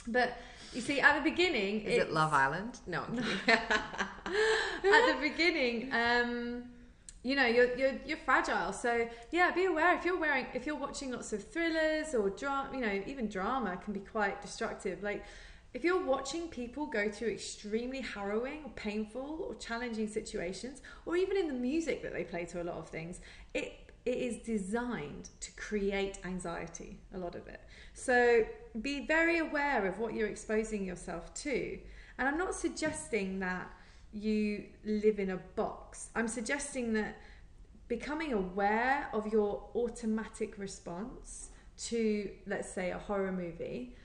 But 0.07 0.37
you 0.73 0.81
see, 0.81 0.99
at 0.99 1.21
the 1.21 1.29
beginning, 1.29 1.81
is 1.81 1.97
it 2.03 2.13
Love 2.13 2.33
Island 2.33 2.79
no 2.87 3.01
at 3.47 3.69
the 4.83 5.17
beginning, 5.21 5.91
um, 5.93 6.63
you 7.24 7.36
know, 7.36 7.45
you're, 7.45 7.76
you're 7.78 7.93
you're 8.05 8.17
fragile. 8.17 8.74
So 8.74 9.07
yeah, 9.32 9.51
be 9.51 9.65
aware 9.65 9.95
if 9.95 10.05
you're 10.05 10.19
wearing 10.19 10.47
if 10.53 10.65
you're 10.65 10.76
watching 10.76 11.11
lots 11.11 11.34
of 11.34 11.43
thrillers 11.43 12.15
or 12.15 12.30
drama, 12.30 12.69
you 12.74 12.82
know, 12.82 13.01
even 13.05 13.28
drama 13.28 13.78
can 13.78 13.93
be 13.93 13.99
quite 13.99 14.41
destructive. 14.41 15.03
Like 15.03 15.24
if 15.74 15.84
you're 15.84 16.03
watching 16.03 16.47
people 16.47 16.86
go 16.86 17.09
through 17.09 17.30
extremely 17.30 18.01
harrowing 18.01 18.63
or 18.65 18.72
painful 18.72 19.45
or 19.47 19.55
challenging 19.55 20.07
situations, 20.07 20.82
or 21.05 21.15
even 21.15 21.38
in 21.38 21.47
the 21.47 21.53
music 21.53 22.01
that 22.03 22.13
they 22.13 22.24
play 22.24 22.45
to 22.45 22.61
a 22.61 22.65
lot 22.65 22.76
of 22.76 22.89
things, 22.89 23.19
it 23.53 23.74
it 24.03 24.17
is 24.17 24.38
designed 24.38 25.30
to 25.41 25.51
create 25.51 26.17
anxiety, 26.26 26.97
a 27.13 27.17
lot 27.19 27.36
of 27.36 27.47
it. 27.47 27.61
So 27.93 28.43
be 28.82 29.05
very 29.05 29.38
aware 29.38 29.86
of 29.86 29.99
what 29.99 30.15
you're 30.15 30.28
exposing 30.28 30.86
yourself 30.86 31.32
to. 31.36 31.78
And 32.17 32.28
I'm 32.28 32.38
not 32.38 32.55
suggesting 32.55 33.39
that 33.39 33.72
you 34.14 34.66
live 34.86 35.20
in 35.20 35.30
a 35.32 35.38
box. 35.55 36.09
I'm 36.16 36.28
suggesting 36.28 36.93
that 36.93 37.18
becoming 37.88 38.34
aware 38.34 39.07
of 39.14 39.28
your 39.28 39.70
automatic 39.76 40.57
response 40.57 41.49
to, 41.88 42.30
let's 42.47 42.72
say, 42.72 42.91
a 42.91 42.97
horror 42.97 43.32
movie 43.32 43.95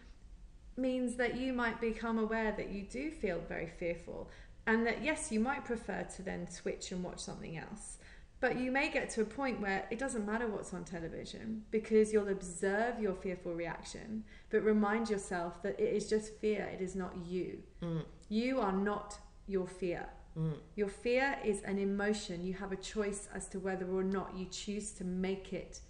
means 0.76 1.16
that 1.16 1.36
you 1.36 1.52
might 1.52 1.80
become 1.80 2.18
aware 2.18 2.52
that 2.52 2.70
you 2.70 2.82
do 2.82 3.10
feel 3.10 3.40
very 3.48 3.66
fearful 3.66 4.30
and 4.66 4.86
that, 4.86 5.02
yes, 5.02 5.30
you 5.30 5.40
might 5.40 5.64
prefer 5.64 6.02
to 6.16 6.22
then 6.22 6.50
switch 6.50 6.90
and 6.92 7.02
watch 7.02 7.20
something 7.20 7.56
else. 7.56 7.98
But 8.40 8.58
you 8.58 8.70
may 8.70 8.90
get 8.90 9.08
to 9.10 9.22
a 9.22 9.24
point 9.24 9.60
where 9.60 9.86
it 9.90 9.98
doesn't 9.98 10.26
matter 10.26 10.46
what's 10.46 10.74
on 10.74 10.84
television 10.84 11.62
because 11.70 12.12
you'll 12.12 12.28
observe 12.28 13.00
your 13.00 13.14
fearful 13.14 13.54
reaction, 13.54 14.24
but 14.50 14.62
remind 14.62 15.08
yourself 15.08 15.62
that 15.62 15.80
it 15.80 15.94
is 15.94 16.08
just 16.10 16.34
fear, 16.38 16.68
it 16.72 16.82
is 16.82 16.94
not 16.94 17.14
you. 17.24 17.62
Mm, 17.82 18.04
You 18.28 18.60
are 18.60 18.72
not 18.72 19.18
your 19.46 19.66
fear. 19.66 20.06
mm, 20.36 20.54
Your 20.74 20.88
fear 20.88 21.38
is 21.44 21.62
an 21.62 21.78
emotion. 21.78 22.44
You 22.44 22.54
have 22.54 22.72
a 22.72 22.76
choice 22.76 23.28
as 23.34 23.48
to 23.48 23.58
whether 23.60 23.86
or 23.86 24.02
not 24.04 24.36
you 24.36 24.46
choose 24.46 24.90
to 24.92 25.04
make 25.04 25.52
it 25.52 25.80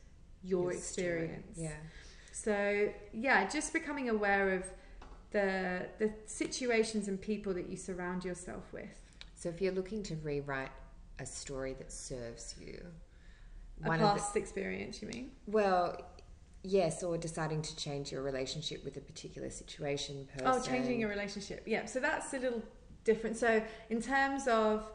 your, 0.43 0.73
Your 0.73 0.81
story. 0.81 1.07
experience. 1.07 1.59
Yeah. 1.59 1.71
So 2.33 2.89
yeah, 3.13 3.49
just 3.49 3.73
becoming 3.73 4.09
aware 4.11 4.51
of 4.55 4.65
the 5.33 5.87
the 5.99 6.11
situations 6.27 7.09
and 7.09 7.21
people 7.21 7.53
that 7.55 7.69
you 7.69 7.77
surround 7.77 8.25
yourself 8.25 8.65
with. 8.73 9.01
So 9.35 9.49
if 9.49 9.61
you're 9.61 9.73
looking 9.73 10.03
to 10.05 10.15
rewrite 10.17 10.71
a 11.19 11.27
story 11.27 11.75
that 11.79 11.91
serves 11.91 12.55
you, 12.61 12.81
A 13.85 13.89
one 13.89 14.01
of 14.01 14.15
the, 14.15 14.21
past 14.21 14.37
experience, 14.37 15.01
you 15.03 15.09
mean? 15.09 15.31
well, 15.47 15.99
yes, 16.63 17.03
or 17.03 17.17
deciding 17.19 17.63
to 17.63 17.75
change 17.77 18.13
your 18.13 18.23
relationship 18.23 18.85
with 18.85 18.97
a 18.99 19.01
particular 19.01 19.51
situation, 19.51 20.29
person. 20.37 20.47
Oh, 20.47 20.61
changing 20.63 21.01
your 21.01 21.09
relationship. 21.09 21.63
Yeah, 21.67 21.87
so 21.87 22.01
that's 22.01 22.33
a 22.35 22.39
little 22.39 22.63
different. 23.07 23.39
So 23.39 23.63
in 23.89 24.03
terms 24.03 24.47
of 24.49 24.87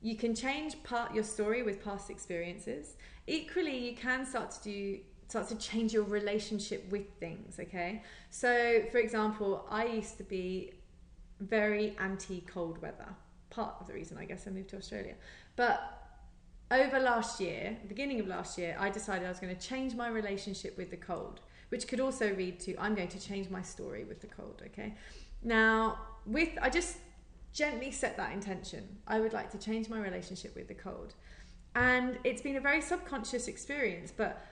you 0.00 0.16
can 0.16 0.34
change 0.34 0.82
part 0.84 1.14
your 1.14 1.24
story 1.24 1.62
with 1.62 1.82
past 1.84 2.08
experiences. 2.08 2.96
Equally, 3.26 3.76
you 3.76 3.96
can 3.96 4.24
start 4.24 4.50
to 4.52 4.62
do 4.62 4.98
start 5.28 5.46
to 5.46 5.56
change 5.56 5.92
your 5.92 6.04
relationship 6.04 6.90
with 6.90 7.06
things. 7.20 7.58
Okay, 7.60 8.02
so 8.30 8.82
for 8.90 8.98
example, 8.98 9.66
I 9.70 9.86
used 9.86 10.16
to 10.18 10.24
be 10.24 10.72
very 11.40 11.96
anti 11.98 12.40
cold 12.42 12.80
weather. 12.80 13.08
Part 13.50 13.74
of 13.80 13.86
the 13.86 13.92
reason 13.92 14.18
I 14.18 14.24
guess 14.24 14.46
I 14.46 14.50
moved 14.50 14.70
to 14.70 14.76
Australia, 14.76 15.14
but 15.56 15.94
over 16.70 16.98
last 17.00 17.40
year, 17.40 17.76
beginning 17.88 18.20
of 18.20 18.26
last 18.26 18.58
year, 18.58 18.76
I 18.78 18.90
decided 18.90 19.24
I 19.24 19.30
was 19.30 19.40
going 19.40 19.56
to 19.56 19.60
change 19.60 19.94
my 19.94 20.08
relationship 20.08 20.76
with 20.76 20.90
the 20.90 20.98
cold, 20.98 21.40
which 21.70 21.88
could 21.88 21.98
also 21.98 22.32
read 22.34 22.60
to 22.60 22.76
I'm 22.76 22.94
going 22.94 23.08
to 23.08 23.20
change 23.20 23.50
my 23.50 23.62
story 23.62 24.04
with 24.04 24.20
the 24.20 24.26
cold. 24.28 24.62
Okay, 24.66 24.94
now 25.42 25.98
with 26.24 26.50
I 26.62 26.70
just 26.70 26.98
gently 27.52 27.90
set 27.90 28.16
that 28.16 28.32
intention. 28.32 28.98
I 29.06 29.20
would 29.20 29.32
like 29.32 29.50
to 29.50 29.58
change 29.58 29.88
my 29.88 29.98
relationship 29.98 30.54
with 30.54 30.68
the 30.68 30.74
cold, 30.74 31.14
and 31.74 32.18
it's 32.24 32.42
been 32.42 32.56
a 32.56 32.60
very 32.60 32.80
subconscious 32.80 33.48
experience, 33.48 34.12
but 34.14 34.44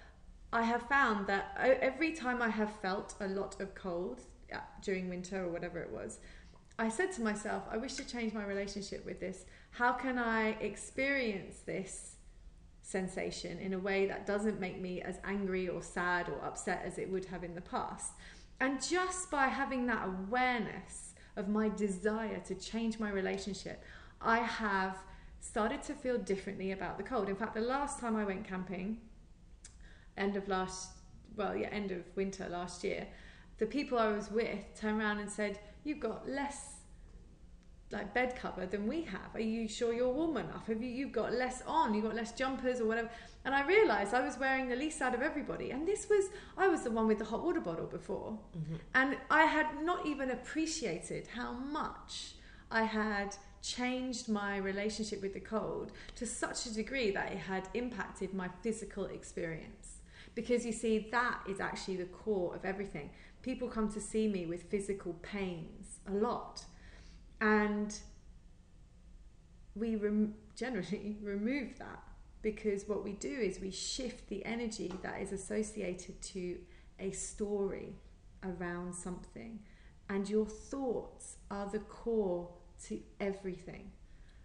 I 0.53 0.63
have 0.63 0.83
found 0.83 1.27
that 1.27 1.57
every 1.59 2.13
time 2.13 2.41
I 2.41 2.49
have 2.49 2.73
felt 2.81 3.15
a 3.21 3.29
lot 3.29 3.61
of 3.61 3.75
cold 3.75 4.21
uh, 4.53 4.59
during 4.81 5.09
winter 5.09 5.45
or 5.45 5.49
whatever 5.49 5.81
it 5.81 5.91
was, 5.91 6.21
I 6.79 6.89
said 6.89 7.11
to 7.13 7.23
myself, 7.23 7.65
I 7.71 7.79
wish 7.79 7.95
to 7.95 8.07
change 8.07 8.33
my 8.33 8.45
relationship 8.45 9.05
with 9.05 9.19
this. 9.19 9.47
How 9.71 9.93
can 9.93 10.19
I 10.19 10.51
experience 10.61 11.61
this 11.61 12.17
sensation 12.83 13.59
in 13.59 13.75
a 13.75 13.79
way 13.79 14.07
that 14.07 14.27
doesn't 14.27 14.61
make 14.61 14.81
me 14.81 15.01
as 15.01 15.19
angry 15.25 15.69
or 15.69 15.83
sad 15.83 16.29
or 16.29 16.45
upset 16.45 16.83
as 16.85 16.99
it 16.99 17.11
would 17.11 17.25
have 17.27 17.45
in 17.45 17.55
the 17.55 17.61
past? 17.61 18.13
And 18.61 18.83
just 18.83 19.31
by 19.31 19.49
having 19.49 19.87
that 19.87 20.07
awareness 20.07 21.15
of 21.37 21.49
my 21.49 21.69
desire 21.69 22.41
to 22.47 22.55
change 22.55 22.99
my 22.99 23.11
relationship, 23.11 23.83
I 24.21 24.39
have 24.39 24.97
started 25.41 25.83
to 25.85 25.95
feel 25.95 26.19
differently 26.19 26.73
about 26.73 26.97
the 26.97 27.05
cold. 27.05 27.29
In 27.29 27.37
fact, 27.37 27.55
the 27.55 27.61
last 27.61 28.01
time 28.01 28.17
I 28.17 28.25
went 28.25 28.47
camping, 28.47 28.99
end 30.17 30.37
of 30.37 30.49
last, 30.49 30.91
well, 31.37 31.55
yeah, 31.55 31.69
end 31.69 31.91
of 31.93 32.05
winter 32.17 32.49
last 32.49 32.83
year, 32.83 33.07
the 33.59 33.67
people 33.67 33.99
I 33.99 34.09
was 34.09 34.31
with 34.31 34.59
turned 34.79 35.01
around 35.01 35.19
and 35.19 35.31
said, 35.31 35.59
"You've 35.85 36.01
got 36.01 36.29
less." 36.29 36.76
Like 37.93 38.13
bed 38.13 38.35
cover 38.35 38.67
than 38.67 38.89
we 38.89 39.03
have. 39.03 39.35
Are 39.35 39.41
you 39.41 39.69
sure 39.69 39.93
you're 39.93 40.13
warm 40.13 40.37
enough? 40.37 40.67
Have 40.67 40.83
you 40.83 40.89
you've 40.89 41.13
got 41.13 41.33
less 41.33 41.63
on? 41.67 41.95
You've 41.95 42.05
got 42.05 42.17
less 42.17 42.33
jumpers 42.33 42.81
or 42.81 42.87
whatever. 42.87 43.09
And 43.45 43.55
I 43.55 43.65
realised 43.65 44.13
I 44.13 44.25
was 44.25 44.39
wearing 44.39 44.69
the 44.69 44.75
least 44.75 45.01
out 45.01 45.15
of 45.15 45.23
everybody. 45.23 45.71
And 45.71 45.87
this 45.87 46.09
was 46.11 46.31
I 46.57 46.67
was 46.67 46.83
the 46.83 46.91
one 46.91 47.07
with 47.07 47.19
the 47.19 47.25
hot 47.25 47.45
water 47.45 47.61
bottle 47.61 47.87
before, 47.87 48.39
mm-hmm. 48.59 48.77
and 48.95 49.17
I 49.31 49.45
had 49.45 49.85
not 49.85 50.05
even 50.05 50.31
appreciated 50.31 51.29
how 51.29 51.53
much 51.53 52.35
I 52.71 52.83
had 52.83 53.37
changed 53.63 54.29
my 54.29 54.57
relationship 54.59 55.23
with 55.23 55.35
the 55.35 55.41
cold 55.41 55.93
to 56.15 56.27
such 56.27 56.67
a 56.67 56.75
degree 56.75 57.11
that 57.11 57.33
it 57.33 57.39
had 57.39 57.69
impacted 57.75 58.33
my 58.33 58.49
physical 58.63 59.07
experience. 59.07 59.99
Because 60.35 60.67
you 60.67 60.73
see, 60.73 61.09
that 61.11 61.41
is 61.49 61.61
actually 61.61 61.97
the 61.97 62.05
core 62.05 62.55
of 62.55 62.65
everything. 62.65 63.11
People 63.43 63.69
come 63.69 63.91
to 63.93 64.01
see 64.01 64.29
me 64.29 64.47
with 64.47 64.65
physical 64.65 65.15
pains 65.23 66.01
a 66.07 66.13
lot. 66.13 66.65
And 67.41 67.97
we 69.75 69.97
rem- 69.97 70.35
generally 70.55 71.17
remove 71.23 71.79
that 71.79 72.03
because 72.43 72.89
what 72.89 73.05
we 73.05 73.13
do 73.13 73.31
is 73.33 73.61
we 73.61 73.71
shift 73.71 74.29
the 74.29 74.45
energy 74.45 74.93
that 75.03 75.21
is 75.21 75.33
associated 75.33 76.21
to 76.23 76.59
a 76.99 77.11
story 77.11 77.97
around 78.45 78.95
something. 78.95 79.59
And 80.09 80.29
your 80.29 80.47
thoughts 80.47 81.37
are 81.51 81.67
the 81.69 81.81
core 81.81 82.49
to 82.87 83.01
everything. 83.21 83.91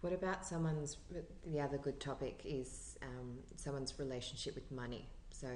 What 0.00 0.12
about 0.12 0.44
someone's? 0.44 0.96
The 1.46 1.60
other 1.60 1.78
good 1.78 2.00
topic 2.00 2.40
is 2.44 2.98
um, 3.02 3.38
someone's 3.54 3.94
relationship 4.00 4.56
with 4.56 4.68
money. 4.72 5.06
So, 5.30 5.46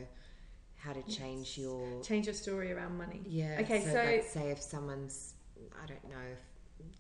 how 0.77 0.93
to 0.93 1.03
change 1.03 1.57
Yes. 1.57 1.59
your 1.59 2.01
Change 2.05 2.27
your 2.27 2.35
story 2.35 2.71
around 2.73 2.97
money. 2.97 3.23
yeah. 3.27 3.59
Okay, 3.63 3.83
so, 3.85 3.91
so- 3.91 4.05
like, 4.05 4.25
say 4.25 4.51
if 4.53 4.63
someone's, 4.63 5.35
I 5.83 5.87
don't 5.87 6.05
know 6.05 6.23
if, 6.33 6.39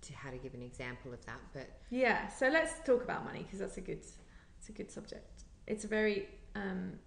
to 0.02 0.14
how 0.14 0.30
to 0.30 0.38
give 0.38 0.54
an 0.54 0.62
example 0.62 1.12
of 1.12 1.24
that, 1.26 1.40
but 1.52 1.68
Yeah, 1.90 2.28
so 2.28 2.48
let's 2.48 2.80
talk 2.84 3.02
about 3.02 3.24
money 3.24 3.42
because 3.42 3.58
that's 3.58 3.76
a 3.76 3.80
good, 3.80 3.98
it's 4.58 4.68
a 4.68 4.72
good 4.72 4.90
subject. 4.90 5.44
It's 5.66 5.84
a 5.84 5.88
very 5.88 6.28
um, 6.54 6.98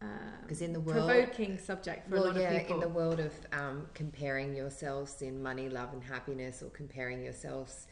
um, 0.00 0.08
'Cause 0.48 0.62
in 0.62 0.72
the 0.72 0.80
world- 0.80 1.06
provoking 1.06 1.58
subject 1.58 2.08
for 2.08 2.16
a 2.16 2.20
well, 2.20 2.32
lot 2.32 2.40
yeah, 2.40 2.50
of 2.52 2.60
people. 2.62 2.74
in 2.76 2.80
the 2.80 2.88
world 2.88 3.20
of 3.20 3.32
um, 3.52 3.88
comparing 3.94 4.54
yourselves 4.54 5.22
in 5.22 5.42
money, 5.42 5.68
love, 5.68 5.92
and 5.92 6.02
happiness, 6.02 6.62
or 6.62 6.70
comparing 6.70 7.22
yourselves 7.22 7.86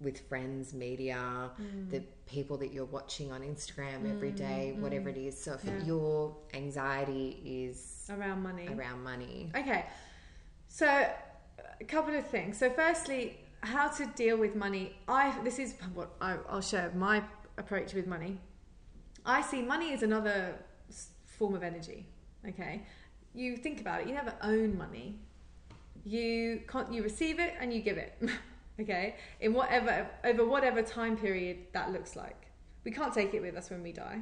with 0.00 0.18
friends, 0.28 0.74
media, 0.74 1.50
Mm. 1.58 1.88
the 1.90 2.00
people 2.26 2.58
that 2.58 2.72
you're 2.72 2.84
watching 2.84 3.32
on 3.32 3.40
Instagram 3.42 4.10
every 4.10 4.32
Mm, 4.32 4.36
day, 4.36 4.74
mm. 4.76 4.80
whatever 4.80 5.08
it 5.08 5.16
is. 5.16 5.40
So 5.42 5.54
if 5.54 5.64
Yeah. 5.64 5.82
your 5.84 6.36
anxiety 6.52 7.40
is 7.64 8.06
around 8.10 8.42
money. 8.42 8.68
around 8.68 9.02
money, 9.02 9.50
Okay, 9.54 9.86
so 10.68 11.10
a 11.80 11.84
couple 11.84 12.16
of 12.16 12.26
things. 12.26 12.58
So, 12.58 12.70
firstly, 12.70 13.38
how 13.60 13.88
to 13.88 14.06
deal 14.14 14.36
with 14.36 14.54
money. 14.54 14.96
I 15.08 15.34
this 15.42 15.58
is 15.58 15.74
what 15.94 16.10
I, 16.20 16.36
I'll 16.48 16.60
share 16.60 16.92
my 16.94 17.22
approach 17.58 17.94
with 17.94 18.06
money. 18.06 18.38
I 19.24 19.40
see 19.42 19.62
money 19.62 19.92
as 19.92 20.02
another 20.02 20.56
form 21.26 21.54
of 21.54 21.62
energy. 21.62 22.06
Okay, 22.48 22.82
you 23.34 23.56
think 23.56 23.80
about 23.80 24.02
it. 24.02 24.08
You 24.08 24.14
never 24.14 24.34
own 24.42 24.76
money. 24.76 25.18
You 26.04 26.62
can't. 26.68 26.92
You 26.92 27.02
receive 27.02 27.38
it 27.38 27.54
and 27.58 27.72
you 27.72 27.80
give 27.80 27.96
it. 27.96 28.20
okay, 28.80 29.16
in 29.40 29.54
whatever 29.54 30.08
over 30.24 30.44
whatever 30.44 30.82
time 30.82 31.16
period 31.16 31.58
that 31.72 31.92
looks 31.92 32.16
like. 32.16 32.46
We 32.84 32.90
can't 32.90 33.14
take 33.14 33.32
it 33.32 33.40
with 33.40 33.56
us 33.56 33.70
when 33.70 33.82
we 33.82 33.92
die. 33.92 34.20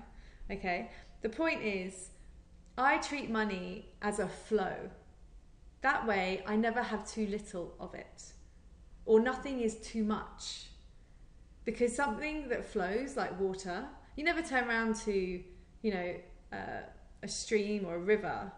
Okay. 0.51 0.91
The 1.23 1.29
point 1.29 1.63
is, 1.63 2.11
I 2.77 2.99
treat 2.99 3.31
money 3.31 3.89
as 4.03 4.19
a 4.19 4.29
flow. 4.29 4.75
That 5.83 6.07
way, 6.07 6.43
I 6.47 6.57
never 6.57 6.83
have 6.83 7.09
too 7.11 7.27
little 7.27 7.75
of 7.79 7.95
it, 7.95 8.25
or 9.05 9.21
nothing 9.21 9.61
is 9.61 9.77
too 9.77 10.05
much. 10.05 10.67
Because 11.65 11.95
something 11.95 12.49
that 12.49 12.65
flows 12.65 13.17
like 13.17 13.39
water, 13.39 13.85
you 14.17 14.25
never 14.25 14.43
turn 14.43 14.69
around 14.69 14.97
to, 14.97 15.13
you 15.83 15.93
know, 15.93 16.15
uh, 16.53 16.83
a 17.23 17.29
stream 17.29 17.85
or 17.85 17.97
a 17.97 17.99
river 17.99 18.51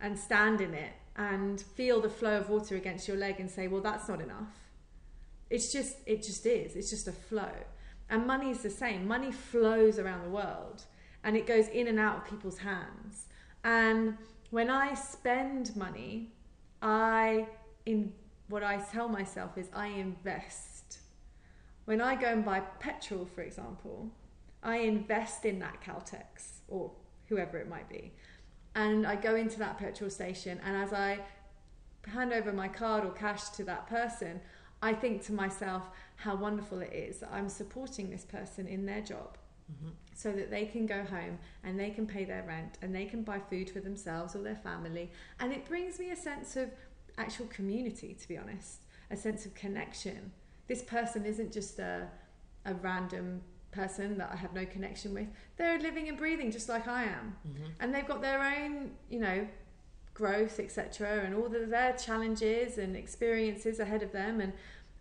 and 0.00 0.18
stand 0.18 0.60
in 0.60 0.74
it 0.74 0.92
and 1.16 1.60
feel 1.60 2.00
the 2.00 2.08
flow 2.08 2.38
of 2.38 2.48
water 2.48 2.76
against 2.76 3.08
your 3.08 3.16
leg 3.16 3.40
and 3.40 3.50
say, 3.50 3.66
well, 3.68 3.80
that's 3.80 4.08
not 4.08 4.20
enough. 4.20 4.70
It's 5.48 5.72
just, 5.72 5.96
it 6.06 6.22
just 6.22 6.46
is. 6.46 6.76
It's 6.76 6.90
just 6.90 7.08
a 7.08 7.12
flow. 7.12 7.52
And 8.08 8.26
money 8.26 8.50
is 8.50 8.62
the 8.62 8.70
same. 8.70 9.06
Money 9.06 9.32
flows 9.32 9.98
around 9.98 10.22
the 10.22 10.30
world 10.30 10.84
and 11.24 11.36
it 11.36 11.46
goes 11.46 11.68
in 11.68 11.88
and 11.88 11.98
out 11.98 12.18
of 12.18 12.24
people's 12.24 12.58
hands. 12.58 13.26
And 13.64 14.16
when 14.50 14.70
I 14.70 14.94
spend 14.94 15.76
money, 15.76 16.32
I 16.82 17.46
in 17.86 18.12
what 18.48 18.62
I 18.62 18.78
tell 18.78 19.08
myself 19.08 19.56
is 19.56 19.68
I 19.72 19.88
invest. 19.88 20.98
When 21.84 22.00
I 22.00 22.14
go 22.14 22.26
and 22.26 22.44
buy 22.44 22.60
petrol, 22.60 23.26
for 23.26 23.42
example, 23.42 24.10
I 24.62 24.78
invest 24.78 25.44
in 25.44 25.58
that 25.60 25.80
Caltex 25.80 26.60
or 26.68 26.90
whoever 27.28 27.58
it 27.58 27.68
might 27.68 27.88
be. 27.88 28.12
And 28.74 29.06
I 29.06 29.16
go 29.16 29.34
into 29.34 29.58
that 29.60 29.78
petrol 29.78 30.10
station 30.10 30.60
and 30.64 30.76
as 30.76 30.92
I 30.92 31.20
hand 32.06 32.32
over 32.32 32.52
my 32.52 32.68
card 32.68 33.04
or 33.04 33.10
cash 33.10 33.50
to 33.50 33.64
that 33.64 33.86
person, 33.86 34.40
I 34.82 34.94
think 34.94 35.22
to 35.24 35.32
myself 35.32 35.84
how 36.16 36.36
wonderful 36.36 36.80
it 36.80 36.92
is 36.92 37.18
that 37.18 37.30
I'm 37.32 37.48
supporting 37.48 38.10
this 38.10 38.24
person 38.24 38.66
in 38.66 38.86
their 38.86 39.02
job 39.02 39.36
so 40.14 40.32
that 40.32 40.50
they 40.50 40.66
can 40.66 40.86
go 40.86 41.02
home 41.02 41.38
and 41.64 41.78
they 41.78 41.90
can 41.90 42.06
pay 42.06 42.24
their 42.24 42.42
rent 42.42 42.76
and 42.82 42.94
they 42.94 43.06
can 43.06 43.22
buy 43.22 43.38
food 43.38 43.70
for 43.70 43.80
themselves 43.80 44.36
or 44.36 44.42
their 44.42 44.56
family. 44.56 45.10
And 45.38 45.52
it 45.52 45.66
brings 45.66 45.98
me 45.98 46.10
a 46.10 46.16
sense 46.16 46.56
of 46.56 46.70
actual 47.16 47.46
community, 47.46 48.14
to 48.20 48.28
be 48.28 48.36
honest, 48.36 48.82
a 49.10 49.16
sense 49.16 49.46
of 49.46 49.54
connection. 49.54 50.32
This 50.66 50.82
person 50.82 51.24
isn't 51.24 51.52
just 51.52 51.78
a, 51.78 52.08
a 52.66 52.74
random 52.74 53.40
person 53.72 54.18
that 54.18 54.30
I 54.32 54.36
have 54.36 54.52
no 54.52 54.66
connection 54.66 55.14
with. 55.14 55.28
They're 55.56 55.78
living 55.78 56.08
and 56.08 56.18
breathing 56.18 56.50
just 56.50 56.68
like 56.68 56.88
I 56.88 57.04
am. 57.04 57.36
Mm-hmm. 57.46 57.64
And 57.80 57.94
they've 57.94 58.06
got 58.06 58.20
their 58.20 58.42
own, 58.42 58.90
you 59.08 59.20
know, 59.20 59.46
growth, 60.14 60.60
etc., 60.60 61.22
and 61.24 61.34
all 61.34 61.46
of 61.46 61.70
their 61.70 61.94
challenges 61.94 62.78
and 62.78 62.94
experiences 62.96 63.80
ahead 63.80 64.02
of 64.02 64.12
them. 64.12 64.40
And 64.40 64.52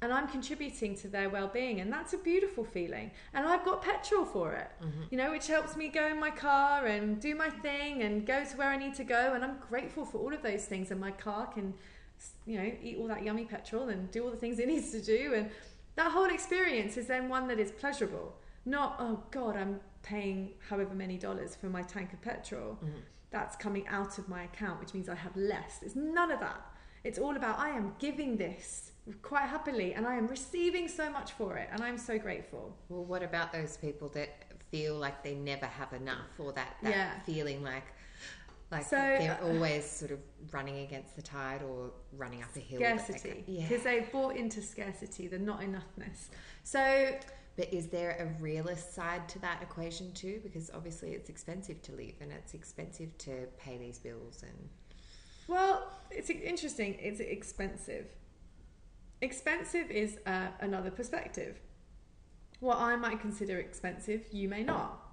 and 0.01 0.13
I'm 0.13 0.27
contributing 0.27 0.95
to 0.97 1.07
their 1.09 1.29
well-being 1.29 1.81
and 1.81 1.91
that's 1.91 2.13
a 2.13 2.17
beautiful 2.17 2.63
feeling 2.63 3.11
and 3.33 3.45
I've 3.45 3.65
got 3.65 3.81
petrol 3.81 4.25
for 4.25 4.53
it 4.53 4.69
Mm-hmm. 4.81 5.03
you 5.11 5.17
know 5.17 5.31
which 5.31 5.47
helps 5.47 5.75
me 5.75 5.89
go 5.89 6.07
in 6.07 6.19
my 6.19 6.29
car 6.31 6.85
and 6.85 7.19
do 7.19 7.35
my 7.35 7.49
thing 7.49 8.03
and 8.03 8.25
go 8.25 8.43
to 8.45 8.57
where 8.57 8.69
I 8.69 8.77
need 8.77 8.95
to 8.95 9.03
go 9.03 9.33
and 9.33 9.43
I'm 9.43 9.57
grateful 9.69 10.05
for 10.05 10.19
all 10.19 10.33
of 10.33 10.41
those 10.41 10.65
things 10.65 10.91
and 10.91 10.99
my 10.99 11.11
car 11.11 11.47
can 11.47 11.73
you 12.45 12.57
know 12.57 12.71
eat 12.83 12.97
all 12.99 13.07
that 13.07 13.23
yummy 13.23 13.45
petrol 13.45 13.89
and 13.89 14.09
do 14.11 14.23
all 14.23 14.31
the 14.31 14.37
things 14.37 14.59
it 14.59 14.67
needs 14.73 14.91
to 14.91 15.01
do 15.01 15.33
and 15.35 15.49
that 15.95 16.11
whole 16.11 16.29
experience 16.29 16.95
is 16.97 17.07
then 17.07 17.27
one 17.29 17.47
that 17.47 17.59
is 17.59 17.71
pleasurable 17.71 18.33
not 18.65 18.95
oh 18.99 19.21
god 19.31 19.57
I'm 19.57 19.79
paying 20.01 20.51
however 20.69 20.93
many 20.95 21.17
dollars 21.17 21.55
for 21.55 21.67
my 21.67 21.81
tank 21.81 22.13
of 22.13 22.21
petrol 22.21 22.77
Mhm. 22.83 23.01
that's 23.31 23.55
coming 23.57 23.85
out 23.87 24.17
of 24.17 24.29
my 24.29 24.43
account 24.43 24.79
which 24.79 24.93
means 24.93 25.09
I 25.09 25.15
have 25.15 25.35
less 25.35 25.79
it's 25.81 25.95
none 25.95 26.31
of 26.31 26.39
that 26.39 26.61
it's 27.03 27.19
all 27.19 27.35
about 27.35 27.59
I 27.59 27.69
am 27.69 27.95
giving 27.99 28.37
this 28.37 28.91
quite 29.21 29.47
happily 29.47 29.93
and 29.93 30.05
I 30.05 30.15
am 30.15 30.27
receiving 30.27 30.87
so 30.87 31.09
much 31.09 31.31
for 31.33 31.57
it 31.57 31.69
and 31.71 31.81
I'm 31.83 31.97
so 31.97 32.17
grateful. 32.19 32.75
Well, 32.89 33.03
what 33.05 33.23
about 33.23 33.51
those 33.51 33.77
people 33.77 34.09
that 34.09 34.29
feel 34.71 34.95
like 34.95 35.23
they 35.23 35.33
never 35.35 35.65
have 35.65 35.93
enough, 35.93 36.29
or 36.37 36.51
that, 36.53 36.75
that 36.83 36.89
Yeah. 36.91 37.19
feeling 37.21 37.63
like 37.63 37.85
like 38.71 38.83
So, 38.85 38.97
they're 38.97 39.39
uh, 39.41 39.47
always 39.47 39.83
sort 39.83 40.11
of 40.11 40.19
running 40.51 40.81
against 40.81 41.15
the 41.15 41.23
tide 41.23 41.63
or 41.63 41.89
running 42.15 42.43
up 42.43 42.55
a 42.55 42.59
hill? 42.59 42.79
Scarcity. 42.79 43.29
can't- 43.31 43.49
Yeah. 43.49 43.67
Because 43.67 43.83
they've 43.83 44.11
bought 44.11 44.35
into 44.35 44.61
scarcity, 44.61 45.27
the 45.27 45.39
not 45.39 45.61
enoughness. 45.61 46.27
So 46.63 47.17
But 47.57 47.73
is 47.73 47.87
there 47.87 48.11
a 48.19 48.41
realist 48.41 48.93
side 48.93 49.27
to 49.29 49.39
that 49.39 49.63
equation 49.63 50.13
too? 50.13 50.39
Because 50.43 50.69
obviously 50.71 51.13
it's 51.13 51.29
expensive 51.29 51.81
to 51.81 51.93
live 51.93 52.13
and 52.21 52.31
it's 52.31 52.53
expensive 52.53 53.17
to 53.17 53.47
pay 53.57 53.77
these 53.79 53.97
bills 53.97 54.43
and 54.43 54.69
Well, 55.47 55.91
it's 56.11 56.29
interesting. 56.29 56.93
It's 56.99 57.19
expensive. 57.19 58.05
Expensive 59.21 59.91
is 59.91 60.17
uh, 60.25 60.47
another 60.61 60.91
perspective. 60.91 61.59
What 62.59 62.77
I 62.77 62.95
might 62.95 63.19
consider 63.19 63.59
expensive, 63.59 64.25
you 64.31 64.47
may 64.47 64.63
not. 64.63 65.05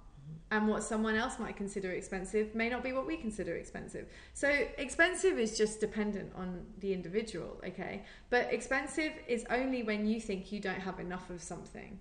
And 0.51 0.69
what 0.69 0.83
someone 0.83 1.17
else 1.17 1.39
might 1.39 1.57
consider 1.57 1.91
expensive 1.91 2.55
may 2.55 2.69
not 2.69 2.83
be 2.83 2.93
what 2.93 3.07
we 3.07 3.17
consider 3.17 3.57
expensive. 3.57 4.07
So, 4.33 4.49
expensive 4.79 5.39
is 5.39 5.57
just 5.59 5.81
dependent 5.81 6.33
on 6.37 6.67
the 6.79 6.93
individual, 6.93 7.61
okay? 7.67 8.05
But 8.31 8.53
expensive 8.53 9.13
is 9.27 9.45
only 9.51 9.83
when 9.83 10.07
you 10.07 10.21
think 10.21 10.53
you 10.53 10.61
don't 10.61 10.81
have 10.81 11.01
enough 11.01 11.31
of 11.31 11.43
something. 11.43 11.99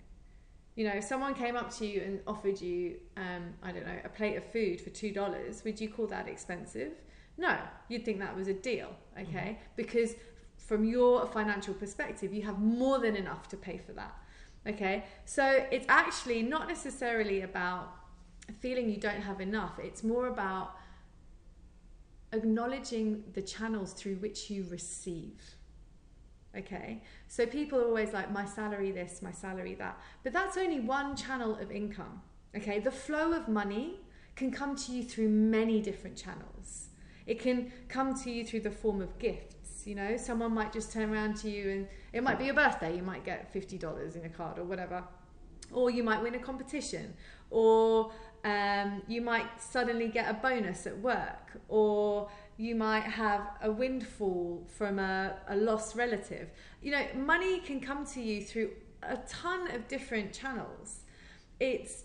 You 0.76 0.86
know, 0.86 0.94
if 0.94 1.06
someone 1.06 1.34
came 1.34 1.56
up 1.56 1.72
to 1.76 1.88
you 1.88 2.02
and 2.02 2.20
offered 2.28 2.62
you, 2.62 2.98
um, 3.18 3.54
I 3.64 3.72
don't 3.72 3.86
know, 3.86 4.00
a 4.04 4.10
plate 4.10 4.36
of 4.36 4.44
food 4.52 4.82
for 4.82 4.90
$2, 4.90 5.64
would 5.64 5.80
you 5.80 5.90
call 5.90 6.08
that 6.08 6.28
expensive? 6.28 6.94
No, 7.38 7.58
you'd 7.90 8.06
think 8.06 8.20
that 8.20 8.36
was 8.36 8.48
a 8.48 8.54
deal, 8.54 8.96
okay? 9.20 9.60
Because 9.76 10.16
from 10.66 10.84
your 10.84 11.26
financial 11.28 11.74
perspective, 11.74 12.34
you 12.34 12.42
have 12.42 12.60
more 12.60 13.00
than 13.00 13.16
enough 13.16 13.48
to 13.50 13.58
pay 13.58 13.78
for 13.78 13.94
that, 13.94 14.16
okay? 14.68 15.06
So 15.26 15.66
it's 15.72 15.86
actually 15.88 16.42
not 16.42 16.68
necessarily 16.68 17.42
about 17.42 17.94
feeling 18.60 18.90
you 18.90 18.98
don't 19.00 19.22
have 19.22 19.42
enough, 19.42 19.80
it's 19.80 20.04
more 20.04 20.28
about 20.28 20.76
acknowledging 22.34 23.24
the 23.34 23.42
channels 23.42 23.94
through 23.94 24.16
which 24.16 24.50
you 24.50 24.66
receive. 24.70 25.42
Okay, 26.58 27.04
so 27.28 27.46
people 27.46 27.80
are 27.80 27.86
always 27.86 28.14
like, 28.14 28.32
my 28.32 28.46
salary 28.46 28.90
this, 28.92 29.22
my 29.22 29.32
salary 29.32 29.76
that, 29.76 30.00
but 30.24 30.32
that's 30.32 30.58
only 30.58 30.80
one 30.80 31.16
channel 31.16 31.56
of 31.58 31.70
income. 31.70 32.22
Okay, 32.56 32.80
the 32.80 32.92
flow 32.92 33.34
of 33.34 33.50
money 33.50 34.00
can 34.38 34.52
come 34.52 34.76
to 34.78 34.94
you 34.94 35.04
through 35.04 35.28
many 35.28 35.82
different 35.82 36.16
channels. 36.16 36.88
It 37.28 37.40
can 37.40 37.74
come 37.90 38.18
to 38.24 38.32
you 38.32 38.46
through 38.46 38.62
the 38.62 38.72
form 38.72 39.02
of 39.02 39.20
gifts. 39.20 39.55
You 39.86 39.96
know, 39.96 40.18
someone 40.18 40.54
might 40.54 40.74
just 40.74 40.92
turn 40.92 41.12
around 41.12 41.38
to 41.38 41.50
you 41.50 41.70
and 41.70 41.88
it 42.14 42.24
might 42.24 42.40
be 42.40 42.46
your 42.46 42.56
birthday, 42.56 42.96
you 42.96 43.04
might 43.04 43.24
get 43.24 43.54
$50 43.54 44.16
in 44.16 44.26
a 44.26 44.30
card 44.30 44.58
or 44.58 44.64
whatever. 44.64 45.04
Or 45.72 45.90
you 45.90 46.04
might 46.04 46.22
win 46.22 46.36
a 46.36 46.40
competition, 46.40 47.16
or 47.50 48.12
um, 48.44 49.02
you 49.08 49.22
might 49.22 49.60
suddenly 49.60 50.08
get 50.08 50.30
a 50.30 50.36
bonus 50.36 50.86
at 50.86 50.98
work, 51.00 51.60
or 51.68 52.30
you 52.58 52.76
might 52.76 53.04
have 53.04 53.42
a 53.64 53.72
windfall 53.72 54.64
from 54.68 55.00
a, 55.00 55.36
a 55.48 55.56
lost 55.56 55.96
relative. 55.96 56.52
You 56.84 56.92
know, 56.92 57.04
money 57.16 57.60
can 57.60 57.80
come 57.82 58.06
to 58.08 58.22
you 58.22 58.44
through 58.44 58.72
a 59.02 59.18
ton 59.28 59.72
of 59.72 59.88
different 59.88 60.34
channels. 60.34 61.02
It's 61.60 62.04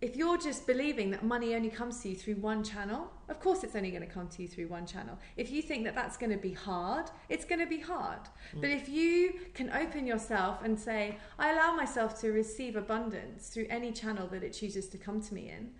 if 0.00 0.16
you're 0.16 0.38
just 0.38 0.66
believing 0.66 1.10
that 1.10 1.24
money 1.24 1.54
only 1.54 1.70
comes 1.70 2.00
to 2.02 2.10
you 2.10 2.16
through 2.16 2.36
one 2.36 2.64
channel, 2.64 3.10
of 3.30 3.38
course 3.40 3.62
it's 3.64 3.76
only 3.76 3.90
going 3.90 4.02
to 4.02 4.12
come 4.12 4.28
to 4.28 4.42
you 4.42 4.48
through 4.48 4.66
one 4.66 4.84
channel. 4.84 5.16
If 5.36 5.50
you 5.50 5.62
think 5.62 5.84
that 5.84 5.94
that's 5.94 6.16
going 6.16 6.32
to 6.32 6.38
be 6.38 6.52
hard, 6.52 7.10
it's 7.28 7.44
going 7.44 7.60
to 7.60 7.66
be 7.66 7.78
hard. 7.78 8.20
Mm. 8.54 8.60
But 8.60 8.70
if 8.70 8.88
you 8.88 9.34
can 9.54 9.70
open 9.70 10.06
yourself 10.06 10.62
and 10.64 10.78
say, 10.78 11.16
I 11.38 11.52
allow 11.52 11.74
myself 11.74 12.20
to 12.20 12.32
receive 12.32 12.76
abundance 12.76 13.48
through 13.48 13.66
any 13.70 13.92
channel 13.92 14.26
that 14.28 14.42
it 14.42 14.52
chooses 14.52 14.88
to 14.88 14.98
come 14.98 15.22
to 15.22 15.34
me 15.34 15.48
in, 15.48 15.70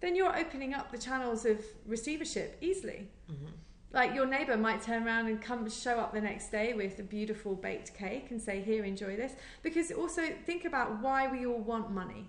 then 0.00 0.14
you're 0.14 0.36
opening 0.38 0.74
up 0.74 0.92
the 0.92 0.98
channels 0.98 1.44
of 1.44 1.64
receivership 1.86 2.58
easily. 2.60 3.08
Mm-hmm. 3.30 3.46
Like 3.92 4.14
your 4.14 4.26
neighbor 4.26 4.56
might 4.56 4.82
turn 4.82 5.06
around 5.06 5.26
and 5.26 5.42
come 5.42 5.68
show 5.68 5.98
up 5.98 6.12
the 6.12 6.20
next 6.20 6.50
day 6.50 6.74
with 6.74 6.98
a 7.00 7.02
beautiful 7.02 7.54
baked 7.54 7.92
cake 7.94 8.30
and 8.30 8.40
say, 8.40 8.60
Here, 8.60 8.84
enjoy 8.84 9.16
this. 9.16 9.32
Because 9.62 9.90
also 9.90 10.22
think 10.46 10.64
about 10.64 11.00
why 11.00 11.26
we 11.26 11.44
all 11.44 11.58
want 11.58 11.90
money. 11.90 12.28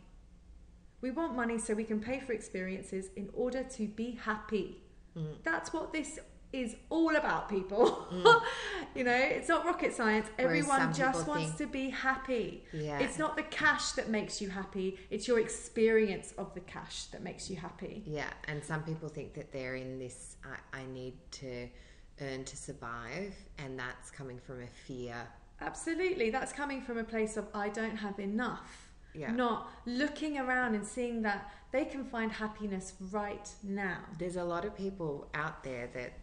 We 1.01 1.11
want 1.11 1.35
money 1.35 1.57
so 1.57 1.73
we 1.73 1.83
can 1.83 1.99
pay 1.99 2.19
for 2.19 2.33
experiences 2.33 3.09
in 3.15 3.29
order 3.33 3.63
to 3.63 3.87
be 3.87 4.19
happy. 4.23 4.77
Mm. 5.17 5.35
That's 5.43 5.73
what 5.73 5.91
this 5.91 6.19
is 6.53 6.75
all 6.89 7.15
about, 7.15 7.49
people. 7.49 8.07
you 8.95 9.03
know, 9.03 9.15
it's 9.15 9.47
not 9.47 9.65
rocket 9.65 9.93
science. 9.93 10.27
Everyone 10.37 10.93
just 10.93 11.27
wants 11.27 11.53
think- 11.53 11.57
to 11.57 11.67
be 11.67 11.89
happy. 11.89 12.65
yeah. 12.73 12.99
It's 12.99 13.17
not 13.17 13.35
the 13.37 13.43
cash 13.43 13.91
that 13.93 14.09
makes 14.09 14.41
you 14.41 14.49
happy, 14.49 14.99
it's 15.09 15.27
your 15.27 15.39
experience 15.39 16.33
of 16.37 16.53
the 16.53 16.59
cash 16.61 17.05
that 17.05 17.23
makes 17.23 17.49
you 17.49 17.55
happy. 17.55 18.03
Yeah, 18.05 18.29
and 18.47 18.63
some 18.63 18.83
people 18.83 19.09
think 19.09 19.33
that 19.35 19.51
they're 19.51 19.75
in 19.75 19.97
this 19.97 20.35
I, 20.43 20.81
I 20.81 20.85
need 20.93 21.13
to 21.31 21.67
earn 22.21 22.43
to 22.43 22.57
survive, 22.57 23.33
and 23.57 23.79
that's 23.79 24.11
coming 24.11 24.39
from 24.39 24.61
a 24.61 24.67
fear. 24.67 25.15
Absolutely. 25.61 26.31
That's 26.31 26.51
coming 26.51 26.81
from 26.81 26.97
a 26.97 27.03
place 27.03 27.37
of 27.37 27.47
I 27.53 27.69
don't 27.69 27.95
have 27.95 28.19
enough. 28.19 28.90
Yeah. 29.13 29.31
Not 29.31 29.69
looking 29.85 30.37
around 30.37 30.75
and 30.75 30.85
seeing 30.85 31.21
that 31.23 31.51
they 31.71 31.85
can 31.85 32.03
find 32.03 32.31
happiness 32.31 32.93
right 33.11 33.49
now. 33.63 33.99
There's 34.17 34.37
a 34.37 34.43
lot 34.43 34.65
of 34.65 34.75
people 34.75 35.27
out 35.33 35.63
there 35.63 35.89
that 35.93 36.13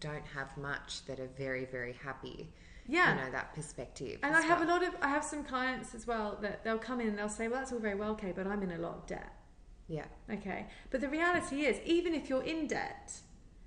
don't 0.00 0.26
have 0.34 0.56
much 0.56 1.04
that 1.06 1.20
are 1.20 1.30
very, 1.36 1.64
very 1.64 1.94
happy. 2.04 2.52
Yeah. 2.86 3.14
You 3.14 3.24
know, 3.24 3.30
that 3.32 3.54
perspective. 3.54 4.18
And 4.22 4.34
I 4.34 4.40
have 4.42 4.62
a 4.62 4.64
lot 4.64 4.82
of 4.82 4.94
I 5.02 5.08
have 5.08 5.24
some 5.24 5.44
clients 5.44 5.94
as 5.94 6.06
well 6.06 6.38
that 6.40 6.64
they'll 6.64 6.78
come 6.78 7.00
in 7.00 7.08
and 7.08 7.18
they'll 7.18 7.28
say, 7.28 7.48
Well 7.48 7.58
that's 7.58 7.72
all 7.72 7.78
very 7.78 7.94
well, 7.94 8.12
okay, 8.12 8.32
but 8.34 8.46
I'm 8.46 8.62
in 8.62 8.72
a 8.72 8.78
lot 8.78 8.94
of 8.94 9.06
debt. 9.06 9.32
Yeah. 9.88 10.06
Okay. 10.30 10.66
But 10.90 11.00
the 11.00 11.08
reality 11.08 11.66
is, 11.66 11.80
even 11.84 12.14
if 12.14 12.28
you're 12.28 12.42
in 12.42 12.66
debt, 12.66 13.12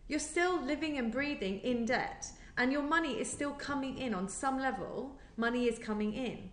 you're 0.08 0.20
still 0.20 0.62
living 0.62 0.98
and 0.98 1.12
breathing 1.12 1.60
in 1.60 1.86
debt. 1.86 2.28
And 2.58 2.72
your 2.72 2.84
money 2.84 3.14
is 3.14 3.32
still 3.32 3.52
coming 3.52 3.98
in 3.98 4.14
on 4.14 4.28
some 4.28 4.60
level, 4.60 5.18
money 5.38 5.68
is 5.68 5.80
coming 5.80 6.14
in. 6.14 6.50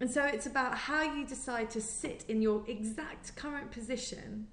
And 0.00 0.10
so 0.10 0.24
it's 0.24 0.46
about 0.46 0.76
how 0.76 1.02
you 1.02 1.26
decide 1.26 1.70
to 1.70 1.80
sit 1.80 2.24
in 2.28 2.42
your 2.42 2.62
exact 2.66 3.34
current 3.36 3.70
position 3.70 4.46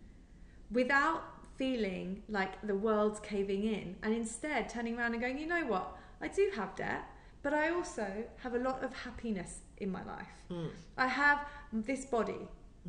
without 0.72 1.24
feeling 1.58 2.24
like 2.30 2.66
the 2.66 2.76
world's 2.76 3.20
caving 3.20 3.64
in 3.64 3.96
and 4.04 4.14
instead 4.14 4.70
turning 4.70 4.98
around 4.98 5.14
and 5.14 5.22
going, 5.22 5.38
you 5.38 5.46
know 5.46 5.66
what, 5.66 5.96
I 6.22 6.28
do 6.30 6.50
have 6.56 6.76
debt, 6.76 7.04
but 7.42 7.54
I 7.54 7.70
also 7.70 8.08
have 8.38 8.56
a 8.56 8.60
lot 8.60 8.84
of 8.84 8.94
happiness 8.94 9.60
in 9.78 9.92
my 9.92 10.04
life. 10.06 10.28
Mm. 10.50 10.70
I 10.98 11.08
have 11.08 11.46
this 11.72 12.06
body 12.06 12.48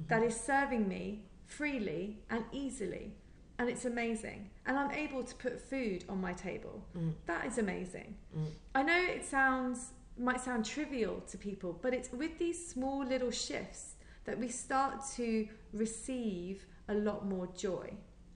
that 0.08 0.22
is 0.22 0.38
serving 0.38 0.88
me 0.88 1.24
freely 1.46 2.18
and 2.30 2.44
easily, 2.52 3.12
and 3.58 3.68
it's 3.68 3.84
amazing. 3.84 4.50
And 4.66 4.78
I'm 4.78 4.92
able 4.92 5.22
to 5.22 5.34
put 5.34 5.60
food 5.60 6.04
on 6.08 6.20
my 6.20 6.32
table. 6.32 6.84
Mm. 6.96 7.12
That 7.26 7.46
is 7.46 7.58
amazing. 7.58 8.16
Mm. 8.36 8.46
I 8.74 8.82
know 8.82 8.98
it 8.98 9.24
sounds 9.24 9.92
might 10.18 10.40
sound 10.40 10.64
trivial 10.64 11.20
to 11.28 11.38
people, 11.38 11.78
but 11.82 11.92
it's 11.92 12.12
with 12.12 12.38
these 12.38 12.68
small 12.68 13.04
little 13.04 13.30
shifts 13.30 13.94
that 14.24 14.38
we 14.38 14.48
start 14.48 15.02
to 15.16 15.48
receive 15.72 16.66
a 16.88 16.94
lot 16.94 17.26
more 17.26 17.48
joy. 17.56 17.92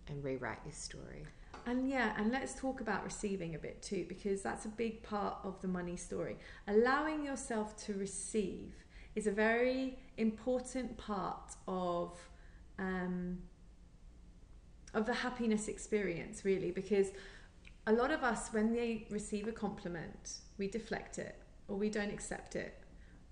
And 0.09 0.22
rewrite 0.22 0.59
your 0.64 0.72
story. 0.72 1.24
And 1.66 1.89
yeah, 1.89 2.14
and 2.16 2.31
let's 2.31 2.55
talk 2.55 2.81
about 2.81 3.05
receiving 3.05 3.55
a 3.55 3.59
bit 3.59 3.83
too, 3.83 4.07
because 4.09 4.43
that's 4.43 4.64
a 4.64 4.68
big 4.68 5.03
part 5.03 5.37
of 5.45 5.61
the 5.61 5.68
money 5.68 5.97
story. 5.97 6.37
Allowing 6.66 7.24
yourself 7.24 7.76
to 7.85 7.95
receive 7.95 8.74
is 9.14 9.26
a 9.26 9.31
very 9.31 9.99
important 10.16 10.97
part 10.97 11.57
of 11.66 12.18
um, 12.79 13.39
of 14.95 15.05
the 15.05 15.12
happiness 15.12 15.68
experience, 15.68 16.45
really, 16.45 16.70
because 16.70 17.09
a 17.87 17.93
lot 17.93 18.11
of 18.11 18.22
us, 18.22 18.49
when 18.53 18.72
they 18.72 19.07
receive 19.11 19.49
a 19.49 19.53
compliment, 19.53 20.39
we 20.57 20.68
deflect 20.68 21.18
it, 21.18 21.37
or 21.69 21.77
we 21.77 21.89
don't 21.91 22.11
accept 22.11 22.57
it, 22.57 22.75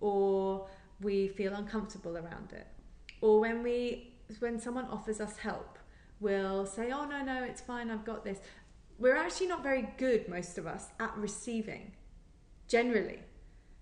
or 0.01 0.69
we 1.01 1.29
feel 1.29 1.55
uncomfortable 1.55 2.17
around 2.17 2.53
it, 2.53 2.67
or 3.21 3.41
when 3.41 3.63
we 3.63 4.13
when 4.41 4.59
someone 4.61 4.85
offers 4.87 5.21
us 5.21 5.37
help, 5.39 5.79
we'll 6.21 6.67
say, 6.67 6.91
"Oh 6.93 7.05
no, 7.07 7.23
no, 7.23 7.43
it's 7.45 7.61
fine, 7.61 7.91
I've 7.91 8.05
got 8.05 8.25
this." 8.25 8.39
We're 8.99 9.17
actually 9.17 9.49
not 9.49 9.63
very 9.63 9.89
good, 9.99 10.27
most 10.29 10.57
of 10.59 10.67
us, 10.67 10.89
at 10.99 11.15
receiving. 11.19 11.93
Generally, 12.69 13.21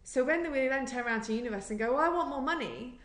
So 0.02 0.22
when 0.24 0.50
we 0.52 0.68
then 0.68 0.86
turn 0.86 1.06
around 1.06 1.22
to 1.22 1.28
the 1.28 1.34
universe 1.38 1.70
and 1.70 1.78
go, 1.78 1.92
well, 1.94 2.02
I 2.02 2.08
want 2.10 2.28
more 2.28 2.42
money, 2.42 3.00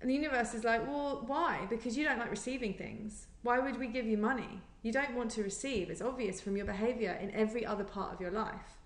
and 0.00 0.08
the 0.08 0.14
universe 0.14 0.54
is 0.54 0.64
like, 0.64 0.86
well, 0.86 1.24
why? 1.26 1.66
Because 1.68 1.96
you 1.96 2.04
don't 2.04 2.18
like 2.18 2.30
receiving 2.30 2.74
things. 2.74 3.26
Why 3.42 3.58
would 3.58 3.78
we 3.78 3.88
give 3.88 4.06
you 4.06 4.16
money? 4.16 4.62
You 4.82 4.92
don't 4.92 5.14
want 5.14 5.30
to 5.32 5.42
receive. 5.42 5.90
It's 5.90 6.00
obvious 6.00 6.40
from 6.40 6.56
your 6.56 6.64
behavior 6.64 7.18
in 7.20 7.30
every 7.32 7.66
other 7.66 7.84
part 7.84 8.14
of 8.14 8.20
your 8.20 8.30
life. 8.30 8.77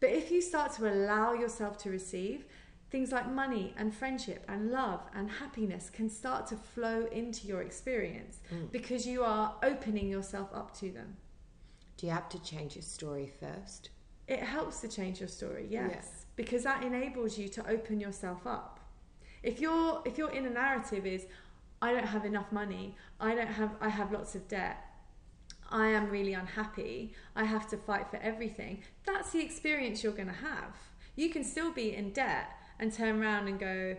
But 0.00 0.10
if 0.10 0.30
you 0.30 0.40
start 0.40 0.72
to 0.74 0.90
allow 0.92 1.32
yourself 1.34 1.76
to 1.78 1.90
receive, 1.90 2.44
things 2.90 3.12
like 3.12 3.30
money 3.30 3.74
and 3.76 3.94
friendship 3.94 4.44
and 4.48 4.70
love 4.70 5.00
and 5.14 5.30
happiness 5.30 5.90
can 5.90 6.08
start 6.08 6.46
to 6.48 6.56
flow 6.56 7.06
into 7.12 7.46
your 7.46 7.60
experience 7.62 8.40
Mm. 8.52 8.72
because 8.72 9.06
you 9.06 9.22
are 9.22 9.56
opening 9.62 10.08
yourself 10.08 10.48
up 10.52 10.74
to 10.78 10.90
them. 10.90 11.16
Do 11.98 12.06
you 12.06 12.12
have 12.12 12.28
to 12.30 12.42
change 12.42 12.74
your 12.76 12.82
story 12.82 13.26
first? 13.38 13.90
It 14.26 14.40
helps 14.40 14.80
to 14.80 14.88
change 14.88 15.20
your 15.20 15.28
story, 15.28 15.66
yes, 15.70 15.90
Yeah. 15.92 16.02
because 16.36 16.62
that 16.64 16.82
enables 16.82 17.36
you 17.38 17.48
to 17.48 17.68
open 17.68 18.00
yourself 18.00 18.46
up. 18.46 18.80
If 19.42 19.60
your 19.60 20.02
if 20.04 20.16
your 20.18 20.30
inner 20.30 20.50
narrative 20.50 21.04
is, 21.06 21.26
I 21.82 21.92
don't 21.92 22.06
have 22.06 22.24
enough 22.24 22.50
money, 22.52 22.96
I 23.20 23.34
don't 23.34 23.48
have, 23.48 23.74
I 23.80 23.88
have 23.88 24.12
lots 24.12 24.34
of 24.34 24.48
debt, 24.48 24.76
I 25.70 25.88
am 25.88 26.10
really 26.10 26.34
unhappy, 26.34 27.14
I 27.36 27.44
have 27.44 27.68
to 27.70 27.76
fight 27.76 28.10
for 28.10 28.16
everything. 28.16 28.82
That's 29.06 29.30
the 29.30 29.40
experience 29.40 30.02
you're 30.02 30.12
going 30.12 30.28
to 30.28 30.34
have. 30.34 30.74
You 31.16 31.30
can 31.30 31.44
still 31.44 31.72
be 31.72 31.94
in 31.94 32.12
debt 32.12 32.50
and 32.78 32.92
turn 32.92 33.22
around 33.22 33.48
and 33.48 33.58
go, 33.58 33.96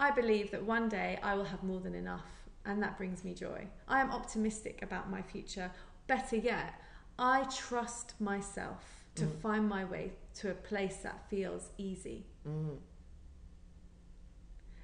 I 0.00 0.10
believe 0.10 0.50
that 0.50 0.64
one 0.64 0.88
day 0.88 1.18
I 1.22 1.34
will 1.34 1.44
have 1.44 1.62
more 1.62 1.80
than 1.80 1.94
enough, 1.94 2.26
and 2.64 2.82
that 2.82 2.98
brings 2.98 3.24
me 3.24 3.32
joy. 3.34 3.66
I 3.86 4.00
am 4.00 4.10
optimistic 4.10 4.80
about 4.82 5.10
my 5.10 5.22
future. 5.22 5.70
Better 6.06 6.36
yet, 6.36 6.74
I 7.18 7.44
trust 7.44 8.20
myself 8.20 9.04
to 9.14 9.26
Mm. 9.26 9.40
find 9.40 9.68
my 9.68 9.84
way 9.84 10.12
to 10.34 10.50
a 10.50 10.54
place 10.54 10.96
that 10.98 11.28
feels 11.30 11.70
easy. 11.78 12.26
Mm. 12.46 12.78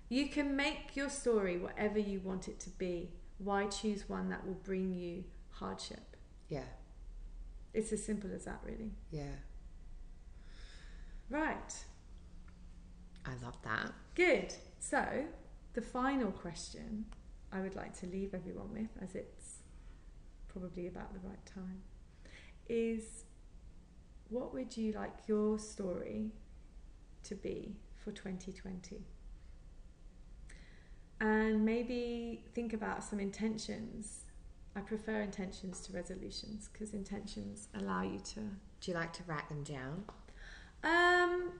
You 0.09 0.29
can 0.29 0.55
make 0.57 0.97
your 0.97 1.09
story 1.09 1.59
whatever 1.59 1.99
you 1.99 2.21
want 2.21 2.49
it 2.49 2.61
to 2.61 2.71
be. 2.71 3.11
Why 3.39 3.67
choose 3.67 4.09
one 4.09 4.29
that 4.31 4.47
will 4.47 4.55
bring 4.63 4.93
you 4.95 5.25
hardship? 5.51 6.10
Yeah, 6.51 6.65
It's 7.73 7.93
as 7.93 8.05
simple 8.05 8.31
as 8.35 8.45
that, 8.45 8.61
really. 8.67 8.91
yeah. 9.11 9.37
Right. 11.31 11.73
I 13.25 13.31
love 13.45 13.57
that. 13.63 13.93
Good. 14.17 14.53
So, 14.81 15.27
the 15.75 15.81
final 15.83 16.33
question 16.33 17.05
I 17.53 17.61
would 17.61 17.77
like 17.77 17.97
to 18.01 18.07
leave 18.07 18.35
everyone 18.35 18.73
with, 18.73 18.91
as 19.01 19.15
it's 19.15 19.59
probably 20.49 20.89
about 20.89 21.13
the 21.13 21.21
right 21.29 21.47
time, 21.47 21.83
is 22.69 23.25
what 24.29 24.53
would 24.53 24.77
you 24.77 24.93
like 24.93 25.29
your 25.29 25.59
story 25.59 26.33
to 27.25 27.35
be 27.37 27.77
for 27.97 28.11
2020? 28.11 29.05
And 31.21 31.65
maybe 31.65 32.45
think 32.55 32.73
about 32.73 33.05
some 33.05 33.21
intentions. 33.21 34.20
I 34.77 34.81
prefer 34.81 35.21
intentions 35.21 35.81
to 35.81 35.93
resolutions 35.93 36.69
because 36.73 36.95
intentions 36.95 37.69
allow 37.75 38.03
you 38.03 38.21
to 38.21 38.41
Do 38.41 38.91
you 38.91 38.95
like 38.95 39.13
to 39.15 39.23
write 39.27 39.49
them 39.49 39.63
down? 39.65 40.05
um, 40.85 41.53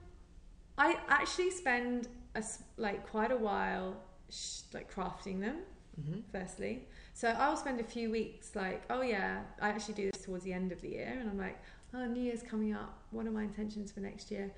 I 0.77 0.97
actually 1.09 1.51
spend 1.51 2.07
a 2.35 2.43
like 2.77 3.07
quite 3.09 3.31
a 3.31 3.37
while 3.37 3.97
sh- 4.29 4.61
like 4.73 4.93
crafting 4.93 5.39
them. 5.41 5.57
Mm-hmm. 5.99 6.19
Firstly, 6.31 6.87
so 7.13 7.27
I 7.27 7.49
will 7.49 7.57
spend 7.57 7.81
a 7.81 7.83
few 7.83 8.09
weeks 8.09 8.55
like, 8.55 8.83
oh 8.89 9.01
yeah, 9.01 9.41
I 9.61 9.69
actually 9.69 9.95
do 9.95 10.09
this 10.09 10.23
towards 10.23 10.45
the 10.45 10.53
end 10.53 10.71
of 10.71 10.81
the 10.81 10.87
year, 10.87 11.17
and 11.19 11.29
I'm 11.29 11.37
like, 11.37 11.61
oh, 11.93 12.05
New 12.05 12.21
Year's 12.23 12.41
coming 12.41 12.73
up. 12.73 12.97
What 13.11 13.27
are 13.27 13.31
my 13.31 13.43
intentions 13.43 13.91
for 13.91 13.99
next 13.99 14.31
year? 14.31 14.53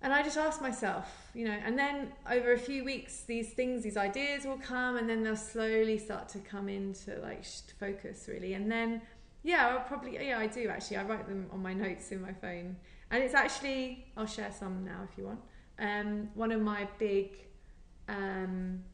And 0.00 0.12
I 0.12 0.22
just 0.22 0.36
ask 0.36 0.62
myself, 0.62 1.06
you 1.34 1.44
know, 1.44 1.56
and 1.64 1.76
then 1.76 2.12
over 2.30 2.52
a 2.52 2.58
few 2.58 2.84
weeks, 2.84 3.22
these 3.22 3.50
things, 3.50 3.82
these 3.82 3.96
ideas 3.96 4.44
will 4.44 4.58
come, 4.58 4.96
and 4.96 5.10
then 5.10 5.24
they'll 5.24 5.34
slowly 5.34 5.98
start 5.98 6.28
to 6.30 6.38
come 6.38 6.68
into 6.68 7.18
like 7.20 7.44
focus, 7.80 8.28
really. 8.28 8.54
And 8.54 8.70
then, 8.70 9.02
yeah, 9.42 9.68
I'll 9.68 9.80
probably, 9.80 10.14
yeah, 10.14 10.38
I 10.38 10.46
do 10.46 10.68
actually. 10.68 10.98
I 10.98 11.02
write 11.02 11.26
them 11.26 11.48
on 11.52 11.60
my 11.60 11.72
notes 11.74 12.12
in 12.12 12.22
my 12.22 12.32
phone, 12.32 12.76
and 13.10 13.24
it's 13.24 13.34
actually, 13.34 14.06
I'll 14.16 14.26
share 14.26 14.52
some 14.56 14.84
now 14.84 15.00
if 15.10 15.18
you 15.18 15.24
want. 15.24 15.40
Um, 15.80 16.28
one 16.34 16.52
of 16.52 16.60
my 16.60 16.86
big 16.98 17.36
um, 18.08 18.84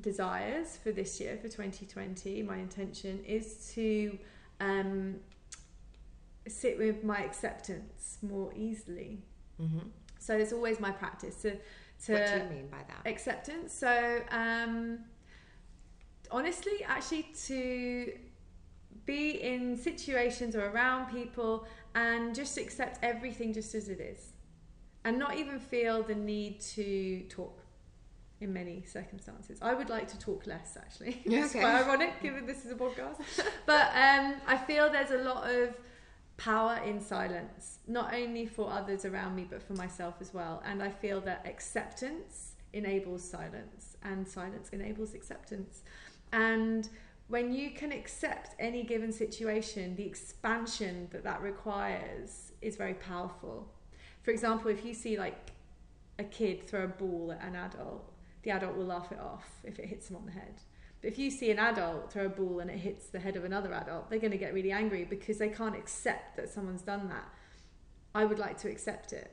desires 0.00 0.78
for 0.80 0.92
this 0.92 1.20
year, 1.20 1.36
for 1.36 1.48
2020, 1.48 2.42
my 2.42 2.56
intention 2.56 3.20
is 3.24 3.72
to 3.74 4.16
um, 4.60 5.16
sit 6.48 6.78
with 6.78 7.04
my 7.04 7.18
acceptance 7.22 8.18
more 8.22 8.52
easily. 8.56 9.22
Mm-hmm. 9.60 9.88
So 10.18 10.36
it's 10.36 10.52
always 10.52 10.80
my 10.80 10.90
practice 10.90 11.36
to 11.42 11.56
to 12.06 12.12
What 12.14 12.26
do 12.26 12.36
you 12.38 12.44
mean 12.44 12.68
by 12.68 12.78
that? 12.88 13.08
acceptance. 13.08 13.72
So, 13.72 14.20
um, 14.30 14.98
honestly, 16.30 16.82
actually, 16.86 17.28
to 17.46 18.12
be 19.04 19.30
in 19.42 19.76
situations 19.76 20.54
or 20.54 20.66
around 20.70 21.10
people 21.12 21.66
and 21.94 22.34
just 22.34 22.56
accept 22.58 22.98
everything 23.02 23.52
just 23.52 23.74
as 23.74 23.88
it 23.88 24.00
is, 24.00 24.32
and 25.04 25.18
not 25.18 25.36
even 25.36 25.58
feel 25.58 26.02
the 26.02 26.14
need 26.14 26.60
to 26.60 27.22
talk. 27.28 27.58
In 28.40 28.52
many 28.52 28.82
circumstances, 28.84 29.60
I 29.62 29.72
would 29.72 29.88
like 29.88 30.08
to 30.08 30.18
talk 30.18 30.48
less. 30.48 30.76
Actually, 30.76 31.22
it's 31.24 31.50
Okay. 31.54 31.60
quite 31.60 31.84
ironic 31.84 32.20
given 32.20 32.44
this 32.44 32.64
is 32.64 32.72
a 32.72 32.74
podcast. 32.74 33.18
but 33.66 33.86
um, 33.94 34.34
I 34.48 34.56
feel 34.66 34.90
there's 34.90 35.12
a 35.12 35.18
lot 35.22 35.48
of 35.48 35.76
power 36.42 36.80
in 36.84 37.00
silence, 37.00 37.78
not 37.86 38.12
only 38.12 38.46
for 38.46 38.68
others 38.68 39.04
around 39.04 39.36
me, 39.36 39.46
but 39.48 39.62
for 39.62 39.74
myself 39.74 40.14
as 40.20 40.34
well. 40.34 40.60
And 40.64 40.82
I 40.82 40.90
feel 40.90 41.20
that 41.20 41.46
acceptance 41.46 42.54
enables 42.72 43.22
silence, 43.22 43.96
and 44.02 44.26
silence 44.26 44.70
enables 44.70 45.14
acceptance. 45.14 45.82
And 46.32 46.88
when 47.28 47.52
you 47.52 47.70
can 47.70 47.92
accept 47.92 48.56
any 48.58 48.82
given 48.82 49.12
situation, 49.12 49.94
the 49.94 50.04
expansion 50.04 51.08
that 51.12 51.22
that 51.22 51.40
requires 51.40 52.52
is 52.60 52.76
very 52.76 52.94
powerful. 52.94 53.68
For 54.22 54.32
example, 54.32 54.70
if 54.70 54.84
you 54.84 54.94
see 54.94 55.16
like 55.18 55.52
a 56.18 56.24
kid 56.24 56.66
throw 56.66 56.84
a 56.84 56.88
ball 56.88 57.32
at 57.32 57.46
an 57.46 57.54
adult, 57.54 58.12
the 58.42 58.50
adult 58.50 58.76
will 58.76 58.86
laugh 58.86 59.12
it 59.12 59.20
off 59.20 59.48
if 59.62 59.78
it 59.78 59.86
hits 59.86 60.08
them 60.08 60.16
on 60.16 60.26
the 60.26 60.32
head. 60.32 60.60
But 61.02 61.08
if 61.10 61.18
you 61.18 61.30
see 61.30 61.50
an 61.50 61.58
adult 61.58 62.12
throw 62.12 62.26
a 62.26 62.28
ball 62.28 62.60
and 62.60 62.70
it 62.70 62.78
hits 62.78 63.08
the 63.08 63.18
head 63.18 63.34
of 63.36 63.44
another 63.44 63.74
adult, 63.74 64.08
they're 64.08 64.20
going 64.20 64.30
to 64.30 64.38
get 64.38 64.54
really 64.54 64.70
angry 64.70 65.04
because 65.04 65.36
they 65.38 65.48
can't 65.48 65.74
accept 65.74 66.36
that 66.36 66.48
someone's 66.48 66.82
done 66.82 67.08
that. 67.08 67.28
I 68.14 68.24
would 68.24 68.38
like 68.38 68.56
to 68.58 68.70
accept 68.70 69.12
it. 69.12 69.32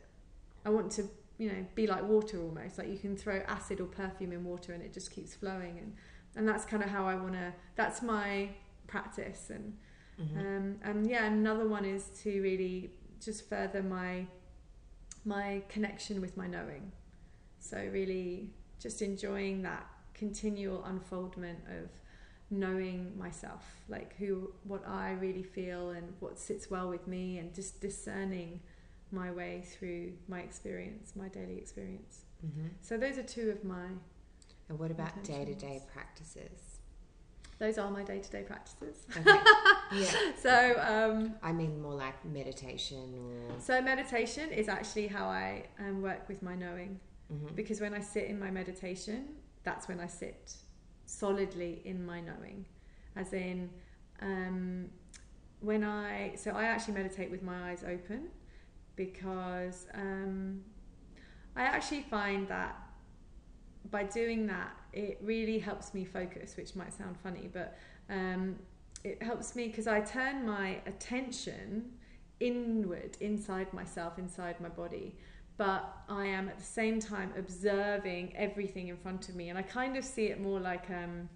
I 0.66 0.70
want 0.72 0.92
to, 0.94 1.08
you 1.38 1.50
know, 1.50 1.66
be 1.76 1.86
like 1.86 2.04
water 2.04 2.42
almost. 2.42 2.80
Like 2.80 2.90
you 2.90 2.98
can 2.98 3.16
throw 3.16 3.42
acid 3.48 3.80
or 3.80 3.86
perfume 3.86 4.32
in 4.32 4.44
water 4.44 4.74
and 4.74 4.82
it 4.82 4.94
just 4.94 5.12
keeps 5.12 5.36
flowing. 5.36 5.78
And, 5.78 5.94
and 6.36 6.48
that's 6.48 6.66
kind 6.66 6.82
of 6.82 6.90
how 6.90 7.06
I 7.06 7.14
want 7.16 7.34
to, 7.34 7.54
that's 7.76 8.02
my 8.02 8.50
practice. 8.88 9.52
And, 9.52 9.78
Mhm. 10.20 10.38
um, 10.38 10.80
and 10.84 11.10
yeah, 11.10 11.28
another 11.28 11.68
one 11.68 11.86
is 11.86 12.10
to 12.24 12.42
really 12.42 12.92
just 13.22 13.48
further 13.48 13.84
my, 13.84 14.26
my 15.24 15.62
connection 15.70 16.20
with 16.20 16.36
my 16.36 16.48
knowing. 16.48 16.92
So 17.60 17.78
really 17.78 18.50
just 18.80 19.02
enjoying 19.02 19.62
that 19.62 19.88
continual 20.20 20.84
unfoldment 20.84 21.60
of 21.80 21.90
knowing 22.52 23.18
myself, 23.18 23.64
like 23.88 24.16
who, 24.18 24.52
what 24.64 24.84
I 24.88 25.12
really 25.14 25.44
feel 25.44 25.92
and 25.92 26.14
what 26.20 26.38
sits 26.38 26.70
well 26.70 26.90
with 26.90 27.08
me, 27.08 27.38
and 27.40 27.54
just 27.54 27.80
discerning 27.80 28.60
my 29.12 29.32
way 29.32 29.64
through 29.74 30.14
my 30.28 30.40
experience, 30.42 31.14
my 31.16 31.28
daily 31.30 31.58
experience. 31.58 32.26
Mhm. 32.46 32.70
So 32.82 32.98
those 32.98 33.18
are 33.18 33.24
two 33.38 33.50
of 33.50 33.64
my, 33.64 33.86
And 34.70 34.78
what 34.78 34.92
about 34.92 35.24
day 35.24 35.46
to 35.46 35.56
day 35.56 35.82
practices? 35.94 36.80
those 37.60 37.78
are 37.78 37.92
my 37.92 38.04
day-to-day 38.04 38.44
practices. 38.44 39.06
Okay. 39.18 39.40
yeah. 40.04 40.14
So, 40.46 40.54
um, 40.94 41.36
I 41.44 41.52
mean 41.52 41.82
more 41.82 41.94
like 42.06 42.24
meditation 42.24 43.06
or. 43.24 43.60
so 43.60 43.82
meditation 43.82 44.50
is 44.62 44.70
actually 44.70 45.08
how 45.08 45.26
I 45.28 45.66
um, 45.78 46.02
work 46.02 46.28
with 46.30 46.42
my 46.42 46.56
knowing. 46.56 47.00
Mhm. 47.32 47.56
because 47.56 47.80
when 47.82 47.94
I 47.94 48.02
sit 48.02 48.26
in 48.26 48.40
my 48.40 48.50
meditation, 48.50 49.20
that's 49.64 49.88
when 49.88 50.00
I 50.00 50.08
sit 50.08 50.54
solidly 51.06 51.82
in 51.86 52.06
my 52.06 52.22
knowing, 52.22 52.66
as 53.16 53.34
in 53.34 53.70
um, 54.22 54.90
when 55.62 55.84
I 55.84 56.34
so 56.36 56.52
I 56.52 56.66
actually 56.66 56.94
meditate 56.96 57.32
with 57.32 57.44
my 57.44 57.72
eyes 57.72 57.84
open 57.84 58.30
because 58.96 59.88
um, 59.94 60.62
I 61.56 61.64
actually 61.64 62.02
find 62.02 62.48
that 62.48 62.76
by 63.92 64.04
doing 64.04 64.46
that 64.48 64.76
it 64.94 65.20
really 65.22 65.60
helps 65.60 65.94
me 65.94 66.06
focus, 66.06 66.56
which 66.58 66.76
might 66.76 66.94
sound 66.94 67.18
funny, 67.18 67.50
but 67.52 67.78
um, 68.10 68.56
it 69.04 69.22
helps 69.22 69.56
me 69.56 69.68
because 69.68 69.88
I 69.88 70.02
turn 70.02 70.46
my 70.46 70.82
attention 70.86 71.92
inward, 72.40 73.18
inside 73.20 73.72
myself, 73.74 74.18
inside 74.18 74.60
my 74.60 74.70
body 74.70 75.16
but 75.60 75.82
I 76.08 76.26
am 76.38 76.48
at 76.50 76.58
the 76.58 76.64
same 76.80 76.98
time 77.00 77.30
observing 77.38 78.34
everything 78.36 78.88
in 78.88 78.98
front 78.98 79.30
of 79.30 79.36
me, 79.36 79.50
and 79.50 79.58
I 79.60 79.62
kind 79.80 79.94
of 79.98 80.04
see 80.06 80.26
it 80.34 80.40
more 80.42 80.60
like 80.72 80.90
um, 80.90 81.30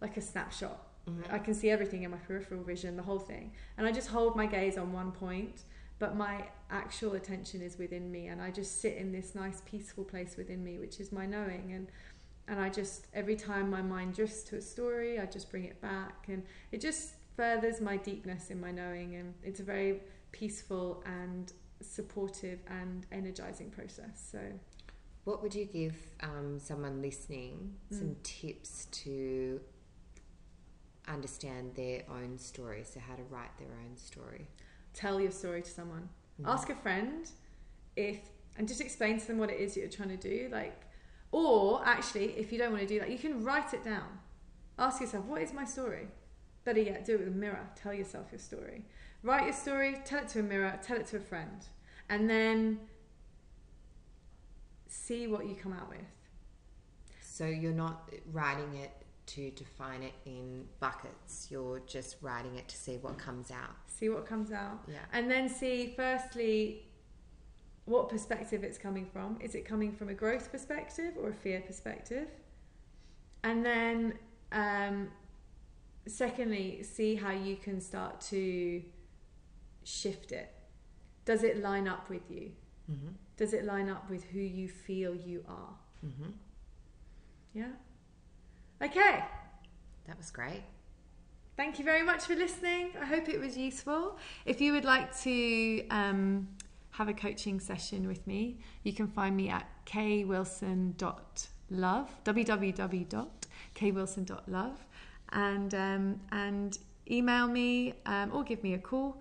like 0.00 0.16
a 0.16 0.20
snapshot. 0.22 0.78
Mhm. 1.08 1.32
I 1.36 1.38
can 1.46 1.54
see 1.60 1.68
everything 1.76 2.04
in 2.04 2.10
my 2.12 2.16
peripheral 2.28 2.62
vision, 2.62 2.96
the 2.96 3.02
whole 3.10 3.18
thing, 3.18 3.52
and 3.76 3.86
I 3.88 3.92
just 3.92 4.08
hold 4.08 4.36
my 4.36 4.46
gaze 4.46 4.78
on 4.78 4.92
one 5.02 5.12
point. 5.12 5.64
but 5.98 6.16
my 6.16 6.36
actual 6.70 7.12
attention 7.14 7.62
is 7.62 7.78
within 7.78 8.10
me 8.10 8.22
and 8.30 8.42
I 8.42 8.50
just 8.50 8.80
sit 8.80 8.94
in 9.02 9.12
this 9.12 9.28
nice 9.36 9.62
peaceful 9.72 10.04
place 10.12 10.32
within 10.36 10.60
me 10.68 10.74
which 10.84 10.96
is 11.02 11.12
my 11.12 11.26
knowing 11.34 11.66
and 11.76 11.86
and 12.48 12.58
I 12.66 12.68
just 12.80 13.06
every 13.14 13.36
time 13.36 13.70
my 13.70 13.82
mind 13.82 14.10
drifts 14.18 14.42
to 14.48 14.56
a 14.56 14.60
story 14.74 15.12
I 15.20 15.26
just 15.36 15.48
bring 15.52 15.64
it 15.72 15.78
back 15.80 16.16
and 16.32 16.42
it 16.72 16.80
just 16.80 17.04
furthers 17.36 17.80
my 17.80 17.96
deepness 17.98 18.50
in 18.50 18.58
my 18.66 18.72
knowing 18.72 19.14
and 19.14 19.28
it's 19.44 19.60
a 19.60 19.68
very 19.74 19.92
peaceful 20.32 21.04
and 21.20 21.52
supportive 21.82 22.60
and 22.68 23.06
energizing 23.12 23.70
process 23.70 24.28
so. 24.32 24.40
What 25.24 25.40
would 25.42 25.54
you 25.54 25.66
give 25.66 25.94
um, 26.20 26.58
someone 26.58 27.00
listening 27.00 27.74
Mm. 27.92 27.98
some 27.98 28.16
tips 28.24 28.86
to 29.02 29.60
understand 31.08 31.74
their 31.74 32.02
own 32.10 32.38
story? 32.38 32.84
So 32.84 33.00
how 33.00 33.14
to 33.16 33.22
write 33.24 33.56
their 33.58 33.68
own 33.84 33.96
story. 33.96 34.46
Tell 34.94 35.20
your 35.20 35.30
story 35.30 35.62
to 35.62 35.70
someone. 35.70 36.08
Mhm. 36.40 36.48
ask 36.48 36.70
a 36.70 36.74
friend 36.74 37.30
if 37.94 38.18
and 38.56 38.66
just 38.66 38.80
explain 38.80 39.18
to 39.20 39.26
them 39.26 39.36
what 39.38 39.50
it 39.50 39.60
is 39.60 39.74
that 39.74 39.80
you're 39.80 39.88
trying 39.90 40.08
to 40.08 40.16
do 40.16 40.48
like 40.50 40.80
or 41.30 41.82
actually 41.86 42.32
if 42.38 42.50
you 42.52 42.58
don't 42.58 42.70
want 42.72 42.80
to 42.82 42.88
do 42.88 42.98
that 43.00 43.10
you 43.10 43.18
can 43.18 43.44
write 43.44 43.74
it 43.74 43.84
down. 43.84 44.18
Ask 44.78 45.00
yourself 45.02 45.26
what 45.26 45.42
is 45.42 45.52
my 45.52 45.64
story? 45.66 46.08
Better 46.64 46.80
yet 46.80 47.04
do 47.04 47.14
it 47.14 47.18
with 47.20 47.28
a 47.28 47.38
mirror. 47.44 47.68
Tell 47.76 47.92
yourself 47.92 48.32
your 48.32 48.38
story 48.38 48.86
write 49.22 49.44
your 49.44 49.52
story 49.52 49.96
tell 50.04 50.18
it 50.20 50.28
to 50.28 50.40
a 50.40 50.42
mirror 50.42 50.78
tell 50.82 50.96
it 50.96 51.06
to 51.06 51.16
a 51.16 51.20
friend 51.20 51.66
and 52.08 52.28
then 52.28 52.78
see 54.86 55.26
what 55.26 55.46
you 55.46 55.54
come 55.54 55.72
out 55.72 55.88
with 55.88 56.00
So 57.20 57.46
you're 57.46 57.72
not 57.72 58.10
writing 58.32 58.74
it 58.76 58.90
to 59.24 59.50
define 59.52 60.02
it 60.02 60.12
in 60.26 60.66
buckets. 60.80 61.46
You're 61.50 61.80
just 61.86 62.16
writing 62.20 62.56
it 62.56 62.68
to 62.68 62.76
see 62.76 62.96
what 62.98 63.16
comes 63.18 63.50
out. 63.50 63.74
see 63.86 64.08
what 64.08 64.26
comes 64.26 64.52
out 64.52 64.80
Yeah. 64.88 64.98
and 65.12 65.30
then 65.30 65.48
see 65.48 65.94
firstly 65.96 66.86
what 67.84 68.08
perspective 68.08 68.62
it's 68.64 68.78
coming 68.78 69.06
from 69.06 69.38
is 69.40 69.54
it 69.54 69.64
coming 69.64 69.92
from 69.92 70.08
a 70.08 70.14
growth 70.14 70.50
perspective 70.52 71.14
or 71.20 71.30
a 71.30 71.34
fear 71.34 71.60
perspective 71.60 72.28
and 73.42 73.64
then 73.64 74.14
um, 74.52 75.08
secondly 76.06 76.82
see 76.82 77.14
how 77.16 77.32
you 77.32 77.56
can 77.56 77.80
start 77.80 78.20
to 78.20 78.82
shift 79.84 80.32
it 80.32 80.52
does 81.24 81.42
it 81.42 81.62
line 81.62 81.88
up 81.88 82.08
with 82.10 82.30
you 82.30 82.50
Mm-hmm. 82.90 83.12
does 83.36 83.52
it 83.52 83.64
line 83.64 83.88
up 83.88 84.10
with 84.10 84.24
who 84.24 84.40
you 84.40 84.68
feel 84.68 85.14
you 85.14 85.44
are 85.48 85.74
Mm-hmm. 86.04 86.30
yeah 87.54 87.68
okay 88.82 89.24
That 90.06 90.18
was 90.18 90.30
great. 90.32 90.62
Thank 91.56 91.78
you 91.78 91.84
very 91.84 92.02
much 92.02 92.24
for 92.24 92.34
listening. 92.34 92.90
I 93.00 93.04
hope 93.04 93.28
it 93.28 93.38
was 93.38 93.56
useful. 93.56 94.18
If 94.46 94.60
you 94.60 94.72
would 94.72 94.84
like 94.86 95.16
to 95.20 95.86
um, 95.90 96.48
have 96.92 97.08
a 97.08 97.12
coaching 97.14 97.60
session 97.60 98.08
with 98.08 98.26
me, 98.26 98.58
you 98.82 98.92
can 98.94 99.06
find 99.06 99.36
me 99.36 99.48
at 99.50 99.66
kwilson.love, 99.86 100.96
www.kwilson.love, 102.24 104.78
and, 105.32 105.74
um, 105.74 106.20
and 106.32 106.78
email 107.10 107.48
me 107.48 107.94
um, 108.06 108.30
or 108.32 108.44
give 108.44 108.62
me 108.62 108.74
a 108.74 108.78
call. 108.78 109.16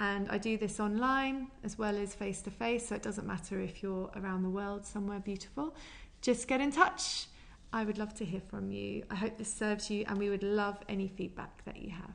And 0.00 0.28
I 0.28 0.38
do 0.38 0.58
this 0.58 0.80
online 0.80 1.48
as 1.62 1.78
well 1.78 1.96
as 1.96 2.14
face 2.14 2.42
to 2.42 2.50
face, 2.50 2.88
so 2.88 2.94
it 2.96 3.02
doesn't 3.02 3.26
matter 3.26 3.60
if 3.60 3.82
you're 3.82 4.10
around 4.16 4.42
the 4.42 4.50
world 4.50 4.84
somewhere 4.84 5.20
beautiful. 5.20 5.74
Just 6.20 6.48
get 6.48 6.60
in 6.60 6.72
touch. 6.72 7.26
I 7.72 7.84
would 7.84 7.98
love 7.98 8.14
to 8.14 8.24
hear 8.24 8.40
from 8.40 8.70
you. 8.70 9.04
I 9.10 9.14
hope 9.14 9.36
this 9.36 9.52
serves 9.52 9.90
you, 9.90 10.04
and 10.08 10.18
we 10.18 10.30
would 10.30 10.42
love 10.42 10.78
any 10.88 11.08
feedback 11.08 11.64
that 11.64 11.76
you 11.76 11.90
have. 11.90 12.14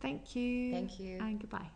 Thank 0.00 0.34
you. 0.34 0.72
Thank 0.72 0.98
you. 0.98 1.18
And 1.20 1.40
goodbye. 1.40 1.70